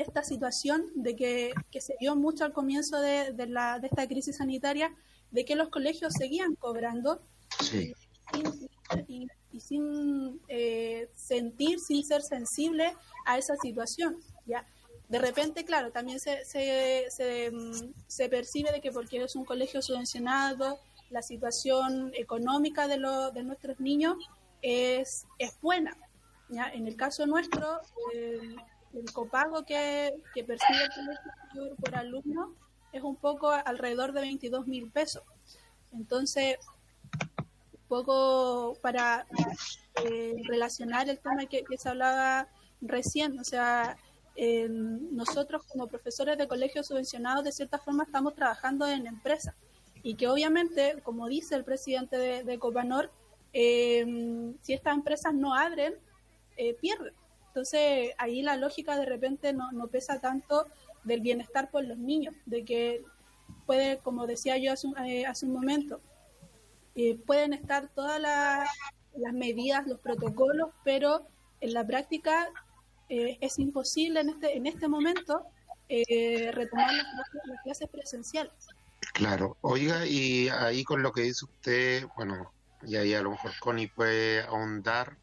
esta 0.00 0.22
situación 0.24 0.86
de 0.94 1.16
que, 1.16 1.52
que 1.70 1.80
se 1.80 1.94
dio 2.00 2.16
mucho 2.16 2.44
al 2.44 2.52
comienzo 2.52 3.00
de, 3.00 3.32
de 3.32 3.46
la, 3.46 3.78
de 3.78 3.86
esta 3.88 4.06
crisis 4.06 4.36
sanitaria, 4.36 4.94
de 5.30 5.44
que 5.44 5.54
los 5.56 5.68
colegios 5.68 6.12
seguían 6.14 6.54
cobrando 6.56 7.20
Sí. 7.60 7.92
sin- 8.32 8.70
y, 9.08 9.28
y 9.52 9.60
sin 9.60 10.40
eh, 10.48 11.08
sentir, 11.14 11.78
sin 11.80 12.04
ser 12.04 12.22
sensible 12.22 12.94
a 13.26 13.38
esa 13.38 13.56
situación. 13.56 14.16
¿ya? 14.46 14.66
De 15.08 15.18
repente, 15.18 15.64
claro, 15.64 15.90
también 15.92 16.20
se, 16.20 16.44
se, 16.44 17.06
se, 17.10 17.50
mm, 17.50 17.92
se 18.06 18.28
percibe 18.28 18.72
de 18.72 18.80
que 18.80 18.90
porque 18.92 19.22
es 19.22 19.34
un 19.36 19.44
colegio 19.44 19.82
subvencionado, 19.82 20.78
la 21.10 21.22
situación 21.22 22.12
económica 22.14 22.86
de, 22.86 22.96
lo- 22.98 23.30
de 23.32 23.42
nuestros 23.42 23.80
niños 23.80 24.16
es, 24.62 25.26
es 25.38 25.60
buena. 25.60 25.96
¿ya? 26.48 26.68
En 26.72 26.86
el 26.86 26.96
caso 26.96 27.26
nuestro, 27.26 27.80
el, 28.14 28.56
el 28.94 29.12
copago 29.12 29.64
que, 29.64 30.14
que 30.34 30.44
percibe 30.44 30.84
el 30.84 30.90
colegio 30.90 31.76
por, 31.76 31.94
alumno 31.94 32.54
es 32.92 33.02
un 33.02 33.16
poco 33.16 33.50
alrededor 33.50 34.12
de 34.12 34.20
22 34.22 34.66
mil 34.66 34.90
pesos. 34.90 35.22
Entonces, 35.92 36.58
un 37.72 37.88
poco 37.88 38.76
para 38.82 39.26
eh, 40.04 40.34
relacionar 40.46 41.08
el 41.08 41.18
tema 41.18 41.46
que, 41.46 41.64
se 41.76 41.88
hablaba 41.88 42.48
recién, 42.80 43.38
o 43.38 43.44
sea, 43.44 43.96
eh, 44.36 44.68
nosotros 44.68 45.64
como 45.64 45.86
profesores 45.86 46.38
de 46.38 46.48
colegios 46.48 46.86
subvencionados 46.86 47.44
de 47.44 47.52
cierta 47.52 47.78
forma 47.78 48.04
estamos 48.04 48.34
trabajando 48.34 48.86
en 48.86 49.06
empresas 49.06 49.54
y 50.02 50.14
que 50.14 50.28
obviamente, 50.28 51.00
como 51.02 51.28
dice 51.28 51.54
el 51.54 51.64
presidente 51.64 52.16
de, 52.16 52.42
de 52.44 52.58
Copanor, 52.58 53.10
eh, 53.52 54.54
si 54.62 54.72
estas 54.72 54.94
empresas 54.94 55.34
no 55.34 55.54
abren, 55.54 55.94
eh, 56.56 56.74
pierden. 56.74 57.14
Entonces 57.50 58.14
ahí 58.18 58.42
la 58.42 58.56
lógica 58.56 58.96
de 58.96 59.06
repente 59.06 59.52
no, 59.52 59.72
no 59.72 59.88
pesa 59.88 60.20
tanto 60.20 60.66
del 61.02 61.20
bienestar 61.20 61.68
por 61.70 61.84
los 61.84 61.98
niños, 61.98 62.34
de 62.46 62.64
que 62.64 63.02
puede, 63.66 63.98
como 63.98 64.28
decía 64.28 64.56
yo 64.56 64.72
hace 64.72 64.86
un, 64.86 64.96
eh, 64.98 65.26
hace 65.26 65.46
un 65.46 65.52
momento, 65.52 66.00
eh, 66.94 67.18
pueden 67.26 67.52
estar 67.52 67.88
todas 67.88 68.20
las, 68.20 68.68
las 69.16 69.32
medidas, 69.32 69.86
los 69.86 69.98
protocolos, 69.98 70.70
pero 70.84 71.26
en 71.60 71.74
la 71.74 71.84
práctica 71.84 72.48
eh, 73.08 73.36
es 73.40 73.58
imposible 73.58 74.20
en 74.20 74.28
este, 74.30 74.56
en 74.56 74.66
este 74.66 74.88
momento 74.88 75.44
retomar 76.52 76.94
las 76.94 77.06
las 77.46 77.62
clases 77.64 77.88
presenciales. 77.88 78.52
Claro, 79.12 79.56
oiga, 79.60 80.06
y 80.06 80.48
ahí 80.48 80.84
con 80.84 81.02
lo 81.02 81.10
que 81.10 81.22
dice 81.22 81.46
usted, 81.46 82.06
bueno, 82.16 82.52
y 82.86 82.94
ahí 82.94 83.12
a 83.12 83.22
lo 83.22 83.32
mejor 83.32 83.50
Connie 83.58 83.88
puede 83.88 84.42
ahondar, 84.42 85.16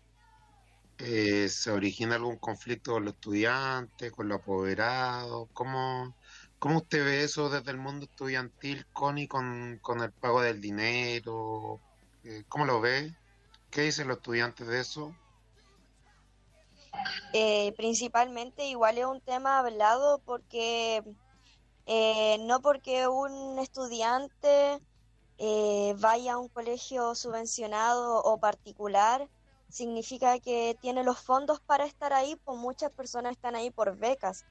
eh, 0.99 1.49
¿se 1.49 1.71
origina 1.71 2.15
algún 2.15 2.37
conflicto 2.37 2.93
con 2.93 3.05
los 3.05 3.13
estudiantes, 3.13 4.11
con 4.11 4.27
los 4.27 4.39
apoderados? 4.41 5.47
¿Cómo, 5.53 6.15
cómo 6.59 6.77
usted 6.77 7.03
ve 7.05 7.23
eso 7.23 7.49
desde 7.49 7.71
el 7.71 7.77
mundo 7.77 8.05
estudiantil, 8.05 8.85
Connie, 8.93 9.27
con, 9.27 9.79
con 9.81 10.01
el 10.01 10.11
pago 10.11 10.41
del 10.41 10.61
dinero? 10.61 11.79
Eh, 12.23 12.43
¿Cómo 12.49 12.65
lo 12.65 12.81
ve? 12.81 13.15
¿Qué 13.69 13.81
dicen 13.81 14.07
los 14.07 14.17
estudiantes 14.17 14.67
de 14.67 14.79
eso? 14.79 15.15
Eh, 17.33 17.73
principalmente 17.77 18.65
igual 18.65 18.97
es 18.97 19.05
un 19.05 19.21
tema 19.21 19.59
hablado 19.59 20.19
porque 20.25 21.03
eh, 21.85 22.37
no 22.41 22.61
porque 22.61 23.07
un 23.07 23.59
estudiante 23.59 24.79
eh, 25.37 25.95
vaya 25.99 26.33
a 26.33 26.37
un 26.37 26.49
colegio 26.49 27.15
subvencionado 27.15 28.21
o 28.23 28.39
particular 28.39 29.29
significa 29.77 30.39
que 30.39 30.77
tiene 30.81 31.03
los 31.03 31.19
fondos 31.19 31.61
para 31.61 31.85
estar 31.85 32.13
ahí, 32.13 32.35
pues 32.43 32.57
muchas 32.57 32.91
personas 32.91 33.33
están 33.33 33.55
ahí 33.55 33.71
por 33.71 33.97
becas. 33.97 34.45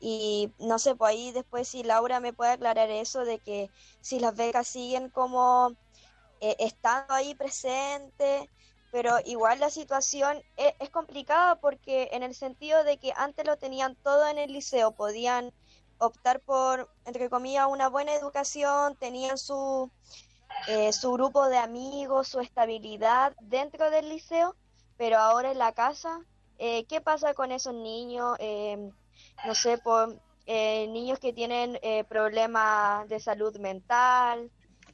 Y 0.00 0.52
no 0.58 0.78
sé, 0.78 0.94
pues 0.94 1.10
ahí 1.10 1.32
después 1.32 1.68
si 1.68 1.82
Laura 1.82 2.20
me 2.20 2.32
puede 2.32 2.52
aclarar 2.52 2.90
eso 2.90 3.24
de 3.24 3.40
que 3.40 3.70
si 4.00 4.20
las 4.20 4.34
becas 4.36 4.68
siguen 4.68 5.10
como 5.10 5.76
eh, 6.40 6.56
estando 6.60 7.14
ahí 7.14 7.34
presentes, 7.34 8.48
pero 8.90 9.18
igual 9.24 9.60
la 9.60 9.70
situación 9.70 10.42
e- 10.56 10.74
es, 10.78 10.90
complicada 10.90 11.56
porque 11.56 12.08
en 12.12 12.22
el 12.22 12.34
sentido 12.34 12.84
de 12.84 12.98
que 12.98 13.12
antes 13.16 13.44
lo 13.46 13.56
tenían 13.58 13.96
todo 14.02 14.26
en 14.28 14.38
el 14.38 14.52
liceo, 14.52 14.92
podían 14.92 15.52
optar 15.98 16.40
por, 16.40 16.90
entre 17.04 17.28
comillas, 17.28 17.66
una 17.68 17.88
buena 17.88 18.14
educación, 18.14 18.96
tenían 18.96 19.36
su, 19.38 19.90
eh, 20.68 20.92
su 20.92 21.12
grupo 21.12 21.48
de 21.48 21.58
amigos, 21.58 22.28
su 22.28 22.40
estabilidad 22.40 23.34
dentro 23.40 23.90
del 23.90 24.08
liceo, 24.08 24.56
pero 24.98 25.16
ahora 25.18 25.52
en 25.52 25.58
la 25.58 25.72
casa, 25.72 26.20
eh, 26.58 26.84
¿qué 26.86 27.00
pasa 27.00 27.32
con 27.32 27.52
esos 27.52 27.74
niños? 27.74 28.36
Eh, 28.40 28.90
no 29.46 29.54
sé, 29.54 29.80
eh, 30.46 30.88
niños 30.88 31.18
que 31.20 31.32
tienen 31.32 31.78
eh, 31.82 32.04
problemas 32.04 33.08
de 33.08 33.20
salud 33.20 33.56
mental, 33.58 34.50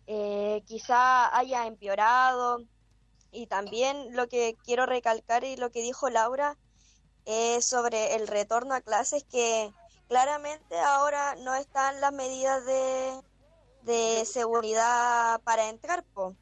eh, 0.07 0.62
quizá 0.67 1.37
haya 1.37 1.67
empeorado. 1.67 2.59
Y 3.33 3.47
también 3.47 4.14
lo 4.14 4.29
que 4.29 4.57
quiero 4.64 4.87
recalcar 4.87 5.43
y 5.43 5.57
lo 5.57 5.73
que 5.73 5.83
dijo 5.83 6.09
Laura 6.09 6.57
es 7.25 7.67
sobre 7.67 8.14
el 8.14 8.29
retorno 8.29 8.75
a 8.75 8.81
clases 8.81 9.25
que 9.25 9.73
claramente 10.09 10.79
ahora 10.79 11.35
no 11.37 11.55
están 11.55 12.01
las 12.01 12.12
medidas 12.12 12.64
de, 12.64 13.21
de 13.83 14.25
seguridad 14.25 15.40
para 15.43 15.69
entrar, 15.69 16.05
po. 16.14 16.37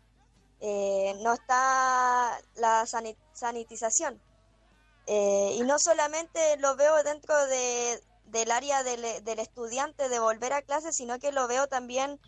Eh, 0.64 1.14
no 1.22 1.32
está 1.34 2.40
la 2.54 2.86
sani- 2.86 3.16
sanitización. 3.32 4.20
Eh, 5.06 5.56
y 5.56 5.62
no 5.62 5.76
solamente 5.80 6.56
lo 6.58 6.76
veo 6.76 7.02
dentro 7.02 7.36
de, 7.48 8.00
del 8.26 8.50
área 8.52 8.84
del, 8.84 9.24
del 9.24 9.38
estudiante 9.40 10.08
de 10.08 10.20
volver 10.20 10.52
a 10.52 10.62
clase, 10.62 10.92
sino 10.92 11.18
que 11.18 11.32
lo 11.32 11.48
veo 11.48 11.66
también 11.66 12.20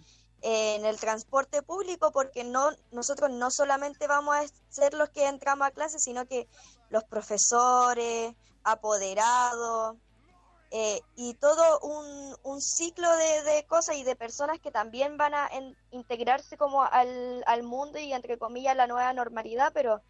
eh, 0.42 0.74
en 0.74 0.84
el 0.84 0.98
transporte 0.98 1.62
público, 1.62 2.10
porque 2.10 2.42
no 2.42 2.70
nosotros 2.90 3.30
no 3.30 3.52
solamente 3.52 4.08
vamos 4.08 4.34
a 4.34 4.44
ser 4.68 4.94
los 4.94 5.10
que 5.10 5.26
entramos 5.28 5.68
a 5.68 5.70
clase, 5.70 6.00
sino 6.00 6.26
que 6.26 6.48
los 6.90 7.04
profesores, 7.04 8.34
apoderados, 8.64 9.96
eh, 10.76 11.00
y 11.14 11.34
todo 11.34 11.78
un, 11.82 12.36
un 12.42 12.60
ciclo 12.60 13.08
de, 13.16 13.42
de 13.44 13.64
cosas 13.66 13.94
y 13.94 14.02
de 14.02 14.16
personas 14.16 14.58
que 14.58 14.72
también 14.72 15.16
van 15.16 15.32
a 15.32 15.46
en- 15.46 15.76
integrarse 15.92 16.56
como 16.56 16.82
al, 16.82 17.44
al 17.46 17.62
mundo 17.62 18.00
y 18.00 18.12
entre 18.12 18.38
comillas 18.38 18.74
la 18.74 18.88
nueva 18.88 19.12
normalidad, 19.12 19.70
pero 19.72 20.02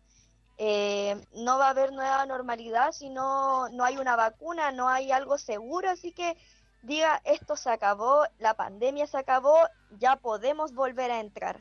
eh, 0.56 1.22
no 1.34 1.58
va 1.58 1.66
a 1.66 1.70
haber 1.70 1.92
nueva 1.92 2.24
normalidad 2.24 2.92
si 2.92 3.10
no, 3.10 3.68
no 3.68 3.84
hay 3.84 3.98
una 3.98 4.16
vacuna, 4.16 4.72
no 4.72 4.88
hay 4.88 5.12
algo 5.12 5.36
seguro, 5.36 5.90
así 5.90 6.12
que 6.12 6.34
diga 6.80 7.20
esto 7.24 7.56
se 7.56 7.68
acabó, 7.68 8.24
la 8.38 8.54
pandemia 8.54 9.06
se 9.06 9.18
acabó, 9.18 9.58
ya 9.98 10.16
podemos 10.16 10.72
volver 10.72 11.10
a 11.10 11.20
entrar. 11.20 11.60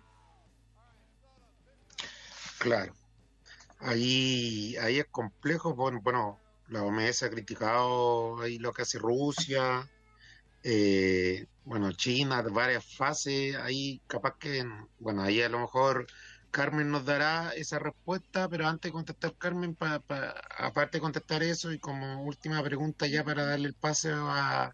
Claro. 2.60 2.94
Ahí, 3.80 4.78
ahí 4.78 5.00
es 5.00 5.08
complejo. 5.08 5.74
Bueno, 5.74 6.40
la 6.68 6.84
OMS 6.84 7.26
ha 7.26 7.30
criticado 7.30 8.42
ahí 8.42 8.58
lo 8.60 8.72
que 8.74 8.84
hace 8.84 9.00
Rusia, 9.00 9.90
eh, 10.64 11.46
bueno, 11.64 11.92
China, 11.94 12.42
varias 12.44 12.86
fases. 12.96 13.56
Ahí 13.58 14.02
capaz 14.08 14.38
que, 14.40 14.64
bueno, 15.00 15.24
ahí 15.24 15.42
a 15.42 15.50
lo 15.50 15.60
mejor 15.60 16.08
Carmen 16.52 16.92
nos 16.92 17.06
dará 17.06 17.52
esa 17.56 17.80
respuesta, 17.80 18.48
pero 18.50 18.68
antes 18.68 18.90
de 18.90 18.94
contestar 18.94 19.36
Carmen, 19.38 19.76
pa, 19.76 20.00
pa- 20.02 20.36
aparte 20.58 20.98
de 20.98 21.02
contestar 21.02 21.44
eso 21.44 21.72
y 21.72 21.80
como 21.80 22.24
última 22.26 22.64
pregunta 22.64 23.08
ya 23.08 23.24
para 23.24 23.46
darle 23.46 23.70
el 23.70 23.76
pase 23.76 24.12
a, 24.14 24.66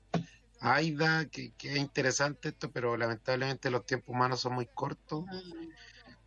a 0.60 0.75
Aida, 0.75 1.25
que, 1.30 1.54
que 1.58 1.73
es 1.73 1.78
interesante 1.80 2.49
esto, 2.49 2.71
pero 2.71 2.97
lamentablemente 2.97 3.71
los 3.71 3.86
tiempos 3.86 4.13
humanos 4.15 4.41
son 4.41 4.54
muy 4.56 4.67
cortos. 4.73 5.25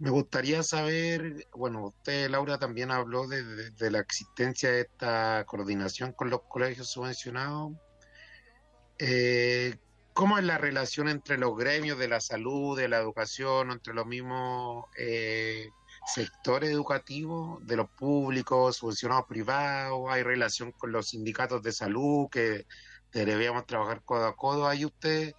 Me 0.03 0.11
gustaría 0.11 0.65
saber, 0.65 1.47
bueno, 1.53 1.85
usted, 1.85 2.29
Laura, 2.29 2.59
también 2.59 2.91
habló 2.91 3.29
de, 3.29 3.91
la 3.93 4.01
existencia 4.01 4.69
de 4.69 4.81
esta 4.81 5.45
coordinación 5.47 6.11
con 6.11 6.29
los 6.29 6.43
colegios 6.43 6.89
subvencionados. 6.91 7.75
Eh, 8.99 9.77
¿Cómo 10.13 10.39
es 10.39 10.45
la 10.45 10.59
relación 10.59 11.09
entre 11.09 11.39
los 11.39 11.57
gremios 11.57 12.01
de 12.01 12.09
la 12.09 12.21
salud, 12.21 12.77
de 12.77 12.89
la 12.89 12.99
educación, 12.99 13.71
entre 13.71 13.95
los 13.95 14.05
mismos 14.05 14.87
eh, 14.99 15.69
sectores 16.13 16.71
educativos, 16.71 17.65
de 17.65 17.77
los 17.77 17.89
públicos, 17.91 18.79
subvencionados 18.79 19.27
privados? 19.29 20.11
¿Hay 20.11 20.25
relación 20.25 20.73
con 20.73 20.91
los 20.91 21.11
sindicatos 21.11 21.63
de 21.63 21.71
salud 21.71 22.29
que 22.29 22.67
deberíamos 23.13 23.67
trabajar 23.67 24.03
codo 24.03 24.27
a 24.27 24.35
codo? 24.35 24.67
Ahí 24.67 24.85
usted, 24.85 25.33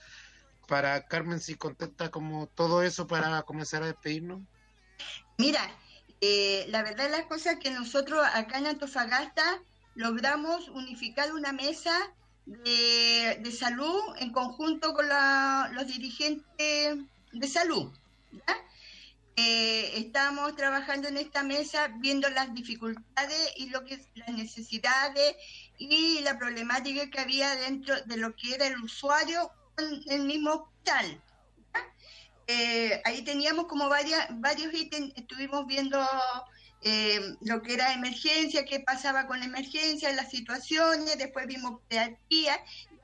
para 0.70 1.06
Carmen, 1.06 1.42
si 1.42 1.56
contesta 1.56 2.10
como 2.12 2.48
todo 2.48 2.82
eso 2.82 3.08
para 3.08 3.42
comenzar 3.42 3.84
a 3.84 3.88
despedirnos. 3.88 4.40
Mira, 5.38 5.62
eh, 6.22 6.66
la 6.70 6.84
verdad 6.84 7.06
de 7.06 7.18
las 7.18 7.26
cosas 7.26 7.58
que 7.60 7.72
nosotros 7.72 8.26
acá 8.34 8.58
en 8.58 8.68
Antofagasta 8.68 9.62
logramos 9.96 10.70
unificar 10.70 11.34
una 11.34 11.52
mesa 11.52 11.94
de, 12.46 13.52
salud 13.58 14.02
en 14.20 14.32
conjunto 14.32 14.94
con 14.94 15.08
la- 15.08 15.70
los 15.74 15.88
dirigentes 15.88 16.98
de 17.32 17.48
salud. 17.48 17.92
Eh, 19.36 19.98
estamos 19.98 20.56
trabajando 20.56 21.08
en 21.08 21.18
esta 21.18 21.42
mesa 21.42 21.88
viendo 21.98 22.30
las 22.30 22.54
dificultades 22.54 23.54
y 23.58 23.70
lo 23.70 23.84
que 23.84 24.06
las 24.14 24.30
necesidades 24.30 25.36
y 25.80 26.20
la 26.22 26.38
problemática 26.38 27.10
que 27.10 27.20
había 27.20 27.56
dentro 27.56 28.00
de 28.06 28.18
lo 28.18 28.36
que 28.36 28.54
era 28.54 28.68
el 28.68 28.78
usuario 28.84 29.52
con 29.76 29.86
el 30.08 30.24
mismo 30.26 30.52
hospital. 30.52 31.24
Eh, 32.48 33.02
ahí 33.06 33.22
teníamos 33.24 33.68
como 33.68 33.88
varias, 33.90 34.28
varios 34.40 34.74
ítems, 34.74 35.14
estuvimos 35.16 35.66
viendo 35.66 36.00
eh, 36.82 37.36
lo 37.42 37.62
que 37.62 37.76
era 37.76 37.94
emergencia, 37.94 38.66
qué 38.66 38.82
pasaba 38.82 39.28
con 39.28 39.42
emergencia, 39.42 40.12
las 40.14 40.30
situaciones, 40.30 41.18
después 41.18 41.48
vimos 41.48 41.80
y 42.30 42.48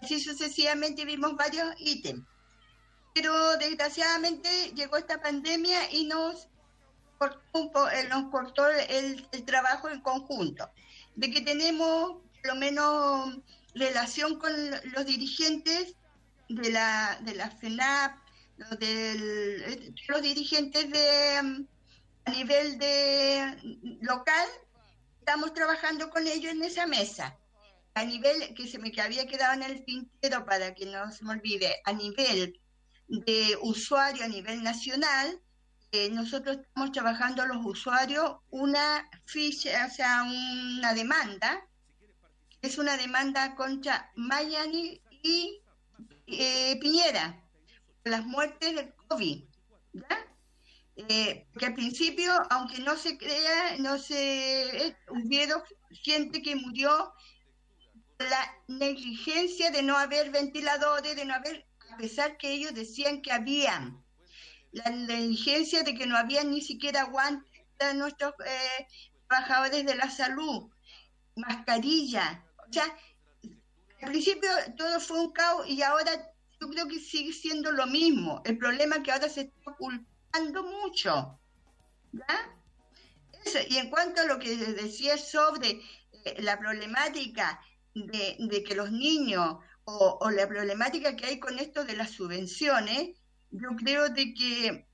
así 0.02 0.20
sucesivamente 0.20 1.06
vimos 1.06 1.36
varios 1.36 1.74
ítems. 1.78 2.26
Pero 3.14 3.58
desgraciadamente 3.58 4.72
llegó 4.76 4.98
esta 4.98 5.22
pandemia 5.22 5.92
y 5.92 6.06
nos 6.06 6.48
cortó, 7.18 7.90
eh, 7.90 8.08
nos 8.10 8.30
cortó 8.30 8.68
el, 8.68 9.28
el 9.32 9.46
trabajo 9.46 9.90
en 9.90 10.02
conjunto. 10.02 10.70
De 11.16 11.32
que 11.32 11.42
tenemos 11.42 12.18
por 12.42 12.54
lo 12.54 12.56
menos 12.56 13.38
relación 13.76 14.40
con 14.40 14.52
los 14.94 15.06
dirigentes 15.06 15.96
de 16.50 16.72
la, 16.72 17.20
de 17.22 17.36
la 17.36 17.52
FENAP, 17.52 18.18
del- 18.80 19.64
eh, 19.64 19.94
los 20.08 20.22
dirigentes 20.22 20.90
de 20.92 21.42
mm, 21.44 21.68
a 22.26 22.32
nivel 22.32 22.78
de 22.78 23.58
mm, 23.64 24.06
local, 24.06 24.48
estamos 25.20 25.54
trabajando 25.54 26.10
con 26.10 26.26
ellos 26.28 26.52
en 26.52 26.64
esa 26.64 26.86
mesa. 26.88 27.38
A 27.96 28.04
nivel 28.06 28.54
que 28.56 28.68
se 28.68 28.78
me 28.78 28.92
que 28.92 29.02
había 29.02 29.26
quedado 29.28 29.54
en 29.54 29.64
el 29.64 29.84
tintero 29.84 30.46
para 30.46 30.74
que 30.74 30.86
no 30.86 31.12
se 31.12 31.26
me 31.26 31.32
olvide, 31.32 31.82
a 31.86 31.94
nivel 31.94 32.60
de 33.08 33.58
usuario 33.62 34.24
a 34.24 34.28
nivel 34.28 34.62
nacional, 34.64 35.42
eh, 35.92 36.10
nosotros 36.12 36.58
estamos 36.58 36.92
trabajando 36.92 37.46
los 37.48 37.66
usuarios 37.66 38.38
una 38.52 39.10
ficha, 39.26 39.88
o 39.88 39.92
sea, 39.94 40.24
una 40.24 40.94
demanda, 40.94 41.66
es 42.62 42.78
una 42.78 42.96
demanda 42.98 43.56
contra 43.56 44.12
Mayani 44.16 45.02
y 45.24 45.62
eh, 46.28 46.78
Piñera, 46.80 47.44
las 48.04 48.26
muertes 48.26 48.76
del 48.76 48.94
COVID. 49.08 49.44
¿ya? 49.94 50.26
Eh, 51.08 51.48
que 51.58 51.66
al 51.66 51.76
principio, 51.76 52.32
aunque 52.50 52.80
no 52.80 52.98
se 52.98 53.18
crea, 53.18 53.78
no 53.78 53.98
se 53.98 54.88
eh, 54.88 54.98
hubieron 55.10 55.62
gente 55.92 56.42
que 56.42 56.58
murió 56.58 57.14
por 58.18 58.30
la 58.30 58.54
negligencia 58.68 59.72
de 59.72 59.82
no 59.82 59.98
haber 59.98 60.30
ventiladores, 60.30 61.16
de 61.16 61.24
no 61.24 61.34
haber, 61.34 61.66
a 61.94 61.98
pesar 61.98 62.38
que 62.38 62.52
ellos 62.52 62.74
decían 62.74 63.22
que 63.22 63.32
habían, 63.32 64.04
la 64.72 64.90
negligencia 64.90 65.84
de 65.84 65.96
que 65.96 66.06
no 66.06 66.18
había 66.18 66.44
ni 66.44 66.62
siquiera 66.62 67.04
guantes 67.04 67.64
para 67.78 67.94
nuestros 67.94 68.34
eh, 68.46 68.88
trabajadores 69.30 69.86
de 69.86 69.96
la 69.96 70.12
salud, 70.12 70.70
mascarilla, 71.38 72.44
o 72.68 72.74
sea, 72.74 72.86
al 74.02 74.10
principio 74.10 74.50
todo 74.78 75.00
fue 75.00 75.20
un 75.22 75.32
caos 75.32 75.68
y 75.68 75.82
ahora 75.82 76.12
yo 76.60 76.70
creo 76.70 76.88
que 76.88 77.00
sigue 77.00 77.34
siendo 77.34 77.72
lo 77.72 77.88
mismo. 77.88 78.42
El 78.46 78.58
problema 78.58 78.98
es 78.98 79.04
que 79.04 79.12
ahora 79.12 79.30
se 79.30 79.42
está 79.42 79.72
ocultando 79.72 80.64
mucho. 80.64 81.40
¿ya? 82.12 82.58
Eso, 83.46 83.60
Y 83.70 83.78
en 83.78 83.90
cuanto 83.90 84.22
a 84.22 84.26
lo 84.26 84.40
que 84.40 84.56
decía 84.56 85.18
sobre 85.18 85.82
eh, 86.26 86.42
la 86.42 86.60
problemática 86.60 87.62
de, 87.94 88.64
que 88.64 88.76
los 88.76 88.92
niños 88.92 89.58
o, 89.86 90.18
o 90.22 90.30
la 90.30 90.48
problemática 90.48 91.16
que 91.16 91.26
hay 91.26 91.40
con 91.40 91.58
esto 91.60 91.86
de 91.86 91.96
las 91.96 92.12
subvenciones, 92.12 93.18
yo 93.52 93.70
creo 93.78 94.10
de 94.10 94.34
que 94.34 94.90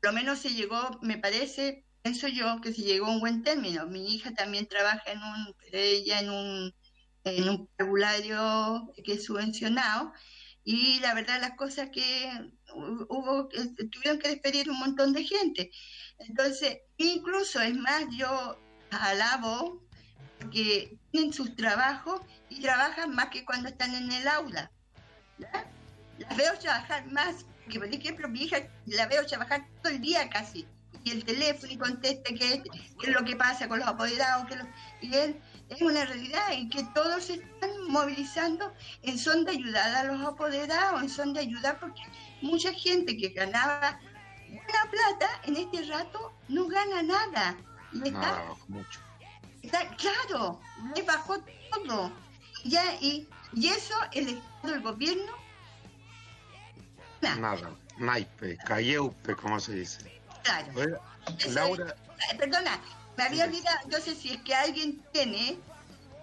por 0.00 0.10
lo 0.10 0.12
menos 0.12 0.38
se 0.38 0.54
llegó, 0.54 0.98
me 1.02 1.18
parece, 1.18 1.84
pienso 2.02 2.26
yo, 2.28 2.60
que 2.62 2.72
se 2.72 2.82
llegó 2.82 3.06
a 3.06 3.10
un 3.10 3.20
buen 3.20 3.42
término. 3.42 3.86
Mi 3.86 4.14
hija 4.14 4.32
también 4.32 4.66
trabaja 4.66 5.02
en 5.06 5.18
un, 5.18 5.54
ella 5.72 6.20
en 6.20 6.30
un, 6.30 6.74
en 7.24 7.48
un 7.48 7.68
regulario 7.78 8.92
que 9.04 9.14
es 9.14 9.24
subvencionado 9.24 10.12
y 10.64 11.00
la 11.00 11.14
verdad 11.14 11.40
las 11.40 11.52
cosas 11.56 11.90
que 11.90 12.30
hu- 12.74 13.06
hubo, 13.08 13.48
eh, 13.52 13.88
tuvieron 13.90 14.18
que 14.18 14.28
despedir 14.28 14.70
un 14.70 14.78
montón 14.78 15.12
de 15.12 15.24
gente. 15.24 15.70
Entonces, 16.18 16.78
incluso 16.98 17.60
es 17.60 17.74
más, 17.76 18.04
yo 18.10 18.58
alabo 18.90 19.82
que 20.52 20.98
tienen 21.10 21.32
sus 21.32 21.54
trabajos 21.56 22.20
y 22.48 22.60
trabajan 22.60 23.14
más 23.14 23.26
que 23.28 23.44
cuando 23.44 23.68
están 23.68 23.94
en 23.94 24.10
el 24.10 24.26
aula. 24.28 24.70
¿ya? 25.38 25.66
Las 26.18 26.36
veo 26.36 26.58
trabajar 26.58 27.10
más, 27.12 27.44
que 27.68 27.78
por 27.78 27.88
ejemplo 27.88 28.28
mi 28.28 28.42
hija 28.42 28.58
la 28.86 29.06
veo 29.06 29.24
trabajar 29.26 29.66
todo 29.82 29.92
el 29.92 30.00
día 30.00 30.28
casi, 30.28 30.66
y 31.04 31.10
el 31.12 31.24
teléfono 31.24 31.72
y 31.72 31.78
contesta 31.78 32.30
qué, 32.34 32.62
qué 33.00 33.06
es 33.10 33.14
lo 33.14 33.24
que 33.24 33.36
pasa 33.36 33.68
con 33.68 33.78
los 33.78 33.88
apoderados, 33.88 34.46
qué 34.46 34.54
es 34.54 34.60
lo- 34.60 34.68
y 35.00 35.14
él, 35.14 35.40
es 35.70 35.80
una 35.80 36.04
realidad 36.04 36.52
en 36.52 36.68
que 36.68 36.82
todos 36.94 37.24
se 37.24 37.34
están 37.34 37.70
movilizando 37.88 38.72
en 39.02 39.18
son 39.18 39.44
de 39.44 39.52
ayudar 39.52 39.94
a 39.94 40.04
los 40.04 40.20
apoderados, 40.26 41.00
en 41.02 41.08
son 41.08 41.32
de 41.32 41.40
ayudar 41.40 41.78
porque 41.80 42.02
mucha 42.42 42.72
gente 42.72 43.16
que 43.16 43.28
ganaba 43.30 43.98
buena 44.48 44.90
plata 44.90 45.28
en 45.44 45.56
este 45.56 45.82
rato 45.84 46.32
no 46.48 46.66
gana 46.66 47.02
nada. 47.02 47.56
Y 47.92 47.98
está 48.08 48.10
Nada, 48.20 48.42
bajó 48.48 48.58
mucho. 48.68 49.00
Está 49.62 49.88
claro, 49.96 50.60
le 50.94 51.02
bajó 51.02 51.38
todo. 51.72 52.12
Ya, 52.64 52.94
y, 53.00 53.28
y 53.54 53.68
eso 53.68 53.94
el 54.12 54.28
Estado, 54.28 54.74
el 54.74 54.80
gobierno, 54.82 55.32
Nada, 57.20 57.70
naipe, 57.98 58.56
cayeupe, 58.64 59.36
como 59.36 59.60
se 59.60 59.74
dice. 59.74 60.20
claro. 60.42 60.72
Oiga, 60.74 61.00
Laura, 61.50 61.94
es- 62.30 62.36
perdona, 62.38 62.80
me 63.16 63.24
había 63.24 63.44
olvidado, 63.44 63.78
entonces 63.84 64.18
si 64.18 64.30
es 64.30 64.42
que 64.42 64.54
alguien 64.54 65.02
tiene, 65.12 65.58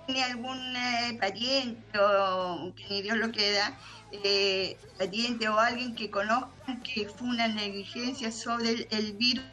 tiene 0.06 0.24
algún 0.24 0.76
eh, 0.76 1.18
pariente 1.20 2.00
o 2.00 2.74
que 2.76 2.86
ni 2.90 3.02
Dios 3.02 3.18
lo 3.18 3.32
queda, 3.32 3.78
eh, 4.12 4.78
pariente 4.98 5.48
o 5.50 5.60
alguien 5.60 5.96
que 5.96 6.10
conozca 6.10 6.50
que 6.84 7.10
fue 7.10 7.28
una 7.28 7.48
negligencia 7.48 8.32
sobre 8.32 8.70
el, 8.70 8.88
el 8.92 9.14
virus 9.14 9.46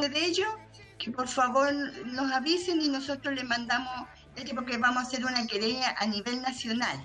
de 0.00 0.24
ello, 0.24 0.46
que 0.98 1.10
por 1.10 1.28
favor 1.28 1.72
nos 2.06 2.32
avisen 2.32 2.80
y 2.80 2.88
nosotros 2.88 3.34
le 3.34 3.44
mandamos, 3.44 4.08
este, 4.36 4.54
porque 4.54 4.76
vamos 4.76 5.04
a 5.04 5.06
hacer 5.06 5.24
una 5.24 5.46
querella 5.46 5.94
a 5.98 6.06
nivel 6.06 6.42
nacional, 6.42 7.02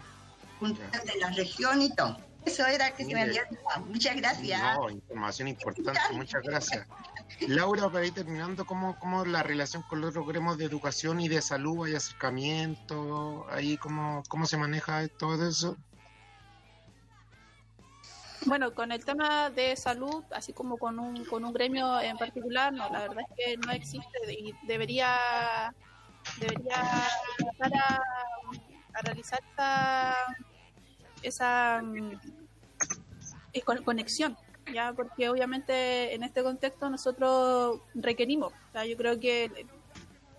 junto 0.59 0.81
de 0.81 1.19
la 1.19 1.29
región 1.31 1.81
y 1.81 1.93
todo. 1.95 2.17
Eso 2.45 2.65
era 2.65 2.91
que 2.91 3.05
se 3.05 3.13
me 3.13 3.21
había. 3.21 3.43
Muchas 3.85 4.15
gracias. 4.15 4.61
no, 4.75 4.89
información 4.89 5.49
importante, 5.49 5.99
muchas 6.13 6.41
gracias. 6.41 6.87
Laura, 7.47 7.89
para 7.89 8.05
ir 8.05 8.13
terminando, 8.13 8.65
¿cómo, 8.65 8.97
¿cómo 8.99 9.25
la 9.25 9.43
relación 9.43 9.83
con 9.83 10.01
los 10.01 10.13
gremios 10.27 10.57
de 10.57 10.65
educación 10.65 11.19
y 11.21 11.27
de 11.29 11.41
salud? 11.41 11.85
¿Hay 11.85 11.95
acercamiento? 11.95 13.45
¿Ahí 13.49 13.77
cómo, 13.77 14.23
cómo 14.27 14.45
se 14.45 14.57
maneja 14.57 15.07
todo 15.07 15.47
eso? 15.47 15.77
Bueno, 18.45 18.73
con 18.73 18.91
el 18.91 19.03
tema 19.03 19.49
de 19.49 19.75
salud, 19.75 20.23
así 20.31 20.53
como 20.53 20.77
con 20.77 20.97
un, 20.99 21.25
con 21.25 21.43
un 21.43 21.53
gremio 21.53 21.99
en 22.01 22.17
particular, 22.17 22.71
no, 22.73 22.89
la 22.89 23.01
verdad 23.01 23.23
es 23.29 23.35
que 23.45 23.57
no 23.57 23.71
existe 23.71 24.17
y 24.31 24.53
debería, 24.65 25.73
debería 26.39 26.81
empezar 27.37 27.71
a, 27.75 27.95
a 28.93 29.01
realizar 29.03 29.39
esa, 29.53 30.15
esa 31.21 31.81
mm, 31.83 32.19
con- 33.65 33.83
conexión, 33.83 34.37
ya 34.73 34.93
porque 34.93 35.29
obviamente 35.29 36.13
en 36.13 36.23
este 36.23 36.43
contexto 36.43 36.89
nosotros 36.89 37.81
requerimos, 37.95 38.53
o 38.53 38.71
sea, 38.71 38.85
yo 38.85 38.97
creo 38.97 39.19
que 39.19 39.67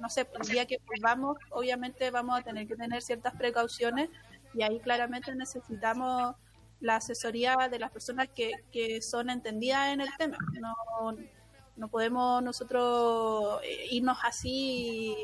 no 0.00 0.08
sé, 0.08 0.26
el 0.40 0.48
día 0.48 0.66
que 0.66 0.80
volvamos, 0.86 1.36
obviamente 1.50 2.10
vamos 2.10 2.38
a 2.38 2.42
tener 2.42 2.66
que 2.66 2.74
tener 2.74 3.02
ciertas 3.02 3.34
precauciones 3.34 4.08
y 4.54 4.62
ahí 4.62 4.80
claramente 4.80 5.34
necesitamos 5.34 6.34
la 6.80 6.96
asesoría 6.96 7.68
de 7.70 7.78
las 7.78 7.90
personas 7.90 8.28
que, 8.34 8.52
que 8.72 9.02
son 9.02 9.28
entendidas 9.28 9.92
en 9.92 10.00
el 10.00 10.08
tema. 10.16 10.38
No, 10.58 11.16
no 11.76 11.88
podemos 11.88 12.42
nosotros 12.42 13.60
eh, 13.62 13.88
irnos 13.90 14.18
así, 14.24 15.14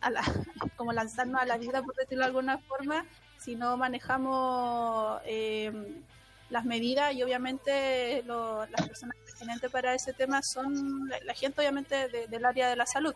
a 0.00 0.10
la, 0.10 0.22
como 0.76 0.92
lanzarnos 0.92 1.40
a 1.40 1.46
la 1.46 1.56
vida, 1.56 1.82
por 1.82 1.94
decirlo 1.94 2.24
de 2.24 2.28
alguna 2.28 2.58
forma, 2.58 3.04
si 3.38 3.54
no 3.54 3.76
manejamos 3.76 5.20
eh, 5.24 6.02
las 6.50 6.64
medidas 6.64 7.14
y 7.14 7.22
obviamente 7.22 8.22
lo- 8.24 8.66
las 8.66 8.88
personas 8.88 9.16
pertinentes 9.24 9.70
para 9.70 9.94
ese 9.94 10.12
tema 10.12 10.42
son 10.42 11.08
la, 11.24 11.34
gente 11.34 11.60
obviamente 11.60 12.08
de- 12.08 12.26
del 12.26 12.44
área 12.44 12.68
de 12.70 12.76
la 12.76 12.86
salud. 12.86 13.14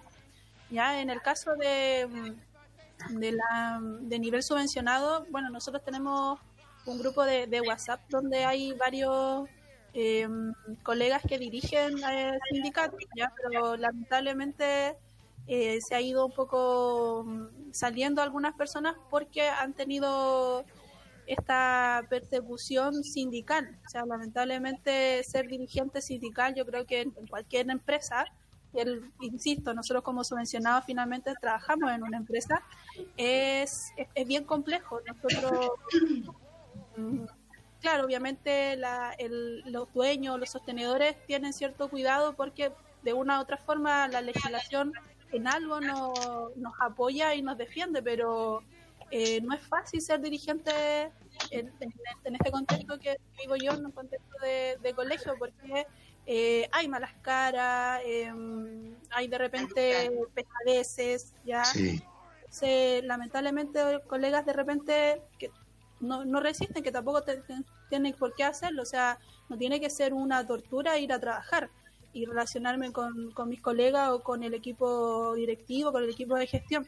Ya 0.70 1.00
en 1.00 1.10
el 1.10 1.20
caso 1.22 1.54
de, 1.56 2.06
mm, 2.10 3.18
de, 3.18 3.32
la, 3.32 3.80
de 3.82 4.18
nivel 4.18 4.42
subvencionado, 4.42 5.26
bueno, 5.30 5.50
nosotros 5.50 5.82
tenemos 5.84 6.38
un 6.86 6.98
grupo 6.98 7.24
de, 7.24 7.60
WhatsApp 7.66 8.00
donde 8.08 8.44
hay 8.44 8.72
varios 8.72 9.48
eh, 9.94 10.26
colegas 10.82 11.22
que 11.28 11.38
dirigen 11.38 12.02
eh, 12.02 12.38
sindicatos, 12.50 12.98
¿ya? 13.14 13.32
pero 13.42 13.76
lamentablemente 13.76 14.96
eh, 15.46 15.80
se 15.80 15.94
ha 15.94 16.00
ido 16.00 16.24
un 16.26 16.32
poco 16.32 17.24
mm, 17.26 17.72
saliendo 17.72 18.22
algunas 18.22 18.54
personas 18.54 18.94
porque 19.10 19.48
han 19.48 19.74
tenido 19.74 20.64
esta 21.32 22.04
persecución 22.08 23.04
sindical. 23.04 23.78
O 23.86 23.88
sea, 23.88 24.04
lamentablemente 24.06 25.22
ser 25.24 25.48
dirigente 25.48 26.00
sindical, 26.00 26.54
yo 26.54 26.64
creo 26.66 26.86
que 26.86 27.02
en 27.02 27.10
cualquier 27.28 27.70
empresa, 27.70 28.24
el, 28.74 29.10
insisto, 29.20 29.74
nosotros 29.74 30.02
como 30.02 30.24
subvencionados 30.24 30.84
finalmente 30.86 31.32
trabajamos 31.40 31.92
en 31.92 32.02
una 32.02 32.16
empresa, 32.16 32.62
es, 33.16 33.92
es, 33.96 34.08
es 34.14 34.26
bien 34.26 34.44
complejo. 34.44 35.00
Nosotros, 35.06 35.70
mm, 36.96 37.24
claro, 37.80 38.04
obviamente 38.04 38.76
la, 38.76 39.12
el, 39.18 39.60
los 39.70 39.92
dueños, 39.92 40.38
los 40.38 40.50
sostenedores 40.50 41.16
tienen 41.26 41.52
cierto 41.52 41.88
cuidado 41.88 42.34
porque 42.34 42.72
de 43.02 43.12
una 43.12 43.38
u 43.38 43.42
otra 43.42 43.56
forma 43.56 44.08
la 44.08 44.20
legislación 44.20 44.92
en 45.32 45.48
algo 45.48 45.80
no, 45.80 46.12
nos 46.56 46.74
apoya 46.80 47.34
y 47.34 47.42
nos 47.42 47.58
defiende, 47.58 48.02
pero 48.02 48.62
eh, 49.10 49.40
no 49.40 49.54
es 49.54 49.66
fácil 49.66 50.00
ser 50.00 50.20
dirigente 50.20 50.70
en, 51.50 51.72
en- 51.80 52.34
este 52.34 52.50
contexto 52.50 52.98
que 52.98 53.18
vivo 53.40 53.56
yo, 53.56 53.72
en 53.72 53.86
un 53.86 53.92
contexto 53.92 54.36
de, 54.42 54.76
de 54.82 54.94
colegio, 54.94 55.34
porque 55.38 55.86
eh, 56.26 56.68
hay 56.72 56.88
malas 56.88 57.12
caras, 57.22 58.00
eh, 58.04 58.32
hay 59.10 59.28
de 59.28 59.38
repente 59.38 60.10
pesadeces, 60.34 61.34
ya. 61.44 61.64
Sí. 61.64 62.02
Se, 62.48 63.00
lamentablemente, 63.02 63.80
colegas 64.06 64.44
de 64.44 64.52
repente 64.52 65.22
que 65.38 65.50
no, 66.00 66.24
no 66.24 66.40
resisten, 66.40 66.82
que 66.82 66.92
tampoco 66.92 67.22
te- 67.22 67.38
te- 67.42 67.64
tienen 67.88 68.12
por 68.14 68.34
qué 68.34 68.44
hacerlo, 68.44 68.82
o 68.82 68.86
sea, 68.86 69.18
no 69.48 69.56
tiene 69.56 69.80
que 69.80 69.88
ser 69.90 70.12
una 70.14 70.46
tortura 70.46 70.98
ir 70.98 71.12
a 71.12 71.18
trabajar 71.20 71.70
y 72.12 72.26
relacionarme 72.26 72.92
con, 72.92 73.30
con 73.32 73.48
mis 73.48 73.60
colegas 73.62 74.10
o 74.10 74.22
con 74.22 74.42
el 74.42 74.52
equipo 74.54 75.34
directivo, 75.34 75.92
con 75.92 76.02
el 76.04 76.10
equipo 76.10 76.34
de 76.36 76.46
gestión. 76.46 76.86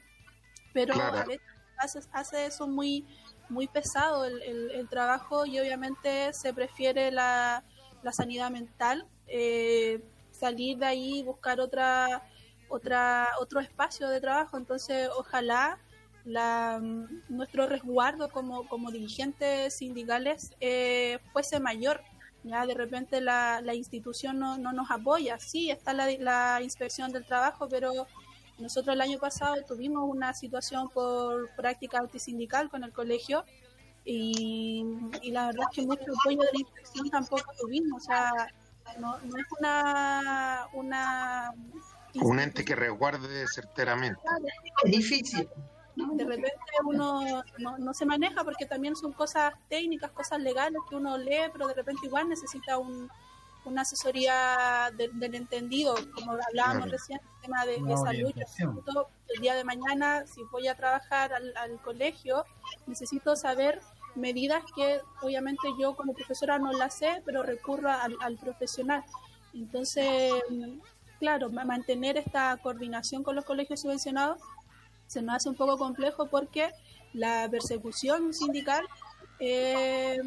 Pero 0.75 0.95
Claro. 0.95 1.19
a 1.19 1.25
veces 1.25 1.41
hace, 1.79 2.01
hace 2.13 2.47
eso 2.47 2.67
muy 2.69 3.07
muy 3.49 3.69
pesado 3.69 4.25
el, 4.25 4.41
el- 4.43 4.89
trabajo 4.89 5.45
y 5.47 5.59
obviamente 5.59 6.33
se 6.33 6.55
prefiere 6.55 7.11
la, 7.11 7.63
la 8.03 8.13
sanidad 8.13 8.51
mental, 8.51 9.07
eh, 9.27 10.03
salir 10.31 10.79
de 10.79 10.87
ahí 10.87 11.19
y 11.19 11.23
buscar 11.23 11.61
otra, 11.61 12.23
otra, 12.69 13.29
otro 13.41 13.61
espacio 13.61 14.09
de 14.09 14.21
trabajo. 14.21 14.57
Entonces, 14.57 15.09
ojalá 15.17 15.79
la, 16.25 16.81
nuestro 17.29 17.67
resguardo 17.67 18.31
como, 18.31 18.67
como 18.69 18.91
dirigentes 18.91 19.77
sindicales 19.77 20.55
eh, 20.61 21.19
fuese 21.33 21.61
mayor. 21.61 22.01
Ya 22.43 22.67
de 22.67 22.75
repente 22.75 23.21
la, 23.23 23.61
la 23.63 23.75
institución 23.75 24.39
no, 24.39 24.59
no 24.59 24.73
nos 24.73 24.91
apoya. 24.91 25.39
Sí, 25.39 25.71
está 25.71 25.95
la, 25.95 26.11
la 26.19 26.61
inspección 26.63 27.11
del 27.13 27.25
trabajo, 27.25 27.69
pero 27.69 28.07
nosotros 28.59 28.95
el 28.95 29.01
año 29.01 29.19
pasado 29.19 29.57
tuvimos 29.67 30.05
una 30.09 30.33
situación 30.33 30.89
por 30.91 31.51
práctica 31.57 31.99
antisindical 31.99 32.71
con 32.71 32.85
el 32.85 32.93
colegio 32.93 33.45
y, 34.05 34.85
y 35.23 35.31
la 35.31 35.47
verdad 35.47 35.67
es 35.71 35.77
que 35.77 35.87
mucho 35.87 36.05
apoyo 36.21 36.39
de 36.39 36.53
la 36.53 36.61
inspección 36.61 37.11
tampoco 37.11 37.51
tuvimos. 37.59 38.03
O 38.03 38.05
sea, 38.05 38.33
no, 38.99 39.19
no 39.19 39.39
es 39.39 39.47
una, 39.59 40.69
una 40.73 41.55
Un 42.21 42.39
ente 42.39 42.65
que 42.65 42.77
resguarde 42.77 43.47
certeramente. 43.49 44.21
Es 44.85 44.91
difícil. 44.91 45.49
de 45.97 46.25
repente 46.25 46.61
uno 46.85 47.43
no, 47.59 47.79
no 47.79 47.95
se 47.95 48.05
maneja 48.05 48.45
porque 48.45 48.67
también 48.67 48.95
son 48.95 49.13
cosas 49.13 49.55
técnicas, 49.69 50.11
cosas 50.13 50.41
legales 50.41 50.81
que 50.89 50.97
uno 50.97 51.17
lee, 51.17 51.51
pero 51.53 51.67
de 51.67 51.75
repente 51.75 52.07
igual 52.07 52.29
necesita 52.29 52.79
un, 52.79 53.11
una 53.65 53.83
asesoría 53.83 54.91
de- 54.97 55.09
del 55.15 55.35
entendido, 55.35 55.95
como 56.15 56.33
hablábamos 56.33 56.83
Claro. 56.85 56.91
recién, 56.93 57.21
el 57.37 57.41
tema 57.43 57.65
de, 57.67 57.83
de 57.83 57.97
salud. 57.97 58.33
Yo 58.87 59.09
el 59.35 59.41
día 59.41 59.55
de 59.55 59.65
mañana, 59.65 60.27
si 60.27 60.43
voy 60.53 60.69
a 60.69 60.75
trabajar 60.77 61.33
al, 61.33 61.57
al 61.57 61.81
colegio, 61.81 62.45
necesito 62.87 63.37
saber 63.37 63.81
medidas 64.15 64.63
que 64.77 65.01
obviamente 65.23 65.67
yo 65.79 65.97
como 65.97 66.13
profesora 66.15 66.59
no 66.59 66.73
las 66.73 66.95
sé, 66.95 67.23
pero 67.25 67.43
recurro 67.43 67.91
al, 67.91 68.17
al 68.21 68.37
profesional. 68.37 69.03
Entonces, 69.55 70.33
claro, 71.19 71.49
ma- 71.51 71.65
mantener 71.65 72.17
esta 72.17 72.57
coordinación 72.59 73.23
con 73.23 73.35
los 73.35 73.45
colegios 73.45 73.81
subvencionados 73.81 74.41
se 75.07 75.21
nos 75.23 75.37
hace 75.37 75.49
un 75.49 75.55
poco 75.57 75.77
complejo 75.79 76.27
porque 76.27 76.71
la 77.13 77.49
persecución 77.51 78.33
sindical 78.35 78.85
eh, 79.39 80.19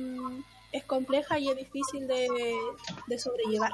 es 0.71 0.83
compleja 0.85 1.39
y 1.39 1.49
es 1.49 1.57
difícil 1.57 2.07
de, 2.07 2.27
de 3.07 3.19
sobrellevar. 3.19 3.71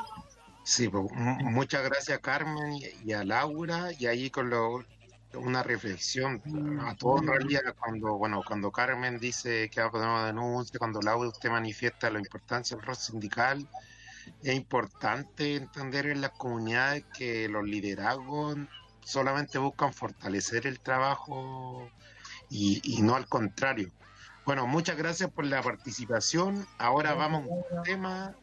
Sí, 0.64 0.88
pues, 0.88 1.04
mu- 1.12 1.52
muchas 1.52 1.84
gracias 1.84 2.20
Carmen 2.20 2.80
y, 3.04 3.12
a 3.12 3.24
Laura 3.24 3.90
y 3.98 4.06
ahí 4.06 4.30
con 4.30 4.50
lo, 4.50 4.84
una 5.34 5.64
reflexión 5.64 6.42
a 6.82 6.96
todos 6.96 7.22
en 7.22 7.28
realidad 7.28 7.62
cuando 7.78 8.18
bueno 8.18 8.42
cuando 8.48 8.72
Carmen 8.72 9.18
dice 9.18 9.70
que 9.70 9.82
va 9.82 9.88
a 9.88 9.92
poner 9.92 10.08
una 10.08 10.26
denuncia, 10.28 10.78
cuando 10.80 11.02
Laura 11.02 11.30
usted 11.30 11.50
manifiesta 11.50 12.10
la 12.10 12.20
importancia 12.20 12.78
del 12.78 12.86
rol 12.86 12.96
sindical, 12.96 13.68
es 14.42 14.56
importante 14.56 15.56
entender 15.56 16.06
en 16.08 16.22
las 16.22 16.32
comunidades 16.32 17.04
que 17.18 17.50
los 17.50 17.64
liderazgos 17.64 18.58
solamente 19.04 19.58
buscan 19.58 19.92
fortalecer 19.92 20.66
el 20.66 20.80
trabajo 20.80 21.90
y, 22.50 22.80
y 22.84 23.02
no 23.02 23.16
al 23.16 23.28
contrario. 23.28 23.90
Bueno, 24.46 24.68
muchas 24.68 24.98
gracias 24.98 25.30
por 25.32 25.46
la 25.46 25.62
participación. 25.62 26.68
Ahora 26.78 27.14
vamos 27.14 27.48
a 27.48 27.76
un 27.76 27.84
tema 27.84 28.36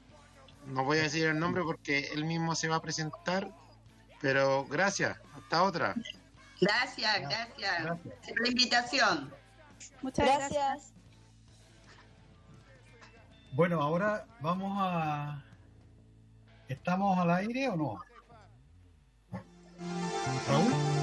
no 0.67 0.85
voy 0.85 0.99
a 0.99 1.03
decir 1.03 1.27
el 1.27 1.39
nombre 1.39 1.63
porque 1.63 2.11
él 2.13 2.25
mismo 2.25 2.55
se 2.55 2.69
va 2.69 2.77
a 2.77 2.83
presentar, 2.83 3.51
pero 4.21 4.67
gracias, 4.67 5.19
hasta 5.35 5.63
otra. 5.63 5.95
Gracias, 6.61 7.21
gracias 7.21 7.99
por 8.29 8.41
la 8.41 8.49
invitación. 8.49 9.35
Muchas 10.03 10.27
gracias. 10.27 10.93
Bueno, 13.53 13.81
ahora 13.81 14.27
vamos 14.41 14.77
a... 14.81 15.43
¿Estamos 16.69 17.19
al 17.19 17.31
aire 17.31 17.69
o 17.69 17.77
no? 17.77 18.01
Raúl. 20.47 21.00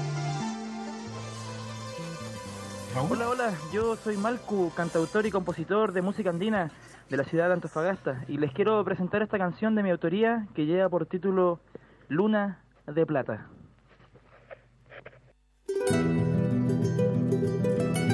Hola, 3.00 3.28
hola, 3.28 3.52
yo 3.72 3.94
soy 3.94 4.16
Malcu, 4.16 4.72
cantautor 4.74 5.24
y 5.24 5.30
compositor 5.30 5.92
de 5.92 6.02
música 6.02 6.30
andina 6.30 6.72
de 7.08 7.16
la 7.16 7.22
ciudad 7.22 7.46
de 7.46 7.52
Antofagasta 7.52 8.24
y 8.26 8.38
les 8.38 8.52
quiero 8.52 8.84
presentar 8.84 9.22
esta 9.22 9.38
canción 9.38 9.76
de 9.76 9.84
mi 9.84 9.90
autoría 9.90 10.48
que 10.52 10.66
lleva 10.66 10.88
por 10.88 11.06
título 11.06 11.60
Luna 12.08 12.60
de 12.86 13.06
Plata. 13.06 13.46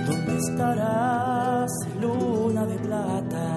¿Dónde 0.06 0.36
estarás, 0.36 1.70
luna 1.98 2.66
de 2.66 2.78
plata? 2.78 3.48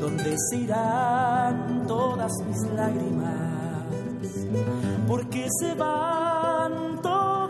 ¿Dónde 0.00 0.34
se 0.50 0.56
irán 0.56 1.86
todas 1.86 2.32
mis 2.48 2.72
lágrimas? 2.72 3.48
porque 5.06 5.48
se 5.60 5.74
van 5.74 6.47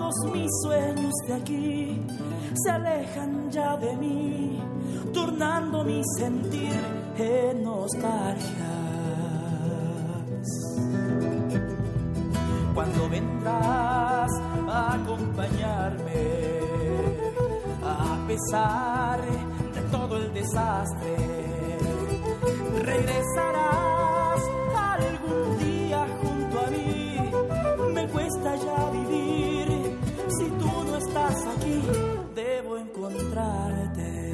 todos 0.08 0.32
mis 0.32 0.50
sueños 0.62 1.12
de 1.26 1.34
aquí, 1.34 2.06
se 2.54 2.70
alejan 2.70 3.50
ya 3.50 3.76
de 3.76 3.96
mí, 3.96 4.62
tornando 5.12 5.84
mi 5.84 6.02
sentir 6.16 6.72
en. 7.18 7.58
Cuando 12.74 13.08
vendrás 13.08 14.30
a 14.68 14.94
acompañarme, 14.94 16.24
a 17.82 18.26
pesar 18.26 19.20
de 19.74 19.80
todo 19.90 20.16
el 20.16 20.32
desastre, 20.32 21.16
regresarás 22.82 23.77
encontrarte. 33.08 34.27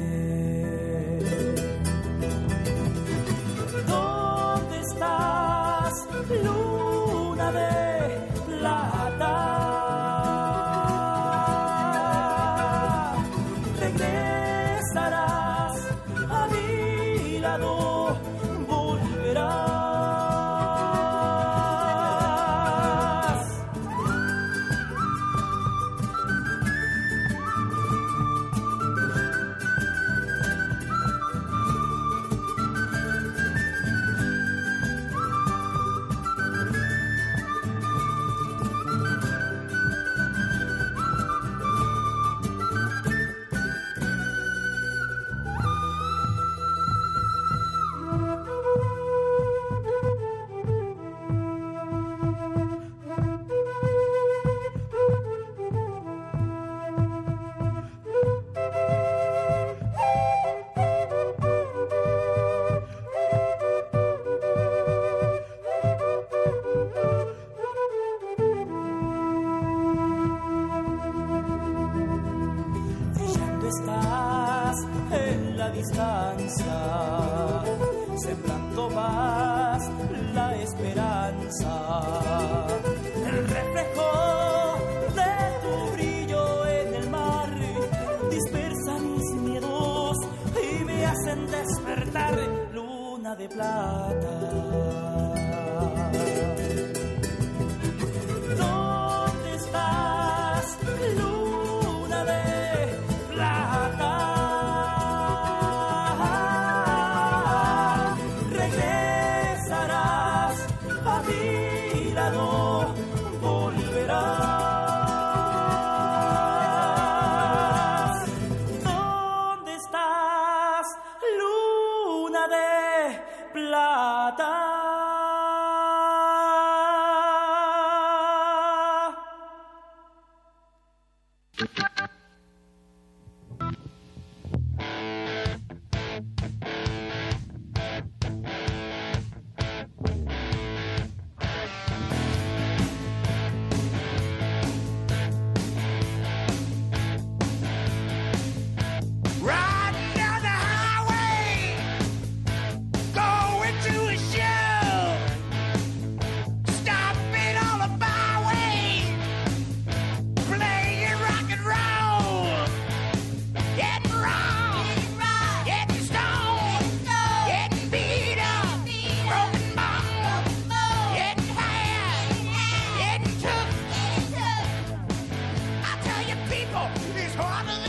devil 176.75 177.15
is 177.15 177.35
harder 177.35 177.84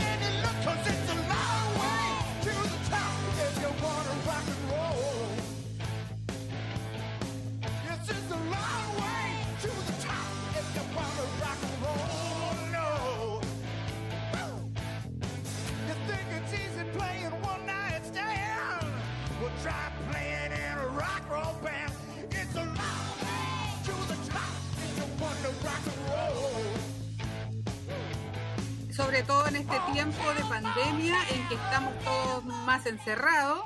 tiempo 29.97 30.31
de 30.35 30.43
pandemia 30.43 31.15
en 31.33 31.47
que 31.47 31.55
estamos 31.55 31.91
todos 32.03 32.45
más 32.45 32.85
encerrados 32.85 33.65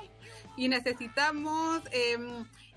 y 0.55 0.69
necesitamos 0.69 1.81
eh, 1.91 2.17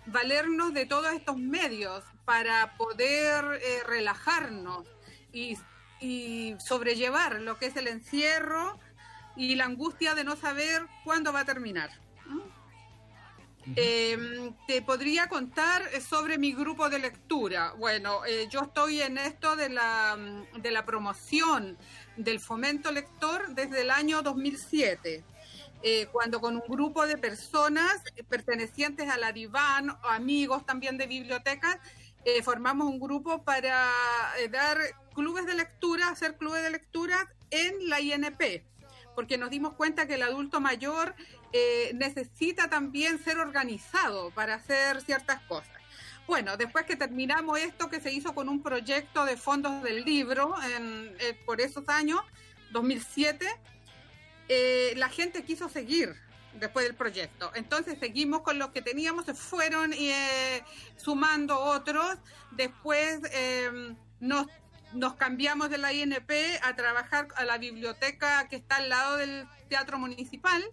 valernos 0.07 0.75
de 0.75 0.87
todos 0.87 1.15
estos 1.15 1.37
medios 1.37 2.03
para 2.25 2.77
poder 2.77 3.61
eh, 3.63 3.85
relajarnos 3.87 4.89
y, 5.33 5.57
y 6.01 6.57
sobrellevar 6.59 7.41
lo 7.43 7.57
que 7.57 7.67
es 7.67 7.77
el 7.77 7.87
encierro 7.87 8.77
y 9.37 9.55
la 9.55 9.67
angustia 9.67 10.17
de 10.17 10.25
no 10.25 10.35
saber 10.35 10.89
cuándo 11.05 11.33
va 11.33 11.41
a 11.41 11.45
terminar. 11.45 11.91
Eh, 13.77 14.53
te 14.67 14.83
podría 14.83 15.29
contar 15.29 15.83
sobre 16.03 16.39
mi 16.39 16.53
grupo 16.53 16.91
de 16.91 16.99
lectura. 16.99 17.73
Bueno, 17.79 18.25
eh, 18.27 18.47
yo 18.51 18.63
estoy 18.63 19.01
en 19.01 19.17
esto 19.17 19.57
de 19.57 19.71
la, 19.71 20.19
de 20.57 20.71
la 20.71 20.85
promoción 20.85 21.79
del 22.17 22.41
fomento 22.41 22.93
lector 22.93 23.55
desde 23.55 23.83
el 23.83 23.91
año 23.91 24.23
2007, 24.23 25.25
eh, 25.83 26.07
cuando 26.13 26.41
con 26.41 26.57
un 26.57 26.63
grupo 26.69 27.07
de 27.07 27.19
personas 27.19 28.03
pertenecientes 28.29 29.09
a 29.11 29.17
la 29.17 29.33
Diván, 29.33 29.97
amigos 30.05 30.65
también 30.65 30.97
de 30.97 31.07
bibliotecas, 31.07 31.79
eh, 32.25 32.43
formamos 32.43 32.89
un 32.89 32.99
grupo 32.99 33.43
para 33.45 33.91
eh, 34.39 34.49
dar 34.49 34.79
clubes 35.15 35.47
de 35.47 35.55
lectura, 35.55 36.09
hacer 36.09 36.37
clubes 36.37 36.63
de 36.63 36.71
lectura 36.71 37.31
en 37.51 37.89
la 37.89 38.01
INP, 38.01 38.65
porque 39.15 39.37
nos 39.37 39.51
dimos 39.51 39.75
cuenta 39.75 40.07
que 40.07 40.15
el 40.15 40.23
adulto 40.23 40.61
mayor 40.61 41.15
necesita 41.95 42.69
también 42.69 43.23
ser 43.23 43.39
organizado 43.39 44.33
para 44.33 44.55
hacer 44.57 45.01
ciertas 45.03 45.41
cosas. 45.43 45.74
Bueno, 46.27 46.57
después 46.57 46.87
que 46.87 46.97
terminamos 46.97 47.59
esto 47.59 47.91
que 47.91 48.01
se 48.01 48.13
hizo 48.13 48.35
con 48.35 48.49
un 48.49 48.63
proyecto 48.63 49.25
de 49.25 49.37
fondos 49.37 49.83
del 49.83 50.05
libro 50.05 50.55
en- 50.63 51.15
eh, 51.21 51.39
por 51.45 51.61
esos 51.61 51.89
años, 51.89 52.21
2007, 52.73 53.47
eh, 54.49 54.95
la 54.97 55.09
gente 55.09 55.45
quiso 55.45 55.69
seguir 55.69 56.15
después 56.55 56.87
del 56.87 56.95
proyecto. 56.95 57.51
Entonces 57.55 57.99
seguimos 57.99 58.41
con 58.43 58.59
lo 58.59 58.73
que 58.73 58.81
teníamos, 58.81 59.27
se 59.27 59.35
fueron 59.35 59.93
eh, 59.93 60.63
sumando 60.97 61.59
otros. 61.59 62.17
Después 62.53 63.21
eh, 63.33 63.95
nos, 64.21 64.47
nos 64.95 65.15
cambiamos 65.17 65.69
de 65.69 65.79
la 65.79 65.93
INP 65.93 66.31
a 66.63 66.75
trabajar 66.75 67.29
a 67.37 67.45
la 67.45 67.59
biblioteca 67.59 68.49
que 68.49 68.57
está 68.57 68.77
al 68.77 68.89
lado 68.89 69.17
del 69.19 69.47
Teatro 69.69 69.99
Municipal. 69.99 70.65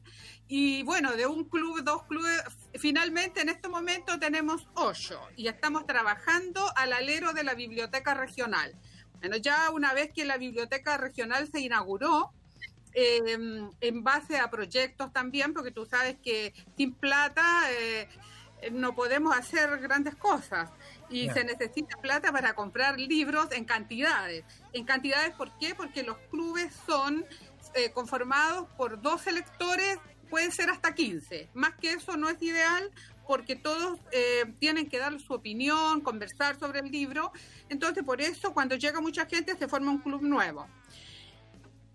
Y 0.47 0.83
bueno, 0.83 1.13
de 1.13 1.25
un 1.27 1.45
club, 1.45 1.81
dos 1.83 2.03
clubes, 2.03 2.41
finalmente 2.75 3.41
en 3.41 3.49
este 3.49 3.67
momento 3.67 4.19
tenemos 4.19 4.67
ocho 4.75 5.19
y 5.35 5.47
estamos 5.47 5.85
trabajando 5.85 6.65
al 6.75 6.93
alero 6.93 7.33
de 7.33 7.43
la 7.43 7.53
biblioteca 7.53 8.13
regional. 8.13 8.75
Bueno, 9.19 9.37
ya 9.37 9.69
una 9.71 9.93
vez 9.93 10.11
que 10.13 10.25
la 10.25 10.37
biblioteca 10.37 10.97
regional 10.97 11.49
se 11.51 11.59
inauguró, 11.59 12.33
eh, 12.93 13.37
en 13.79 14.03
base 14.03 14.37
a 14.37 14.49
proyectos 14.49 15.13
también, 15.13 15.53
porque 15.53 15.71
tú 15.71 15.85
sabes 15.85 16.17
que 16.21 16.53
sin 16.75 16.93
plata 16.93 17.43
eh, 17.71 18.09
no 18.71 18.93
podemos 18.95 19.35
hacer 19.35 19.79
grandes 19.79 20.15
cosas 20.15 20.69
y 21.09 21.29
se 21.29 21.43
necesita 21.43 21.97
plata 21.97 22.31
para 22.31 22.53
comprar 22.53 22.99
libros 22.99 23.47
en 23.51 23.65
cantidades. 23.65 24.43
En 24.73 24.85
cantidades, 24.85 25.35
¿por 25.35 25.57
qué? 25.57 25.73
Porque 25.75 26.03
los 26.03 26.17
clubes 26.29 26.73
son 26.85 27.25
eh, 27.75 27.91
conformados 27.91 28.67
por 28.77 29.01
12 29.01 29.31
lectores, 29.31 29.97
pueden 30.31 30.51
ser 30.51 30.71
hasta 30.71 30.95
15. 30.95 31.49
Más 31.53 31.75
que 31.75 31.91
eso 31.91 32.17
no 32.17 32.29
es 32.29 32.41
ideal 32.41 32.89
porque 33.27 33.55
todos 33.55 33.99
eh, 34.11 34.51
tienen 34.59 34.89
que 34.89 34.97
dar 34.97 35.19
su 35.19 35.33
opinión, 35.33 36.01
conversar 36.01 36.57
sobre 36.57 36.79
el 36.79 36.89
libro. 36.89 37.31
Entonces, 37.69 38.03
por 38.03 38.19
eso, 38.21 38.53
cuando 38.53 38.75
llega 38.75 38.99
mucha 38.99 39.25
gente, 39.27 39.55
se 39.55 39.67
forma 39.67 39.91
un 39.91 39.99
club 39.99 40.23
nuevo. 40.23 40.67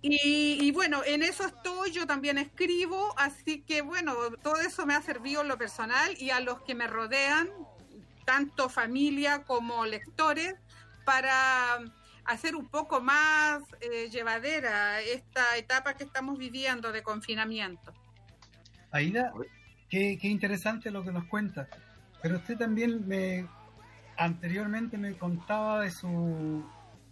Y, 0.03 0.59
y 0.61 0.71
bueno, 0.71 1.03
en 1.05 1.23
eso 1.23 1.45
estoy, 1.47 1.91
yo 1.91 2.07
también 2.07 2.39
escribo, 2.39 3.13
así 3.19 3.63
que 3.63 3.83
bueno, 3.83 4.15
todo 4.43 4.61
eso 4.61 4.87
me 4.87 4.95
ha 4.95 5.03
servido 5.03 5.41
en 5.41 5.49
lo 5.49 5.59
personal 5.59 6.15
y 6.19 6.31
a 6.31 6.39
los 6.39 6.63
que 6.63 6.77
me 6.77 6.87
rodean, 6.87 7.49
tanto 8.25 8.69
familia 8.69 9.43
como 9.45 9.85
lectores, 9.85 10.55
para 11.05 11.81
hacer 12.27 12.55
un 12.55 12.69
poco 12.69 13.01
más 13.01 13.63
eh, 13.81 14.09
llevadera 14.11 15.01
esta 15.01 15.57
etapa 15.57 15.95
que 15.95 16.05
estamos 16.05 16.39
viviendo 16.39 16.93
de 16.93 17.03
confinamiento. 17.03 17.93
Aida, 18.97 19.33
qué, 19.89 20.19
qué 20.21 20.29
interesante 20.29 20.91
lo 20.91 21.05
que 21.05 21.13
nos 21.13 21.25
cuenta. 21.27 21.69
Pero 22.23 22.37
usted 22.37 22.57
también 22.57 23.07
me 23.07 23.47
anteriormente 24.17 24.97
me 24.99 25.17
contaba 25.17 25.83
de 25.83 25.91
su 25.91 26.65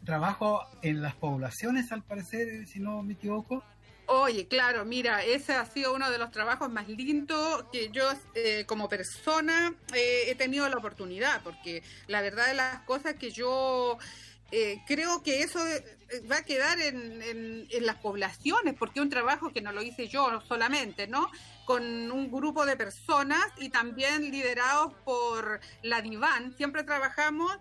trabajo 0.04 0.62
en 0.82 1.02
las 1.02 1.14
poblaciones, 1.14 1.92
al 1.92 2.02
parecer, 2.02 2.66
si 2.66 2.80
no 2.80 3.02
me 3.02 3.14
equivoco. 3.14 3.62
Oye, 4.06 4.46
claro, 4.48 4.84
mira, 4.84 5.24
ese 5.24 5.54
ha 5.54 5.64
sido 5.64 5.94
uno 5.94 6.10
de 6.10 6.18
los 6.18 6.30
trabajos 6.30 6.70
más 6.70 6.88
lindos 6.88 7.64
que 7.72 7.88
yo 7.90 8.04
eh, 8.34 8.66
como 8.66 8.86
persona 8.86 9.74
eh, 9.94 10.24
he 10.26 10.34
tenido 10.34 10.68
la 10.68 10.76
oportunidad, 10.76 11.42
porque 11.42 11.82
la 12.06 12.20
verdad 12.20 12.48
de 12.48 12.54
las 12.54 12.80
cosas 12.80 13.14
que 13.14 13.30
yo 13.30 13.96
eh, 14.52 14.82
creo 14.86 15.22
que 15.22 15.42
eso 15.42 15.66
eh, 15.66 15.82
va 16.30 16.36
a 16.38 16.44
quedar 16.44 16.78
en, 16.80 17.22
en- 17.22 17.66
en 17.70 17.86
las 17.86 17.96
poblaciones, 17.96 18.74
porque 18.78 19.00
un 19.00 19.10
trabajo 19.10 19.52
que 19.52 19.60
no 19.60 19.72
lo 19.72 19.82
hice 19.82 20.06
yo 20.08 20.40
solamente, 20.48 21.06
¿no? 21.06 21.30
Con 21.64 21.82
un 22.12 22.30
grupo 22.30 22.64
de 22.66 22.76
personas 22.76 23.44
y 23.58 23.70
también 23.70 24.30
liderados 24.30 24.92
por 25.04 25.60
la 25.82 26.02
DIVAN. 26.02 26.54
Siempre 26.56 26.84
trabajamos 26.84 27.56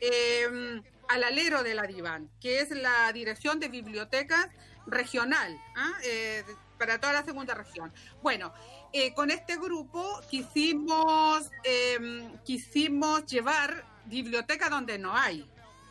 eh, 0.00 0.80
al 1.08 1.24
alero 1.24 1.62
de 1.62 1.74
la 1.74 1.82
DIVAN, 1.82 2.30
que 2.40 2.60
es 2.60 2.70
la 2.70 3.12
Dirección 3.12 3.60
de 3.60 3.68
Bibliotecas 3.68 4.48
Regional, 4.86 5.60
¿ah? 5.76 5.92
Eh, 6.04 6.44
para 6.78 6.98
toda 6.98 7.12
la 7.12 7.24
segunda 7.24 7.52
región. 7.54 7.92
Bueno, 8.22 8.54
eh, 8.94 9.12
con 9.12 9.30
este 9.30 9.56
grupo 9.56 10.20
quisimos, 10.30 11.50
eh, 11.64 11.98
quisimos 12.44 13.26
llevar 13.26 13.84
biblioteca 14.06 14.70
donde 14.70 14.98
no 14.98 15.14
hay. 15.14 15.46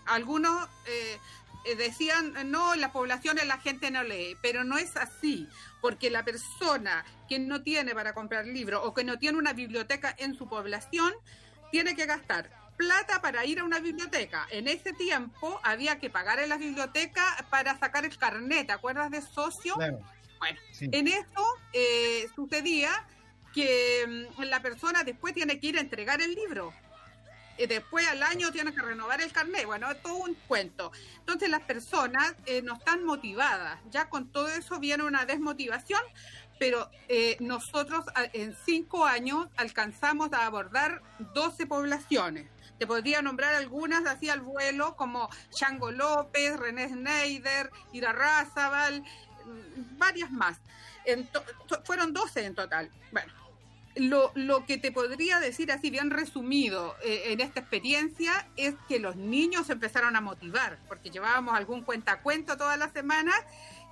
Algunos 0.09 0.67
eh, 0.85 1.19
decían, 1.77 2.33
no, 2.51 2.73
en 2.73 2.81
las 2.81 2.91
poblaciones 2.91 3.45
la 3.47 3.57
gente 3.59 3.91
no 3.91 4.03
lee, 4.03 4.37
pero 4.41 4.63
no 4.63 4.77
es 4.77 4.95
así, 4.97 5.47
porque 5.81 6.09
la 6.09 6.23
persona 6.23 7.05
que 7.27 7.39
no 7.39 7.61
tiene 7.61 7.93
para 7.93 8.13
comprar 8.13 8.45
libros 8.45 8.81
o 8.83 8.93
que 8.93 9.03
no 9.03 9.17
tiene 9.17 9.37
una 9.37 9.53
biblioteca 9.53 10.13
en 10.17 10.35
su 10.35 10.47
población, 10.47 11.13
tiene 11.71 11.95
que 11.95 12.05
gastar 12.05 12.49
plata 12.77 13.21
para 13.21 13.45
ir 13.45 13.59
a 13.59 13.65
una 13.65 13.79
biblioteca. 13.79 14.47
En 14.51 14.67
ese 14.69 14.93
tiempo 14.93 15.59
había 15.63 15.99
que 15.99 16.09
pagar 16.09 16.39
en 16.39 16.47
la 16.47 16.55
biblioteca 16.57 17.45
para 17.49 17.77
sacar 17.77 18.05
el 18.05 18.17
carnet, 18.17 18.67
¿te 18.67 18.73
acuerdas 18.73 19.11
de 19.11 19.21
socio? 19.21 19.75
Claro. 19.75 19.99
Bueno, 20.39 20.59
Sí. 20.71 20.87
en 20.93 21.09
eso 21.09 21.45
eh, 21.73 22.29
sucedía 22.33 23.05
que 23.53 24.29
mm, 24.37 24.43
la 24.43 24.61
persona 24.61 25.03
después 25.03 25.33
tiene 25.33 25.59
que 25.59 25.67
ir 25.67 25.77
a 25.77 25.81
entregar 25.81 26.21
el 26.21 26.33
libro. 26.33 26.73
Después 27.67 28.07
al 28.07 28.23
año 28.23 28.51
tiene 28.51 28.73
que 28.73 28.81
renovar 28.81 29.21
el 29.21 29.31
carnet. 29.31 29.65
Bueno, 29.65 29.89
es 29.91 30.01
todo 30.01 30.15
un 30.15 30.35
cuento. 30.47 30.91
Entonces 31.19 31.49
las 31.49 31.61
personas 31.61 32.35
eh, 32.45 32.61
no 32.61 32.75
están 32.75 33.03
motivadas. 33.03 33.79
Ya 33.91 34.09
con 34.09 34.31
todo 34.31 34.47
eso 34.47 34.79
viene 34.79 35.03
una 35.03 35.25
desmotivación, 35.25 36.01
pero 36.59 36.89
eh, 37.07 37.37
nosotros 37.39 38.05
en 38.33 38.55
cinco 38.65 39.05
años 39.05 39.47
alcanzamos 39.57 40.33
a 40.33 40.45
abordar 40.45 41.01
12 41.33 41.67
poblaciones. 41.67 42.47
Te 42.77 42.87
podría 42.87 43.21
nombrar 43.21 43.55
algunas 43.55 44.05
así 44.05 44.29
al 44.29 44.39
vuelo, 44.39 44.95
como 44.95 45.29
Chango 45.51 45.91
López, 45.91 46.57
René 46.57 46.87
Schneider, 46.87 47.69
Ira 47.91 48.13
Razabal, 48.13 49.01
mm, 49.01 49.97
varias 49.97 50.31
más. 50.31 50.59
En 51.05 51.29
fueron 51.83 52.13
12 52.13 52.45
en 52.45 52.55
total. 52.55 52.89
Bueno, 53.11 53.33
lo, 53.99 54.31
lo 54.35 54.65
que 54.65 54.77
te 54.77 54.91
podría 54.91 55.39
decir 55.39 55.71
así 55.71 55.89
bien 55.89 56.09
resumido 56.09 56.95
eh, 57.03 57.23
en 57.27 57.41
esta 57.41 57.59
experiencia 57.59 58.47
es 58.55 58.75
que 58.87 58.99
los 58.99 59.15
niños 59.15 59.69
empezaron 59.69 60.15
a 60.15 60.21
motivar, 60.21 60.79
porque 60.87 61.09
llevábamos 61.09 61.55
algún 61.55 61.83
cuentacuento 61.83 62.57
todas 62.57 62.77
las 62.79 62.93
semanas 62.93 63.35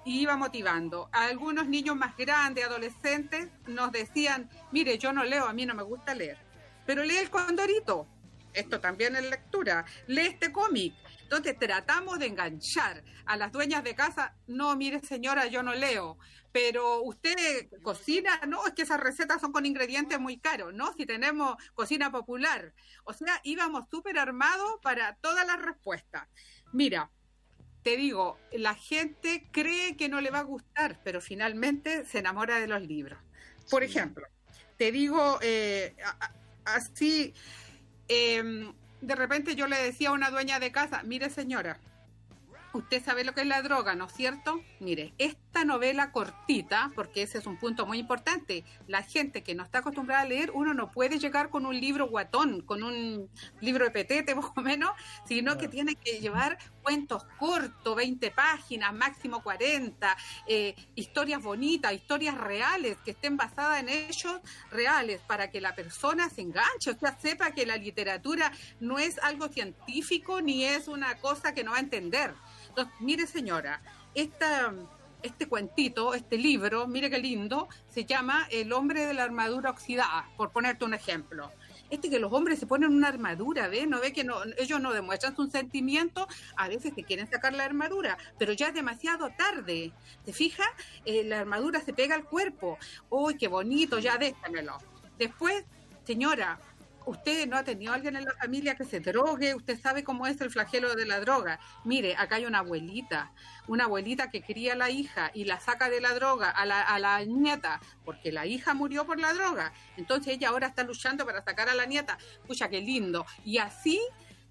y 0.05 0.21
iba 0.21 0.37
motivando. 0.37 1.09
A 1.11 1.25
algunos 1.25 1.67
niños 1.67 1.95
más 1.95 2.15
grandes, 2.15 2.65
adolescentes, 2.65 3.49
nos 3.67 3.91
decían, 3.91 4.49
mire, 4.71 4.97
yo 4.97 5.11
no 5.11 5.23
leo, 5.23 5.45
a 5.45 5.53
mí 5.53 5.65
no 5.65 5.75
me 5.75 5.83
gusta 5.83 6.15
leer, 6.15 6.37
pero 6.85 7.03
lee 7.03 7.17
el 7.17 7.29
Condorito. 7.29 8.07
Esto 8.53 8.79
también 8.79 9.15
es 9.15 9.29
lectura. 9.29 9.85
Lee 10.07 10.27
este 10.27 10.51
cómic. 10.51 10.95
Entonces 11.27 11.59
tratamos 11.59 12.19
de 12.19 12.27
enganchar 12.27 13.03
a 13.25 13.35
las 13.35 13.51
dueñas 13.51 13.83
de 13.83 13.95
casa. 13.95 14.33
No, 14.47 14.77
mire 14.77 15.01
señora, 15.01 15.47
yo 15.47 15.61
no 15.61 15.75
leo. 15.75 16.17
Pero 16.53 17.01
usted 17.01 17.67
cocina, 17.83 18.39
no, 18.47 18.65
es 18.65 18.71
que 18.71 18.83
esas 18.83 19.01
recetas 19.01 19.41
son 19.41 19.51
con 19.51 19.65
ingredientes 19.65 20.21
muy 20.21 20.39
caros, 20.39 20.73
¿no? 20.73 20.93
Si 20.93 21.05
tenemos 21.05 21.57
cocina 21.73 22.13
popular. 22.13 22.73
O 23.03 23.11
sea, 23.11 23.41
íbamos 23.43 23.89
súper 23.91 24.17
armados 24.17 24.79
para 24.81 25.17
todas 25.17 25.45
las 25.45 25.61
respuestas. 25.61 26.29
Mira, 26.71 27.11
te 27.83 27.97
digo, 27.97 28.39
la 28.53 28.75
gente 28.75 29.49
cree 29.51 29.97
que 29.97 30.07
no 30.07 30.21
le 30.21 30.29
va 30.29 30.39
a 30.39 30.43
gustar, 30.43 31.01
pero 31.03 31.19
finalmente 31.19 32.05
se 32.05 32.19
enamora 32.19 32.57
de 32.61 32.67
los 32.67 32.81
libros. 32.83 33.19
Por 33.69 33.83
ejemplo, 33.83 34.25
te 34.77 34.93
digo 34.93 35.39
eh, 35.41 35.93
así, 36.63 37.33
eh, 38.07 38.71
de 39.01 39.15
repente 39.15 39.55
yo 39.55 39.67
le 39.67 39.77
decía 39.77 40.09
a 40.09 40.13
una 40.13 40.29
dueña 40.29 40.59
de 40.59 40.71
casa, 40.71 41.03
mire 41.03 41.29
señora, 41.29 41.79
usted 42.77 43.03
sabe 43.03 43.23
lo 43.23 43.33
que 43.33 43.41
es 43.41 43.47
la 43.47 43.61
droga, 43.61 43.95
¿no 43.95 44.05
es 44.05 44.13
cierto? 44.13 44.61
Mire, 44.79 45.13
esta 45.17 45.65
novela 45.65 46.11
cortita, 46.11 46.91
porque 46.95 47.23
ese 47.23 47.39
es 47.39 47.47
un 47.47 47.57
punto 47.57 47.85
muy 47.85 47.97
importante, 47.97 48.63
la 48.87 49.03
gente 49.03 49.43
que 49.43 49.55
no 49.55 49.63
está 49.63 49.79
acostumbrada 49.79 50.21
a 50.21 50.25
leer, 50.25 50.51
uno 50.53 50.73
no 50.73 50.91
puede 50.91 51.19
llegar 51.19 51.49
con 51.49 51.65
un 51.65 51.79
libro 51.79 52.07
guatón, 52.07 52.61
con 52.61 52.83
un 52.83 53.29
libro 53.59 53.85
de 53.85 53.91
petete 53.91 54.35
más 54.35 54.51
o 54.55 54.61
menos, 54.61 54.91
sino 55.25 55.57
que 55.57 55.67
tiene 55.67 55.95
que 55.95 56.19
llevar 56.19 56.57
cuentos 56.83 57.25
cortos, 57.37 57.95
20 57.95 58.31
páginas, 58.31 58.93
máximo 58.93 59.41
40, 59.43 60.15
eh, 60.47 60.75
historias 60.95 61.41
bonitas, 61.41 61.93
historias 61.93 62.37
reales, 62.37 62.97
que 63.03 63.11
estén 63.11 63.35
basadas 63.35 63.81
en 63.81 63.89
hechos 63.89 64.39
reales, 64.71 65.19
para 65.27 65.49
que 65.49 65.59
la 65.59 65.75
persona 65.75 66.29
se 66.29 66.41
enganche, 66.41 66.91
o 66.91 66.97
sea, 66.97 67.17
sepa 67.19 67.51
que 67.51 67.65
la 67.65 67.77
literatura 67.77 68.51
no 68.79 68.99
es 68.99 69.17
algo 69.19 69.47
científico 69.49 70.41
ni 70.41 70.63
es 70.63 70.87
una 70.87 71.15
cosa 71.17 71.53
que 71.53 71.63
no 71.63 71.71
va 71.71 71.77
a 71.77 71.81
entender. 71.81 72.33
Entonces, 72.77 73.01
mire 73.01 73.25
señora, 73.25 73.81
esta, 74.13 74.71
este 75.23 75.47
cuentito, 75.47 76.13
este 76.13 76.37
libro, 76.37 76.85
mire 76.85 77.09
qué 77.09 77.17
lindo, 77.17 77.67
se 77.89 78.05
llama 78.05 78.47
El 78.51 78.71
hombre 78.71 79.07
de 79.07 79.15
la 79.15 79.23
armadura 79.23 79.71
oxidada, 79.71 80.29
por 80.37 80.51
ponerte 80.51 80.85
un 80.85 80.93
ejemplo. 80.93 81.51
Este 81.89 82.07
que 82.07 82.19
los 82.19 82.31
hombres 82.31 82.59
se 82.59 82.67
ponen 82.67 82.93
una 82.93 83.07
armadura, 83.07 83.67
¿ve? 83.67 83.87
No 83.87 83.99
ve 83.99 84.13
que 84.13 84.23
no, 84.23 84.35
ellos 84.59 84.79
no 84.79 84.93
demuestran 84.93 85.35
sus 85.35 85.49
sentimientos, 85.51 86.27
a 86.55 86.67
veces 86.67 86.93
te 86.93 87.03
quieren 87.03 87.27
sacar 87.27 87.53
la 87.53 87.65
armadura, 87.65 88.15
pero 88.37 88.53
ya 88.53 88.67
es 88.67 88.75
demasiado 88.75 89.31
tarde. 89.31 89.91
¿Te 90.23 90.31
fijas? 90.31 90.67
Eh, 91.03 91.23
la 91.23 91.39
armadura 91.39 91.81
se 91.81 91.93
pega 91.93 92.13
al 92.13 92.25
cuerpo. 92.25 92.77
¡Uy, 93.09 93.37
qué 93.37 93.47
bonito! 93.47 93.97
Ya 93.97 94.19
déjamelo. 94.19 94.77
Después, 95.17 95.65
señora, 96.05 96.59
usted 97.07 97.47
no 97.47 97.57
ha 97.57 97.63
tenido 97.63 97.93
alguien 97.93 98.15
en 98.17 98.25
la 98.25 98.33
familia 98.33 98.75
que 98.75 98.83
se 98.83 98.99
drogue, 98.99 99.55
usted 99.55 99.79
sabe 99.79 100.03
cómo 100.03 100.27
es 100.27 100.39
el 100.41 100.51
flagelo 100.51 100.93
de 100.93 101.05
la 101.05 101.19
droga. 101.21 101.59
Mire, 101.85 102.15
acá 102.17 102.35
hay 102.35 102.45
una 102.45 102.59
abuelita, 102.59 103.31
una 103.67 103.85
abuelita 103.85 104.29
que 104.29 104.41
cría 104.41 104.73
a 104.73 104.75
la 104.75 104.89
hija 104.89 105.31
y 105.33 105.45
la 105.45 105.59
saca 105.59 105.89
de 105.89 106.01
la 106.01 106.13
droga 106.13 106.49
a 106.49 106.65
la, 106.65 106.81
a 106.81 106.99
la 106.99 107.23
nieta, 107.23 107.79
porque 108.03 108.31
la 108.31 108.45
hija 108.45 108.73
murió 108.73 109.05
por 109.05 109.19
la 109.19 109.33
droga. 109.33 109.71
Entonces 109.95 110.33
ella 110.33 110.49
ahora 110.49 110.67
está 110.67 110.83
luchando 110.83 111.25
para 111.25 111.41
sacar 111.43 111.69
a 111.69 111.75
la 111.75 111.85
nieta. 111.85 112.17
Pucha, 112.45 112.69
qué 112.69 112.81
lindo. 112.81 113.25
Y 113.45 113.57
así 113.57 114.01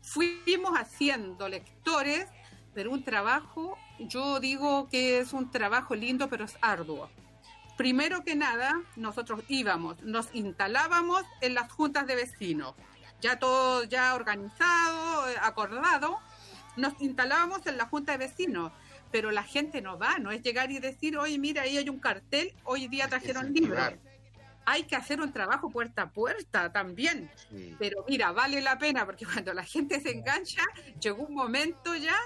fuimos 0.01 0.73
haciendo 0.79 1.49
lectores, 1.49 2.27
pero 2.73 2.91
un 2.91 3.05
trabajo, 3.05 3.77
yo 3.99 4.41
digo 4.41 4.89
que 4.89 5.19
es 5.19 5.35
un 5.35 5.51
trabajo 5.51 5.95
lindo, 5.95 6.29
pero 6.29 6.45
es 6.47 6.57
arduo. 6.63 7.11
Primero 7.77 8.25
que 8.25 8.35
nada, 8.35 8.81
nosotros 8.97 9.43
íbamos, 9.49 10.03
nos 10.03 10.35
instalábamos 10.35 11.25
en 11.43 11.55
las 11.55 11.71
juntas 11.71 12.07
de 12.07 12.17
vecinos, 12.17 12.75
ya 13.21 13.39
todo 13.39 13.85
ya 13.85 14.15
organizado, 14.15 15.25
acordado, 15.43 16.19
nos 16.77 16.99
instalábamos 17.01 17.67
en 17.67 17.77
la 17.77 17.85
junta 17.87 18.13
de 18.13 18.19
vecinos, 18.19 18.73
pero 19.11 19.31
la 19.31 19.43
gente 19.43 19.83
no 19.83 19.99
va, 19.99 20.19
no 20.19 20.31
es 20.31 20.43
llegar 20.43 20.71
y 20.71 20.79
decir, 20.79 21.19
oye, 21.19 21.39
mira, 21.39 21.63
ahí 21.63 21.77
hay 21.77 21.89
un 21.89 21.99
cartel, 21.99 22.55
hoy 22.65 22.89
día 22.89 23.09
trajeron 23.09 23.53
libros. 23.53 23.93
Hay 24.69 24.83
que 24.83 24.97
hacer 24.97 25.21
un 25.21 25.33
trabajo 25.33 25.71
puerta 25.71 26.03
a 26.03 26.11
puerta 26.11 26.73
también. 26.73 27.31
Pero 27.79 28.05
mira, 28.09 28.33
vale 28.33 28.61
la 28.61 28.79
pena 28.79 29.07
porque 29.07 29.25
cuando 29.33 29.55
la 29.55 29.65
gente 29.65 30.01
se 30.01 30.11
engancha, 30.11 30.63
llegó 31.01 31.23
un 31.25 31.35
momento 31.35 31.95
ya 31.95 32.17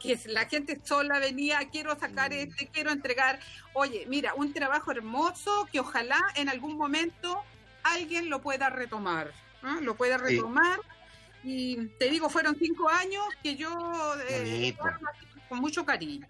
que 0.00 0.18
la 0.26 0.46
gente 0.46 0.80
sola 0.84 1.18
venía, 1.18 1.68
quiero 1.70 1.98
sacar 1.98 2.32
este, 2.32 2.68
quiero 2.68 2.90
entregar. 2.90 3.38
Oye, 3.74 4.04
mira, 4.08 4.34
un 4.34 4.52
trabajo 4.52 4.90
hermoso 4.92 5.68
que 5.72 5.80
ojalá 5.80 6.20
en 6.36 6.48
algún 6.48 6.76
momento 6.76 7.42
alguien 7.82 8.30
lo 8.30 8.40
pueda 8.40 8.70
retomar. 8.70 9.32
¿ah? 9.62 9.78
Lo 9.82 9.96
pueda 9.96 10.18
Sí. 10.18 10.24
retomar. 10.36 10.80
Y 11.44 11.86
te 11.98 12.10
digo, 12.10 12.28
fueron 12.28 12.56
cinco 12.58 12.88
años 12.88 13.24
que 13.42 13.56
yo 13.56 14.14
eh, 14.28 14.76
con 15.48 15.60
mucho 15.60 15.84
cariño. 15.84 16.26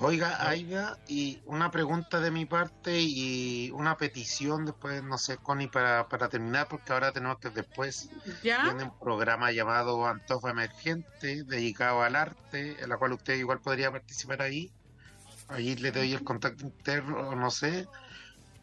Oiga, 0.00 0.48
Aida, 0.48 0.98
y 1.06 1.40
una 1.46 1.70
pregunta 1.70 2.20
de 2.20 2.32
mi 2.32 2.46
parte 2.46 3.00
y 3.00 3.70
una 3.70 3.96
petición 3.96 4.64
después, 4.64 5.02
no 5.04 5.18
sé, 5.18 5.36
Connie, 5.36 5.68
para, 5.68 6.08
para 6.08 6.28
terminar, 6.28 6.66
porque 6.68 6.92
ahora 6.92 7.12
tenemos 7.12 7.38
que 7.38 7.50
después 7.50 8.10
¿Ya? 8.42 8.64
tiene 8.64 8.84
un 8.84 8.98
programa 8.98 9.52
llamado 9.52 10.04
Antofa 10.06 10.50
Emergente, 10.50 11.44
dedicado 11.44 12.02
al 12.02 12.16
arte, 12.16 12.82
en 12.82 12.88
la 12.88 12.96
cual 12.96 13.12
usted 13.12 13.34
igual 13.36 13.60
podría 13.60 13.92
participar 13.92 14.42
ahí. 14.42 14.72
Ahí 15.48 15.76
le 15.76 15.92
doy 15.92 16.12
el 16.12 16.24
contacto 16.24 16.64
interno, 16.64 17.34
no 17.36 17.50
sé. 17.50 17.86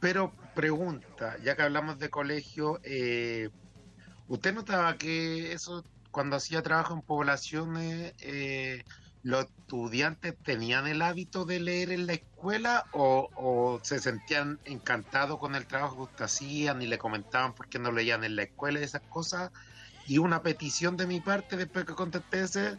Pero 0.01 0.34
pregunta, 0.53 1.38
ya 1.43 1.55
que 1.55 1.61
hablamos 1.61 1.97
de 1.97 2.09
colegio, 2.09 2.79
eh, 2.84 3.49
¿usted 4.27 4.53
notaba 4.53 4.97
que 4.97 5.53
eso, 5.53 5.86
cuando 6.11 6.36
hacía 6.36 6.61
trabajo 6.61 6.93
en 6.93 7.01
poblaciones, 7.01 8.13
eh, 8.19 8.84
los 9.24 9.45
estudiantes 9.45 10.36
tenían 10.43 10.88
el 10.88 11.01
hábito 11.01 11.45
de 11.45 11.59
leer 11.59 11.91
en 11.91 12.07
la 12.07 12.13
escuela 12.13 12.86
o, 12.91 13.30
o 13.36 13.80
se 13.84 13.99
sentían 13.99 14.59
encantados 14.65 15.39
con 15.39 15.55
el 15.55 15.67
trabajo 15.67 16.09
que 16.15 16.24
hacían 16.24 16.82
y 16.82 16.88
le 16.88 16.97
comentaban 16.97 17.53
por 17.53 17.67
qué 17.67 17.78
no 17.78 17.91
leían 17.91 18.24
en 18.24 18.36
la 18.36 18.43
escuela 18.43 18.80
y 18.80 18.84
esas 18.84 19.03
cosas? 19.03 19.51
Y 20.07 20.17
una 20.17 20.41
petición 20.41 20.97
de 20.97 21.07
mi 21.07 21.22
parte, 21.22 21.55
después 21.55 21.86
que 21.86 21.93
contesté 21.93 22.41
ese, 22.41 22.78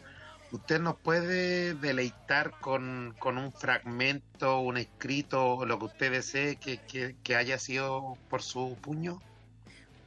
¿usted 0.51 0.79
nos 0.79 0.97
puede 0.97 1.73
deleitar 1.75 2.59
con, 2.59 3.15
con 3.19 3.37
un 3.37 3.53
fragmento, 3.53 4.59
un 4.59 4.77
escrito, 4.77 5.65
lo 5.65 5.79
que 5.79 5.85
usted 5.85 6.11
desee 6.11 6.57
que, 6.57 7.15
que 7.23 7.35
haya 7.35 7.57
sido 7.57 8.17
por 8.29 8.41
su 8.41 8.77
puño? 8.81 9.21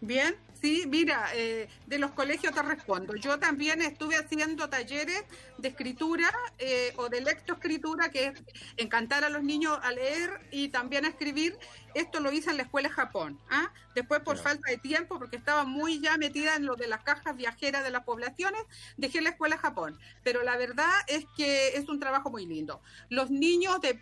Bien, 0.02 0.36
sí, 0.60 0.84
mira, 0.86 1.30
eh, 1.34 1.68
de 1.86 1.98
los 1.98 2.10
colegios 2.10 2.54
te 2.54 2.60
respondo. 2.60 3.16
Yo 3.16 3.38
también 3.38 3.80
estuve 3.80 4.16
haciendo 4.16 4.68
talleres 4.68 5.24
de 5.56 5.68
escritura 5.68 6.30
eh, 6.58 6.92
o 6.96 7.08
de 7.08 7.22
lectoescritura, 7.22 8.10
que 8.10 8.26
es 8.26 8.42
encantar 8.76 9.24
a 9.24 9.30
los 9.30 9.42
niños 9.42 9.78
a 9.82 9.92
leer 9.92 10.30
y 10.50 10.68
también 10.68 11.06
a 11.06 11.08
escribir. 11.08 11.58
Esto 11.94 12.20
lo 12.20 12.30
hice 12.30 12.50
en 12.50 12.58
la 12.58 12.64
escuela 12.64 12.88
de 12.88 12.94
Japón. 12.94 13.40
¿ah? 13.48 13.72
Después, 13.94 14.20
por 14.20 14.36
falta 14.36 14.70
de 14.70 14.76
tiempo, 14.76 15.18
porque 15.18 15.36
estaba 15.36 15.64
muy 15.64 15.98
ya 15.98 16.18
metida 16.18 16.56
en 16.56 16.66
lo 16.66 16.76
de 16.76 16.88
las 16.88 17.02
cajas 17.02 17.34
viajeras 17.34 17.82
de 17.82 17.90
las 17.90 18.04
poblaciones, 18.04 18.60
dejé 18.98 19.22
la 19.22 19.30
escuela 19.30 19.56
de 19.56 19.62
Japón. 19.62 19.98
Pero 20.22 20.42
la 20.42 20.58
verdad 20.58 20.92
es 21.06 21.24
que 21.38 21.68
es 21.68 21.88
un 21.88 22.00
trabajo 22.00 22.28
muy 22.28 22.44
lindo. 22.44 22.82
Los 23.08 23.30
niños 23.30 23.80
de 23.80 23.98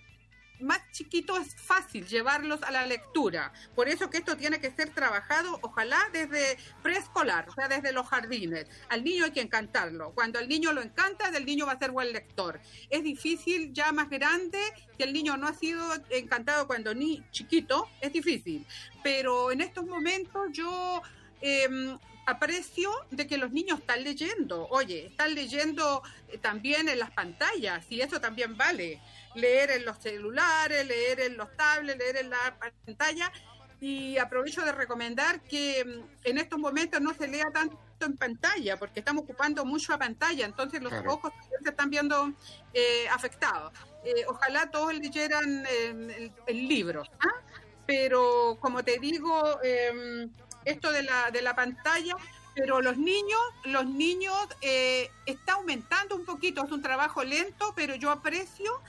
más 0.61 0.81
chiquito 0.93 1.37
es 1.37 1.55
fácil 1.55 2.07
llevarlos 2.07 2.63
a 2.63 2.71
la 2.71 2.87
lectura. 2.87 3.53
Por 3.75 3.89
eso 3.89 4.11
que 4.11 4.19
esto 4.19 4.37
tiene 4.37 4.61
que 4.61 4.71
ser 4.71 4.91
trabajado, 4.91 5.59
ojalá 5.63 5.99
desde 6.13 6.57
preescolar, 6.83 7.49
o 7.49 7.55
sea, 7.55 7.69
desde 7.69 7.93
los 7.93 8.07
jardines. 8.09 8.67
Al 8.89 9.05
niño 9.05 9.25
hay 9.25 9.33
que 9.33 9.41
encantarlo. 9.41 10.13
Cuando 10.13 10.39
al 10.39 10.49
niño 10.49 10.73
lo 10.73 10.83
encanta, 10.83 11.29
el 11.29 11.45
niño 11.45 11.67
va 11.67 11.73
a 11.73 11.79
ser 11.79 11.91
buen 11.91 12.13
lector. 12.13 12.61
Es 12.91 13.03
difícil 13.03 13.73
ya 13.73 13.93
más 13.93 14.09
grande, 14.11 14.61
que 14.97 15.05
el 15.05 15.13
niño 15.13 15.37
no 15.37 15.49
ha 15.49 15.55
sido 15.55 15.83
encantado 16.11 16.67
cuando 16.67 16.95
ni 16.95 17.23
chiquito, 17.31 17.89
es 18.01 18.13
difícil. 18.13 18.67
Pero 19.03 19.51
en 19.51 19.61
estos 19.61 19.85
momentos 19.85 20.49
yo 20.53 21.03
em, 21.41 21.99
aprecio 22.27 22.91
de 23.11 23.27
que 23.27 23.39
los 23.39 23.53
niños 23.53 23.81
están 23.81 24.03
leyendo. 24.03 24.67
Oye, 24.69 25.07
están 25.07 25.35
leyendo 25.35 26.03
eh, 26.29 26.39
también 26.39 26.89
en 26.89 26.99
las 26.99 27.11
pantallas 27.11 27.85
y 27.91 28.01
eso 28.01 28.21
también 28.21 28.57
vale. 28.57 29.01
Leer 29.35 29.71
en 29.73 29.85
los 29.85 29.99
celulares, 29.99 30.87
leer 30.87 31.21
en 31.21 31.37
los 31.37 31.55
tablets, 31.57 31.99
leer 31.99 32.17
en 32.19 32.31
la 32.31 32.57
pantalla. 32.59 33.33
Y 33.81 34.17
aprovecho 34.19 34.63
de 34.65 34.73
recomendar 34.73 35.41
que 35.43 35.85
mm, 35.85 36.29
en 36.29 36.39
estos 36.39 36.59
momentos 36.59 37.01
no 37.01 37.13
se 37.15 37.29
lea 37.29 37.47
tanto 37.53 37.79
en 38.01 38.17
pantalla, 38.17 38.77
porque 38.77 39.01
estamos 39.01 39.25
ocupando 39.25 39.65
mucho 39.65 39.93
la 39.93 39.99
pantalla, 39.99 40.45
entonces 40.45 40.83
los 40.83 40.91
Claro. 40.93 41.15
ojos 41.15 41.33
se 41.63 41.71
están 41.71 41.91
viendo 41.91 42.33
eh, 42.73 43.09
afectados. 43.09 43.73
Eh, 44.05 44.25
ojalá 44.29 44.71
todos 44.71 44.93
leyeran 44.95 45.65
eh, 45.69 46.31
el, 46.47 46.69
libro, 46.69 47.03
¿ah? 47.21 47.41
pero 47.87 48.59
como 48.61 48.83
te 48.83 48.99
digo, 48.99 49.59
eh, 49.63 50.29
esto 50.65 50.91
de 50.93 51.03
la, 51.03 51.31
de 51.31 51.41
la 51.43 51.55
pantalla, 51.55 52.15
pero 52.55 52.81
los 52.83 52.97
niños, 52.99 53.41
los 53.65 53.87
niños 53.87 54.37
eh, 54.61 55.11
está 55.27 55.55
aumentando 55.55 56.15
un 56.17 56.25
poquito, 56.25 56.65
es 56.65 56.71
un 56.71 56.83
trabajo 56.83 57.25
lento, 57.25 57.73
pero 57.75 57.95
yo 57.95 58.11
aprecio 58.11 58.81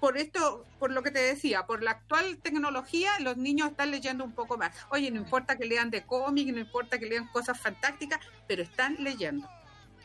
por 0.00 0.16
esto, 0.16 0.64
por 0.78 0.90
lo 0.90 1.02
que 1.02 1.10
te 1.10 1.20
decía, 1.20 1.66
por 1.66 1.82
la 1.82 1.92
actual 1.92 2.38
tecnología, 2.38 3.20
los 3.20 3.36
niños 3.36 3.70
están 3.70 3.90
leyendo 3.90 4.24
un 4.24 4.32
poco 4.32 4.56
más. 4.56 4.74
Oye, 4.90 5.10
no 5.10 5.18
importa 5.20 5.56
que 5.56 5.66
lean 5.66 5.90
de 5.90 6.04
cómic, 6.04 6.48
no 6.48 6.58
importa 6.58 6.98
que 6.98 7.06
lean 7.06 7.28
cosas 7.28 7.60
fantásticas, 7.60 8.18
pero 8.48 8.62
están 8.62 8.96
leyendo, 8.98 9.48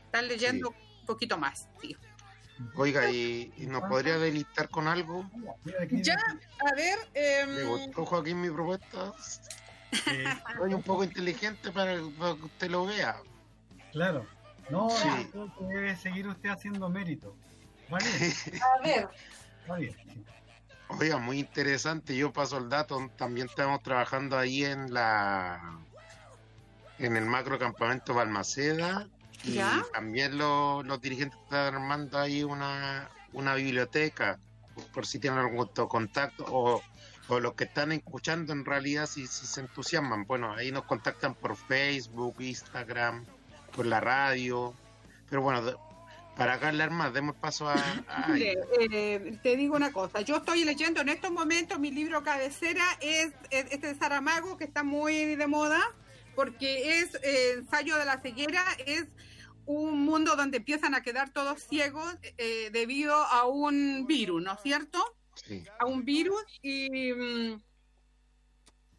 están 0.05 0.27
leyendo 0.27 0.69
un 0.69 1.05
poquito 1.05 1.37
más, 1.37 1.69
sí. 1.81 1.95
Oiga, 2.75 3.09
¿y, 3.09 3.53
y 3.57 3.65
nos 3.67 3.81
podría 3.83 4.17
delistar 4.17 4.69
con 4.69 4.87
algo? 4.87 5.29
Ya, 5.91 6.15
a 6.15 6.75
ver, 6.75 6.99
em, 7.13 7.49
¿Le 7.55 7.63
gustó, 7.63 8.05
Joaquín, 8.05 8.41
mi 8.41 8.49
propuesta? 8.49 9.13
Soy 10.57 10.73
un 10.73 10.83
poco 10.83 11.03
inteligente 11.03 11.71
para, 11.71 11.99
para 12.19 12.35
que 12.35 12.43
usted 12.43 12.69
lo 12.69 12.85
vea. 12.85 13.15
Claro. 13.91 14.25
No, 14.69 14.89
Sí. 14.89 15.07
creo 15.31 15.53
que 15.57 15.65
debe 15.65 15.95
seguir 15.95 16.27
usted 16.27 16.49
haciendo 16.49 16.89
mérito. 16.89 17.35
Vale. 17.89 18.05
a 18.77 18.81
ver. 18.83 19.09
Oiga, 20.87 21.17
muy 21.17 21.39
interesante. 21.39 22.15
Yo 22.15 22.31
paso 22.31 22.57
el 22.57 22.69
dato. 22.69 23.09
También 23.17 23.47
estamos 23.47 23.81
trabajando 23.81 24.37
ahí 24.37 24.63
en 24.63 24.93
la 24.93 25.79
en 26.97 27.17
el 27.17 27.25
macro 27.25 27.59
campamento 27.59 28.13
Balmaceda 28.13 29.07
y 29.43 29.55
¿Ya? 29.55 29.83
también 29.91 30.37
lo- 30.37 30.81
los 30.83 31.01
dirigentes 31.01 31.37
están 31.43 31.75
armando 31.75 32.17
ahí 32.17 32.43
una, 32.43 33.09
una 33.33 33.53
biblioteca 33.55 34.39
por 34.93 35.05
si 35.05 35.19
tienen 35.19 35.39
algún 35.39 35.67
contacto 35.89 36.45
o, 36.47 36.81
o 37.27 37.39
los 37.41 37.53
que 37.55 37.65
están 37.65 37.91
escuchando 37.91 38.53
en 38.53 38.63
realidad 38.63 39.07
si, 39.07 39.27
si 39.27 39.45
se 39.45 39.61
entusiasman. 39.61 40.25
Bueno, 40.25 40.53
ahí 40.53 40.71
nos 40.71 40.85
contactan 40.85 41.35
por 41.35 41.57
Facebook, 41.57 42.35
Instagram, 42.39 43.25
por 43.75 43.85
la 43.85 43.99
radio. 43.99 44.73
Pero 45.29 45.41
bueno, 45.41 45.77
para 46.35 46.53
hablar 46.55 46.91
más, 46.91 47.13
demos 47.13 47.35
paso 47.35 47.69
a... 47.69 47.75
eh, 48.37 49.39
te 49.41 49.55
digo 49.55 49.75
una 49.75 49.91
cosa, 49.91 50.21
yo 50.21 50.37
estoy 50.37 50.63
leyendo 50.65 51.01
en 51.01 51.09
estos 51.09 51.31
momentos 51.31 51.79
mi 51.79 51.91
libro 51.91 52.23
cabecera, 52.23 52.83
es, 53.01 53.33
es 53.49 53.65
este 53.71 53.87
de 53.87 53.95
Saramago, 53.95 54.57
que 54.57 54.65
está 54.65 54.83
muy 54.83 55.35
de 55.35 55.47
moda, 55.47 55.81
porque 56.35 56.99
es 56.99 57.15
eh, 57.23 57.53
ensayo 57.57 57.95
de 57.97 58.05
la 58.05 58.19
ceguera, 58.21 58.63
es 58.85 59.05
un 59.65 60.01
mundo 60.03 60.35
donde 60.35 60.57
empiezan 60.57 60.93
a 60.93 61.01
quedar 61.01 61.29
todos 61.31 61.63
ciegos 61.63 62.15
eh, 62.37 62.69
debido 62.71 63.15
a 63.15 63.45
un 63.45 64.05
virus, 64.05 64.43
¿no 64.43 64.53
es 64.53 64.59
cierto? 64.61 65.03
Sí. 65.35 65.63
A 65.79 65.85
un 65.85 66.05
virus 66.05 66.43
y 66.61 67.11
mm, 67.13 67.61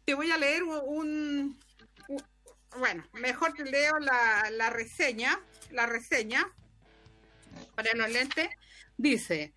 te 0.05 0.13
voy 0.13 0.31
a 0.31 0.37
leer 0.37 0.63
un- 0.63 1.57
bueno, 2.77 3.03
mejor 3.13 3.53
te 3.53 3.63
leo 3.63 3.97
la, 3.99 4.49
la 4.51 4.69
reseña, 4.69 5.39
la 5.71 5.85
reseña 5.87 6.45
para 7.75 7.93
los 7.93 8.09
lentes, 8.09 8.49
dice, 8.97 9.53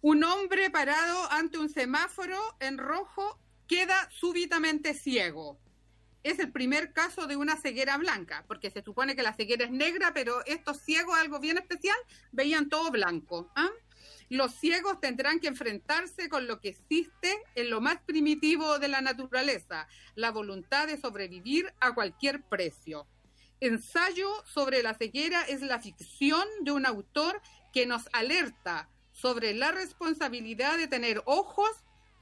un 0.00 0.22
hombre 0.24 0.70
parado 0.70 1.32
ante 1.32 1.58
un 1.58 1.68
semáforo 1.68 2.38
en 2.60 2.78
rojo 2.78 3.38
queda 3.66 4.08
súbitamente 4.10 4.94
ciego. 4.94 5.58
es 6.24 6.38
el 6.40 6.50
primer 6.52 6.92
caso 6.92 7.26
de 7.26 7.36
una 7.36 7.56
ceguera 7.56 7.96
blanca, 7.96 8.44
porque 8.48 8.70
se 8.70 8.82
supone 8.82 9.16
que 9.16 9.22
la 9.22 9.34
ceguera 9.34 9.64
es 9.64 9.70
negra, 9.70 10.12
pero 10.12 10.44
estos 10.46 10.78
ciegos, 10.80 11.18
algo 11.18 11.38
bien 11.38 11.58
especial, 11.58 11.96
veían 12.32 12.68
todo 12.68 12.90
blanco. 12.90 13.50
¿ah? 13.54 13.70
Los 14.28 14.54
ciegos 14.54 15.00
tendrán 15.00 15.40
que 15.40 15.48
enfrentarse 15.48 16.28
con 16.28 16.46
lo 16.46 16.60
que 16.60 16.68
existe 16.68 17.34
en 17.54 17.70
lo 17.70 17.80
más 17.80 17.98
primitivo 18.02 18.78
de 18.78 18.88
la 18.88 19.00
naturaleza, 19.00 19.88
la 20.16 20.30
voluntad 20.30 20.86
de 20.86 21.00
sobrevivir 21.00 21.72
a 21.80 21.94
cualquier 21.94 22.42
precio. 22.42 23.06
Ensayo 23.60 24.28
sobre 24.46 24.82
la 24.82 24.94
ceguera 24.94 25.42
es 25.42 25.62
la 25.62 25.80
ficción 25.80 26.46
de 26.62 26.72
un 26.72 26.86
autor 26.86 27.40
que 27.72 27.86
nos 27.86 28.08
alerta 28.12 28.88
sobre 29.12 29.52
la 29.54 29.72
responsabilidad 29.72 30.76
de 30.76 30.86
tener 30.88 31.22
ojos 31.24 31.70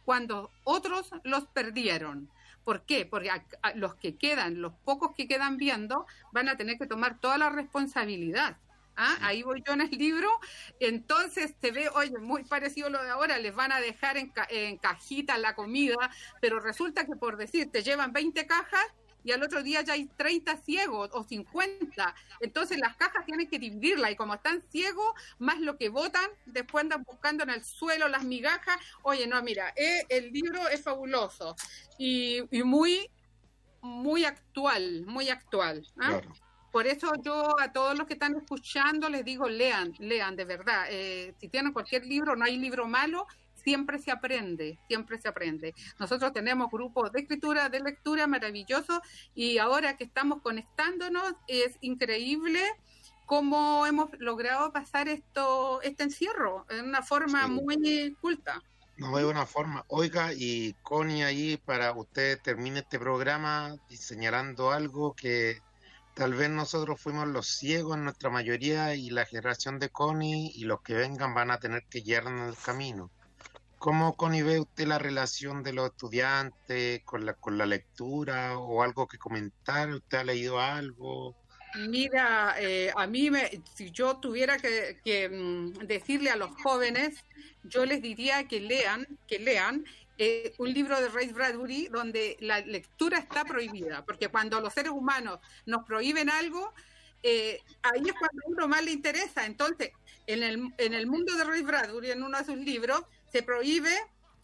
cuando 0.05 0.51
otros 0.64 1.11
los 1.24 1.47
perdieron. 1.49 2.30
¿Por 2.64 2.84
qué? 2.87 3.07
Porque 3.07 3.30
a- 3.30 3.45
a 3.62 3.74
los 3.74 3.95
que 3.97 4.16
quedan, 4.16 4.61
los 4.61 4.72
pocos 4.84 5.14
que 5.14 5.28
quedan 5.28 5.57
viendo, 5.57 6.07
van 6.32 6.49
a 6.49 6.57
tener 6.57 6.78
que 6.78 6.87
tomar 6.87 7.20
toda 7.20 7.39
la 7.39 7.51
responsabilidad. 7.51 8.57
¿Ah? 8.99 9.14
Ahí 9.20 9.43
voy 9.43 9.62
yo 9.66 9.74
en 9.74 9.82
el 9.82 9.91
libro. 9.91 10.30
Entonces 10.80 11.55
se 11.61 11.70
ve, 11.70 11.91
oye, 11.91 12.16
muy 12.18 12.45
parecido 12.45 12.87
a 12.87 12.91
lo 12.91 13.03
de 13.05 13.11
ahora, 13.11 13.37
les 13.39 13.55
van 13.55 13.70
a 13.70 13.80
dejar 13.80 14.16
en, 14.16 14.30
ca- 14.30 14.47
en 14.49 14.78
cajitas 14.78 15.39
la 15.39 15.55
comida, 15.55 15.97
pero 16.41 16.61
resulta 16.61 17.05
que 17.05 17.14
por 17.14 17.37
decir, 17.37 17.70
te 17.70 17.82
llevan 17.82 18.12
20 18.14 18.47
cajas 18.47 18.87
y 19.26 19.32
al 19.32 19.42
otro 19.42 19.62
día 19.64 19.82
ya 19.82 19.94
hay 19.94 20.06
30 20.06 20.56
ciegos 20.58 21.10
o 21.12 21.24
50. 21.24 22.14
Entonces 22.40 22.78
las 22.78 22.96
cajas 22.96 23.26
tienen 23.26 23.48
que 23.48 23.58
dividirla 23.58 24.08
y 24.10 24.16
como 24.16 24.34
están 24.34 24.62
ciegos, 24.70 25.12
más 25.38 25.58
lo 25.60 25.76
que 25.76 25.88
votan, 25.88 26.30
después 26.46 26.82
andan 26.82 27.02
buscando 27.02 27.42
en 27.42 27.50
el 27.50 27.64
suelo 27.64 28.08
las 28.08 28.22
migajas. 28.22 28.76
Oye, 29.02 29.26
no, 29.26 29.42
mira, 29.42 29.72
eh, 29.74 30.04
el 30.08 30.32
libro 30.32 30.68
es 30.68 30.80
fabuloso 30.80 31.56
y, 31.98 32.42
y 32.56 32.62
muy, 32.62 33.10
muy 33.80 34.24
actual, 34.24 35.04
muy 35.06 35.28
actual. 35.28 35.84
¿ah? 35.98 36.20
Por 36.70 36.86
eso 36.86 37.14
yo 37.20 37.58
a 37.58 37.72
todos 37.72 37.98
los 37.98 38.06
que 38.06 38.12
están 38.12 38.36
escuchando 38.36 39.08
les 39.08 39.24
digo, 39.24 39.48
lean, 39.48 39.92
lean, 39.98 40.36
de 40.36 40.44
verdad. 40.44 40.86
Eh, 40.88 41.34
si 41.40 41.48
tienen 41.48 41.72
cualquier 41.72 42.06
libro, 42.06 42.36
no 42.36 42.44
hay 42.44 42.58
libro 42.58 42.86
malo, 42.86 43.26
siempre 43.66 43.98
se 43.98 44.12
aprende, 44.12 44.78
siempre 44.86 45.18
se 45.18 45.26
aprende. 45.26 45.74
Nosotros 45.98 46.32
tenemos 46.32 46.70
grupos 46.70 47.10
de 47.10 47.22
escritura, 47.22 47.68
de 47.68 47.80
lectura 47.80 48.28
maravillosos 48.28 49.00
y 49.34 49.58
ahora 49.58 49.96
que 49.96 50.04
estamos 50.04 50.40
conectándonos 50.40 51.34
es 51.48 51.76
increíble 51.80 52.60
cómo 53.26 53.84
hemos 53.84 54.08
logrado 54.20 54.72
pasar 54.72 55.08
esto, 55.08 55.82
este 55.82 56.04
encierro 56.04 56.64
en 56.70 56.84
una 56.84 57.02
forma 57.02 57.48
muy 57.48 58.16
culta. 58.20 58.62
No 58.98 59.10
veo 59.10 59.28
una 59.30 59.46
forma. 59.46 59.84
Oiga, 59.88 60.32
y 60.32 60.74
Connie, 60.84 61.24
ahí 61.24 61.56
para 61.56 61.90
usted 61.90 62.40
termine 62.40 62.80
este 62.80 63.00
programa 63.00 63.74
y 63.90 63.96
señalando 63.96 64.70
algo 64.70 65.14
que 65.14 65.60
tal 66.14 66.34
vez 66.34 66.50
nosotros 66.50 67.00
fuimos 67.00 67.26
los 67.26 67.48
ciegos 67.48 67.96
en 67.96 68.04
nuestra 68.04 68.30
mayoría 68.30 68.94
y 68.94 69.10
la 69.10 69.26
generación 69.26 69.80
de 69.80 69.88
Connie 69.88 70.52
y 70.54 70.66
los 70.66 70.82
que 70.82 70.94
vengan 70.94 71.34
van 71.34 71.50
a 71.50 71.58
tener 71.58 71.82
que 71.90 72.02
guiarnos 72.02 72.56
el 72.56 72.64
camino. 72.64 73.10
¿Cómo, 73.87 74.16
Connie, 74.16 74.43
ve 74.43 74.59
usted 74.59 74.84
la 74.89 74.99
relación 74.99 75.62
de 75.62 75.72
los 75.72 75.91
estudiantes 75.91 77.05
con 77.05 77.24
la, 77.24 77.34
con 77.34 77.57
la 77.57 77.66
lectura 77.66 78.59
o 78.59 78.82
algo 78.82 79.07
que 79.07 79.16
comentar? 79.16 79.91
¿Usted 79.91 80.18
ha 80.18 80.24
leído 80.24 80.59
algo? 80.59 81.37
Mira, 81.89 82.57
eh, 82.59 82.93
a 82.97 83.07
mí, 83.07 83.30
me, 83.30 83.49
si 83.76 83.93
yo 83.93 84.16
tuviera 84.16 84.59
que, 84.59 84.99
que, 85.05 85.28
mm, 85.28 85.87
decirle 85.87 86.30
a 86.30 86.37
los 86.37 86.51
jóvenes, 86.64 87.24
yo 87.62 87.87
les 87.87 88.03
diría 88.03 88.49
que 88.49 88.59
lean, 88.59 89.07
que 89.28 89.39
lean 89.39 89.84
eh, 90.18 90.53
un 90.59 90.72
libro 90.72 91.01
de 91.01 91.09
Ray 91.09 91.28
Bradbury 91.28 91.87
donde 91.87 92.37
la 92.41 92.59
lectura 92.62 93.18
está 93.18 93.45
prohibida, 93.45 94.05
porque 94.05 94.26
cuando 94.26 94.61
los 94.61 94.74
seres 94.74 94.91
humanos 94.91 95.39
nos 95.64 95.84
prohíben 95.84 96.28
algo, 96.28 96.74
eh, 97.22 97.61
ahí 97.84 98.03
es 98.05 98.14
cuando 98.14 98.43
a 98.47 98.49
uno 98.49 98.66
más 98.66 98.84
le 98.84 98.91
interesa. 98.91 99.47
Entonces, 99.47 99.93
en 100.26 100.43
el, 100.43 100.74
en 100.78 100.93
el 100.93 101.07
mundo 101.07 101.37
de 101.37 101.45
Ray 101.45 101.62
Bradbury, 101.62 102.11
en 102.11 102.24
uno 102.24 102.37
de 102.37 102.45
sus 102.45 102.57
libros, 102.57 103.05
se 103.37 103.43
prohíbe 103.43 103.95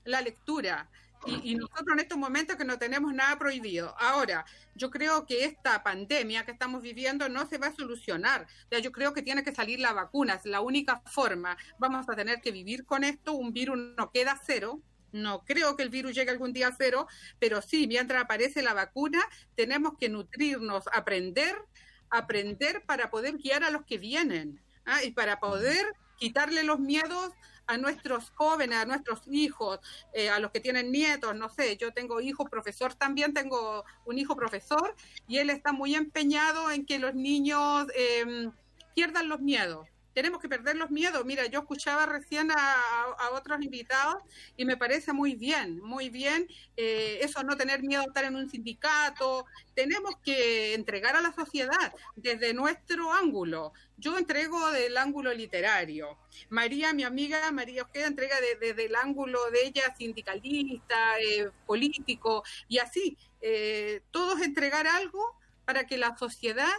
la 0.04 0.20
lectura. 0.20 0.90
Y, 1.24 1.54
nosotros 1.54 1.86
en 1.92 2.00
estos 2.00 2.18
momentos 2.18 2.56
que 2.56 2.64
no 2.64 2.78
tenemos 2.78 3.14
nada 3.14 3.38
prohibido. 3.38 3.94
Ahora, 3.98 4.44
yo 4.74 4.90
creo 4.90 5.24
que 5.24 5.44
esta 5.44 5.82
pandemia 5.82 6.44
que 6.44 6.50
estamos 6.50 6.82
viviendo 6.82 7.28
no 7.28 7.46
se 7.46 7.58
va 7.58 7.68
a 7.68 7.74
solucionar. 7.74 8.42
O 8.42 8.68
sea, 8.68 8.80
yo 8.80 8.92
creo 8.92 9.14
que 9.14 9.22
tiene 9.22 9.44
que 9.44 9.54
salir 9.54 9.78
la 9.78 9.92
vacuna, 9.92 10.34
es 10.34 10.44
la 10.44 10.60
única 10.60 11.00
forma. 11.06 11.56
Vamos 11.78 12.06
a 12.08 12.16
tener 12.16 12.40
que 12.42 12.50
vivir 12.50 12.84
con 12.84 13.04
esto. 13.04 13.32
Un 13.32 13.52
virus 13.52 13.78
no 13.96 14.10
queda 14.10 14.38
cero. 14.44 14.82
No 15.12 15.44
creo 15.44 15.76
que 15.76 15.84
el 15.84 15.90
virus 15.90 16.14
llegue 16.14 16.30
algún 16.30 16.52
día 16.52 16.68
a 16.68 16.76
cero, 16.76 17.06
pero 17.38 17.62
sí, 17.62 17.86
mientras 17.86 18.22
aparece 18.22 18.60
la 18.60 18.74
vacuna, 18.74 19.22
tenemos 19.54 19.92
que 19.98 20.08
nutrirnos, 20.08 20.84
aprender, 20.92 21.54
aprender 22.10 22.82
para 22.84 23.10
poder 23.10 23.38
guiar 23.38 23.62
a 23.62 23.70
los 23.70 23.84
que 23.84 23.98
vienen 23.98 24.60
¿ah? 24.86 25.02
y 25.04 25.12
para 25.12 25.38
poder 25.38 25.86
quitarle 26.18 26.62
los 26.62 26.80
miedos 26.80 27.32
a 27.66 27.76
nuestros 27.76 28.30
jóvenes, 28.30 28.78
a 28.78 28.84
nuestros 28.84 29.22
hijos, 29.28 29.80
eh, 30.12 30.30
a 30.30 30.38
los 30.38 30.50
que 30.50 30.60
tienen 30.60 30.92
nietos, 30.92 31.34
no 31.34 31.48
sé, 31.48 31.76
yo 31.76 31.92
tengo 31.92 32.20
hijo 32.20 32.44
profesor 32.44 32.94
también, 32.94 33.32
tengo 33.32 33.84
un 34.04 34.18
hijo 34.18 34.36
profesor 34.36 34.94
y 35.28 35.38
él 35.38 35.50
está 35.50 35.72
muy 35.72 35.94
empeñado 35.94 36.70
en 36.70 36.86
que 36.86 36.98
los 36.98 37.14
niños 37.14 37.86
eh, 37.94 38.50
pierdan 38.94 39.28
los 39.28 39.40
miedos. 39.40 39.91
Tenemos 40.14 40.40
que 40.40 40.48
perder 40.48 40.76
los 40.76 40.90
miedos. 40.90 41.24
Mira, 41.24 41.46
yo 41.46 41.60
escuchaba 41.60 42.06
recién 42.06 42.50
a, 42.50 42.76
otros 43.32 43.62
invitados 43.62 44.22
y 44.56 44.64
me 44.64 44.76
parece 44.76 45.12
muy 45.12 45.34
bien, 45.34 45.80
muy 45.80 46.10
bien 46.10 46.46
eh, 46.76 47.18
eso, 47.22 47.42
no 47.42 47.56
tener 47.56 47.82
miedo 47.82 48.02
a 48.02 48.06
estar 48.06 48.24
en 48.24 48.36
un 48.36 48.50
sindicato. 48.50 49.46
Tenemos 49.74 50.14
que 50.24 50.74
entregar 50.74 51.16
a 51.16 51.22
la 51.22 51.32
sociedad 51.32 51.94
desde 52.16 52.52
nuestro 52.52 53.12
ángulo. 53.12 53.72
Yo 53.96 54.18
entrego 54.18 54.70
del 54.70 54.96
ángulo 54.96 55.32
literario. 55.32 56.18
María, 56.50 56.92
mi 56.92 57.04
amiga 57.04 57.50
María 57.52 57.82
Ojeda, 57.84 58.06
entrega 58.06 58.40
de- 58.40 58.56
desde 58.56 58.86
el 58.86 58.96
ángulo 58.96 59.38
de 59.50 59.66
ella 59.66 59.94
sindicalista, 59.96 61.18
eh, 61.20 61.50
político 61.66 62.42
y 62.68 62.78
así. 62.78 63.16
Eh, 63.40 64.02
todos 64.10 64.42
entregar 64.42 64.86
algo 64.86 65.36
para 65.64 65.86
que 65.86 65.96
la 65.96 66.16
sociedad 66.16 66.72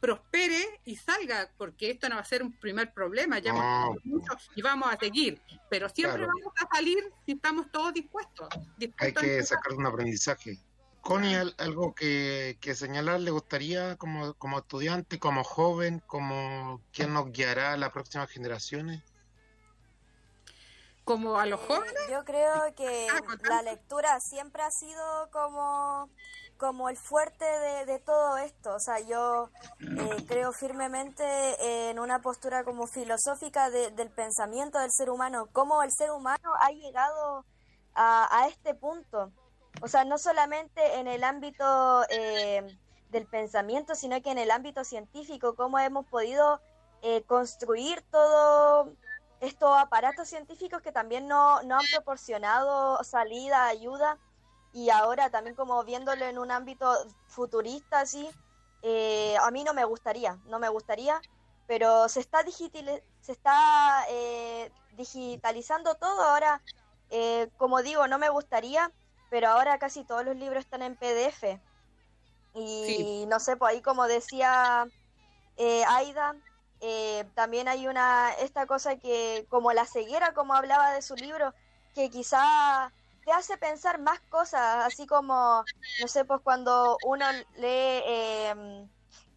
prospere 0.00 0.80
y 0.84 0.96
salga, 0.96 1.50
porque 1.56 1.90
esto 1.90 2.08
no 2.08 2.16
va 2.16 2.20
a 2.20 2.24
ser 2.24 2.42
un 2.42 2.52
primer 2.58 2.92
problema, 2.92 3.38
ya 3.38 3.52
pasado 3.52 3.94
mucho 4.04 4.36
y 4.54 4.62
vamos 4.62 4.92
a 4.92 4.98
seguir, 4.98 5.40
pero 5.70 5.88
siempre 5.88 6.18
Claro. 6.18 6.32
vamos 6.36 6.52
a 6.60 6.76
salir 6.76 6.98
si 7.24 7.32
estamos 7.32 7.70
todos 7.72 7.92
dispuestos. 7.94 8.48
Hay 8.52 8.62
dispuestos 8.76 9.22
que 9.22 9.42
sacar 9.42 9.72
un 9.72 9.86
aprendizaje. 9.86 10.58
Connie, 11.00 11.36
¿al- 11.36 11.54
¿algo 11.58 11.94
que, 11.94 12.58
que 12.60 12.74
señalar 12.74 13.20
le 13.20 13.30
gustaría 13.30 13.96
como, 13.96 14.34
como 14.34 14.58
estudiante, 14.58 15.18
como 15.18 15.44
joven, 15.44 16.02
como 16.06 16.82
quién 16.92 17.12
nos 17.12 17.30
guiará 17.30 17.74
a 17.74 17.76
las 17.76 17.92
próximas 17.92 18.28
generaciones? 18.30 19.04
Como 21.04 21.38
a 21.38 21.46
los 21.46 21.60
jóvenes. 21.60 21.94
Yo 22.10 22.24
creo 22.24 22.74
que 22.74 23.08
la 23.48 23.62
lectura 23.62 24.18
siempre 24.18 24.62
ha 24.62 24.72
sido 24.72 25.30
como, 25.30 26.10
como 26.56 26.88
el 26.88 26.96
fuerte 26.96 27.44
de, 27.44 27.86
de 27.86 27.98
todo 28.00 28.36
esto. 28.38 28.74
O 28.74 28.80
sea, 28.80 29.00
yo 29.00 29.50
eh, 29.80 30.24
creo 30.26 30.52
firmemente 30.52 31.90
en 31.90 31.98
una 31.98 32.20
postura 32.20 32.64
como 32.64 32.86
filosófica 32.86 33.70
de- 33.70 33.90
del 33.92 34.10
pensamiento 34.10 34.78
del 34.78 34.90
ser 34.92 35.10
humano, 35.10 35.48
cómo 35.52 35.82
el 35.82 35.90
ser 35.92 36.10
humano 36.10 36.52
ha 36.60 36.70
llegado 36.70 37.44
a, 37.94 38.28
a 38.42 38.48
este 38.48 38.74
punto. 38.74 39.32
O 39.82 39.88
sea, 39.88 40.04
no 40.04 40.18
solamente 40.18 40.96
en 40.98 41.06
el 41.06 41.22
ámbito 41.24 42.02
eh, 42.08 42.62
del 43.10 43.26
pensamiento, 43.26 43.94
sino 43.94 44.20
que 44.22 44.30
en 44.30 44.38
el 44.38 44.50
ámbito 44.50 44.84
científico, 44.84 45.54
cómo 45.54 45.78
hemos 45.78 46.06
podido 46.06 46.60
eh, 47.02 47.22
construir 47.24 48.02
todo 48.10 48.90
estos 49.40 49.76
aparatos 49.78 50.28
científicos 50.28 50.80
que 50.80 50.92
también 50.92 51.28
no, 51.28 51.62
no 51.64 51.76
han 51.78 51.84
proporcionado 51.94 53.04
salida, 53.04 53.66
ayuda, 53.66 54.18
y 54.76 54.90
ahora 54.90 55.30
también 55.30 55.56
como 55.56 55.82
viéndolo 55.84 56.26
en 56.26 56.38
un 56.38 56.50
ámbito 56.50 56.86
futurista 57.26 58.00
así, 58.00 58.30
eh, 58.82 59.36
a 59.38 59.50
mí 59.50 59.64
no 59.64 59.72
me 59.74 59.84
gustaría, 59.86 60.40
no 60.44 60.58
me 60.58 60.68
gustaría, 60.68 61.24
pero 61.66 62.08
se 62.10 62.20
está, 62.20 62.42
digitali- 62.44 63.02
se 63.20 63.32
está 63.32 64.04
eh, 64.10 64.74
digitalizando 64.90 65.94
todo 65.96 66.20
ahora, 66.22 66.62
eh, 67.08 67.50
como 67.56 67.82
digo, 67.82 68.06
no 68.08 68.18
me 68.18 68.28
gustaría, 68.30 68.94
pero 69.28 69.48
ahora 69.48 69.78
casi 69.78 70.04
todos 70.04 70.24
los 70.26 70.36
libros 70.36 70.60
están 70.60 70.82
en 70.82 70.96
PDF. 70.96 71.62
Y 72.54 73.26
no 73.28 73.40
sé, 73.40 73.56
pues 73.56 73.74
ahí 73.74 73.82
como 73.82 74.06
decía 74.08 74.90
Aida, 75.88 76.36
también 77.34 77.68
hay 77.68 77.88
una, 77.88 78.32
esta 78.34 78.66
cosa 78.66 78.98
que, 78.98 79.46
como 79.48 79.72
la 79.72 79.86
ceguera, 79.86 80.34
como 80.34 80.54
hablaba 80.54 80.92
de 80.92 81.02
su 81.02 81.16
libro, 81.16 81.54
que 81.94 82.10
quizá 82.10 82.94
te 83.26 83.32
hace 83.32 83.58
pensar 83.58 84.00
más 84.00 84.20
cosas, 84.30 84.86
así 84.86 85.06
como, 85.06 85.64
no 86.00 86.08
sé, 86.08 86.24
pues 86.24 86.40
cuando 86.42 86.96
uno 87.04 87.26
lee 87.56 88.00
eh, 88.06 88.88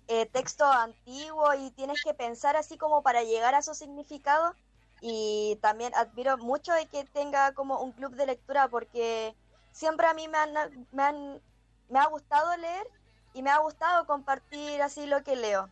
eh, 0.07 0.25
texto 0.27 0.63
antiguo 0.63 1.53
y 1.55 1.71
tienes 1.71 2.01
que 2.03 2.13
pensar 2.13 2.55
así 2.55 2.77
como 2.77 3.01
para 3.01 3.23
llegar 3.23 3.55
a 3.55 3.61
su 3.61 3.73
significado. 3.73 4.55
Y 5.01 5.57
también 5.61 5.93
admiro 5.95 6.37
mucho 6.37 6.71
de 6.73 6.85
que 6.85 7.03
tenga 7.05 7.53
como 7.53 7.81
un 7.81 7.93
club 7.93 8.15
de 8.15 8.27
lectura 8.27 8.67
porque 8.67 9.35
siempre 9.71 10.07
a 10.07 10.13
mí 10.13 10.27
me 10.27 10.37
han, 10.37 10.53
me 10.91 11.03
han 11.03 11.41
me 11.89 11.99
ha 11.99 12.05
gustado 12.05 12.55
leer 12.57 12.87
y 13.33 13.41
me 13.41 13.49
ha 13.49 13.57
gustado 13.57 14.05
compartir 14.05 14.81
así 14.81 15.05
lo 15.07 15.23
que 15.23 15.35
leo. 15.35 15.69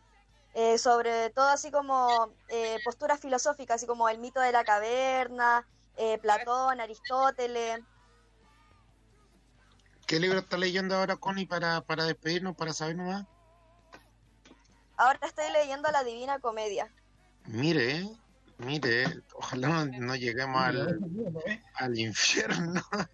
Eh, 0.54 0.78
sobre 0.78 1.30
todo 1.30 1.46
así 1.46 1.70
como 1.70 2.32
eh, 2.48 2.78
posturas 2.84 3.20
filosóficas, 3.20 3.76
así 3.76 3.86
como 3.86 4.08
el 4.08 4.18
mito 4.18 4.40
de 4.40 4.50
la 4.50 4.64
caverna, 4.64 5.66
eh, 5.96 6.18
Platón, 6.18 6.80
Aristóteles. 6.80 7.80
¿Qué 10.08 10.18
libro 10.18 10.38
está 10.38 10.56
leyendo 10.56 10.96
ahora, 10.96 11.16
Connie, 11.16 11.44
para, 11.44 11.82
para 11.82 12.06
despedirnos, 12.06 12.56
para 12.56 12.72
saber 12.72 12.96
nomás? 12.96 13.26
Ahora 14.96 15.18
estoy 15.22 15.52
leyendo 15.52 15.90
la 15.90 16.02
Divina 16.02 16.38
Comedia. 16.38 16.90
Mire, 17.44 18.08
mire, 18.56 19.04
ojalá 19.34 19.84
no, 19.84 19.84
no 19.84 20.16
lleguemos 20.16 20.62
al, 20.62 20.98
al 21.74 21.98
infierno. 21.98 22.82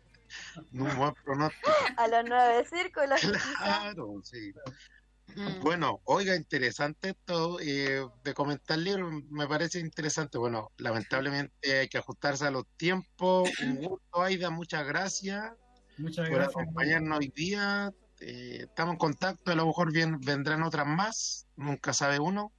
No, 0.73 0.93
buen 0.97 1.15
pronóstico. 1.25 1.71
A 1.97 2.09
los 2.09 2.25
nueve 2.27 2.67
círculos. 2.69 3.21
Claro, 3.57 4.21
sí. 4.25 4.53
Bueno, 5.63 6.01
oiga, 6.05 6.35
interesante 6.35 7.11
esto 7.11 7.61
eh, 7.61 8.05
de 8.25 8.35
comentar 8.35 8.79
libros, 8.79 9.13
me 9.31 9.47
parece 9.47 9.79
interesante. 9.79 10.37
Bueno, 10.37 10.73
lamentablemente 10.79 11.79
hay 11.79 11.89
que 11.89 11.99
ajustarse 11.99 12.47
a 12.47 12.51
los 12.51 12.67
tiempos. 12.77 13.49
Un 13.63 13.77
gusto, 13.77 14.23
Aida, 14.23 14.51
muchas 14.51 14.85
gracias 14.85 15.53
Muchas 15.99 16.29
por 16.29 16.37
gracias. 16.37 16.63
acompañarnos 16.63 17.19
hoy 17.19 17.33
día. 17.35 17.93
Eh, 18.21 18.67
estamos 18.69 18.93
en 18.93 18.99
contacto, 18.99 19.53
a 19.53 19.55
lo 19.55 19.67
mejor 19.67 19.93
bien, 19.93 20.21
vendrán 20.21 20.63
otras 20.63 20.87
más, 20.87 21.47
nunca 21.57 21.93
sabe 21.93 22.19
uno. 22.19 22.53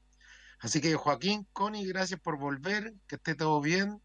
Así 0.60 0.82
que 0.82 0.96
Joaquín, 0.96 1.48
Connie, 1.54 1.88
gracias 1.88 2.20
por 2.20 2.38
volver, 2.38 2.94
que 3.08 3.16
esté 3.16 3.36
todo 3.36 3.62
bien. 3.62 4.02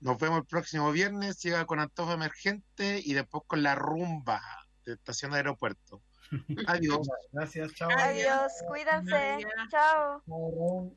Nos 0.00 0.18
vemos 0.18 0.38
el 0.38 0.46
próximo 0.46 0.90
viernes, 0.90 1.40
llega 1.42 1.64
con 1.64 1.78
Antojo 1.78 2.12
Emergente 2.12 3.00
y 3.04 3.14
después 3.14 3.44
con 3.46 3.62
la 3.62 3.74
rumba 3.74 4.42
de 4.84 4.94
Estación 4.94 5.30
de 5.30 5.38
Aeropuerto. 5.38 6.02
Adiós. 6.66 7.08
Gracias, 7.30 7.72
chao. 7.74 7.90
Adiós, 7.90 8.52
cuídense. 8.66 9.38
Chao. 9.70 10.92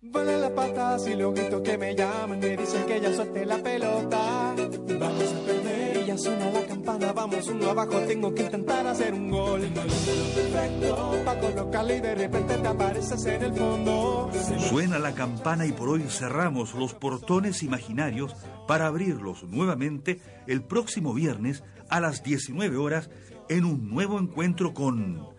Vuelan 0.00 0.40
las 0.40 0.52
patas 0.52 1.08
y 1.08 1.14
los 1.16 1.34
gritos 1.34 1.60
que 1.62 1.76
me 1.76 1.92
llaman 1.92 2.38
me 2.38 2.56
dicen 2.56 2.86
que 2.86 3.00
ya 3.00 3.12
suelte 3.12 3.44
la 3.44 3.58
pelota. 3.60 4.54
Vamos 4.56 5.34
a 5.34 5.44
perder 5.44 5.96
y 5.96 6.06
ya 6.06 6.16
suena 6.16 6.50
la 6.52 6.62
campana, 6.66 7.12
vamos 7.12 7.48
uno 7.48 7.70
abajo, 7.70 7.98
tengo 8.06 8.32
que 8.32 8.44
intentar 8.44 8.86
hacer 8.86 9.12
un 9.12 9.28
gol. 9.28 9.60
Perfecto, 9.62 11.22
pa' 11.24 11.40
colocarle 11.40 11.96
y 11.96 12.00
de 12.00 12.14
repente 12.14 12.54
te 12.58 12.68
apareces 12.68 13.26
en 13.26 13.42
el 13.42 13.52
fondo. 13.54 14.30
Suena 14.68 15.00
la 15.00 15.16
campana 15.16 15.66
y 15.66 15.72
por 15.72 15.88
hoy 15.88 16.02
cerramos 16.02 16.74
los 16.74 16.94
portones 16.94 17.64
imaginarios 17.64 18.36
para 18.68 18.86
abrirlos 18.86 19.42
nuevamente 19.42 20.20
el 20.46 20.62
próximo 20.62 21.12
viernes 21.12 21.64
a 21.88 21.98
las 21.98 22.22
19 22.22 22.76
horas 22.76 23.10
en 23.48 23.64
un 23.64 23.90
nuevo 23.90 24.20
encuentro 24.20 24.74
con 24.74 25.36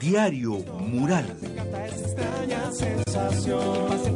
Diario 0.00 0.58
Mural. 0.78 1.26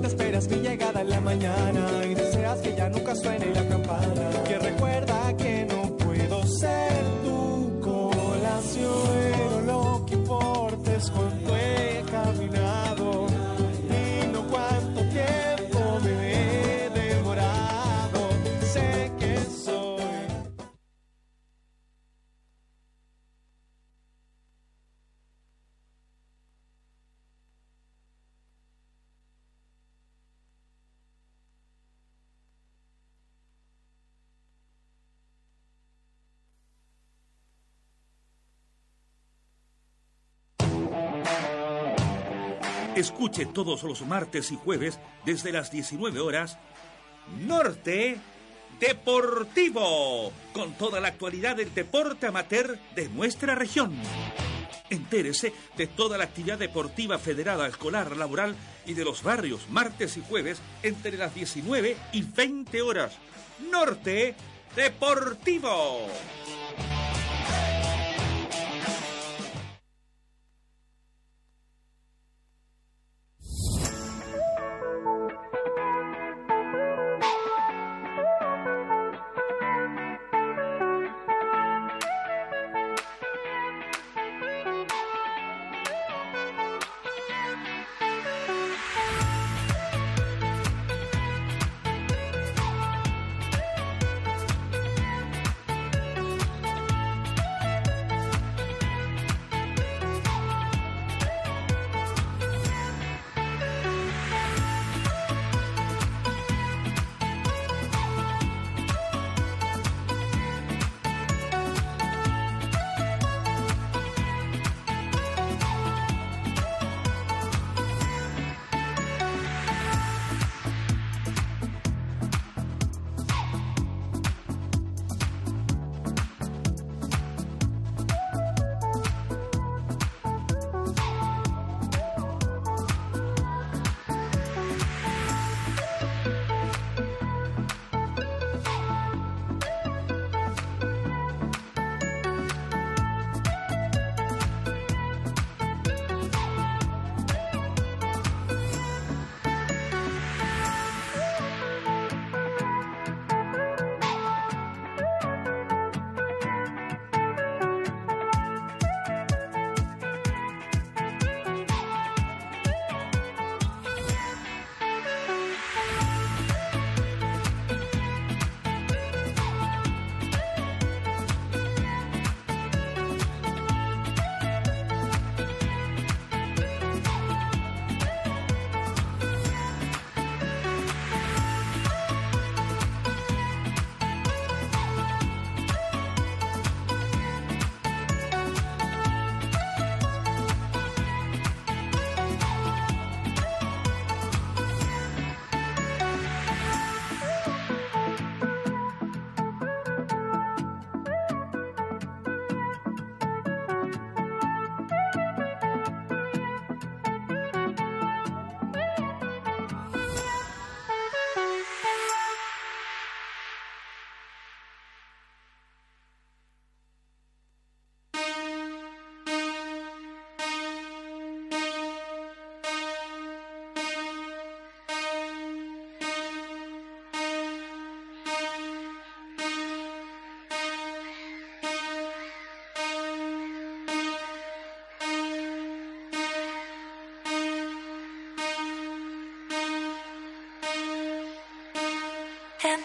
Esperas 0.05 0.49
mi 0.49 0.57
llegada 0.57 1.01
en 1.01 1.11
la 1.11 1.21
mañana 1.21 2.05
y 2.05 2.15
deseas 2.15 2.61
que 2.61 2.75
ya 2.77 2.89
nunca 2.89 3.15
suene 3.15 3.47
la 3.55 3.67
campana. 3.69 4.31
Que 4.47 4.59
recuerda 4.59 5.37
que 5.37 5.67
no 5.67 5.97
puedo 5.97 6.47
ser 6.47 7.05
tu 7.25 7.81
colación. 7.81 8.93
Pero 9.33 9.61
lo 9.63 10.07
que 10.07 10.15
importa 10.15 10.95
es 10.95 11.11
Escuche 42.97 43.45
todos 43.45 43.83
los 43.83 44.01
martes 44.07 44.51
y 44.51 44.57
jueves 44.57 44.99
desde 45.27 45.53
las 45.53 45.71
19 45.71 46.19
horas 46.19 46.57
Norte 47.47 48.17
Deportivo, 48.81 50.33
con 50.55 50.73
toda 50.79 50.99
la 50.99 51.09
actualidad 51.09 51.57
del 51.57 51.75
deporte 51.75 52.27
amateur 52.27 52.79
de 52.95 53.11
nuestra 53.11 53.55
región. 53.55 53.95
Entérese 54.89 55.53
de 55.77 55.87
toda 55.89 56.17
la 56.17 56.25
actividad 56.25 56.59
deportiva 56.59 57.19
federada, 57.19 57.67
escolar, 57.67 58.17
laboral 58.17 58.57
y 58.87 58.95
de 58.95 59.05
los 59.05 59.23
barrios 59.23 59.69
martes 59.69 60.17
y 60.17 60.23
jueves 60.27 60.59
entre 60.83 61.19
las 61.19 61.35
19 61.35 61.97
y 62.13 62.23
20 62.23 62.81
horas. 62.81 63.13
Norte 63.71 64.35
Deportivo. 64.75 66.09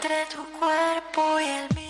Entre 0.01 0.25
tu 0.35 0.43
cuerpo 0.57 1.39
y 1.39 1.45
el 1.45 1.75
mío. 1.75 1.80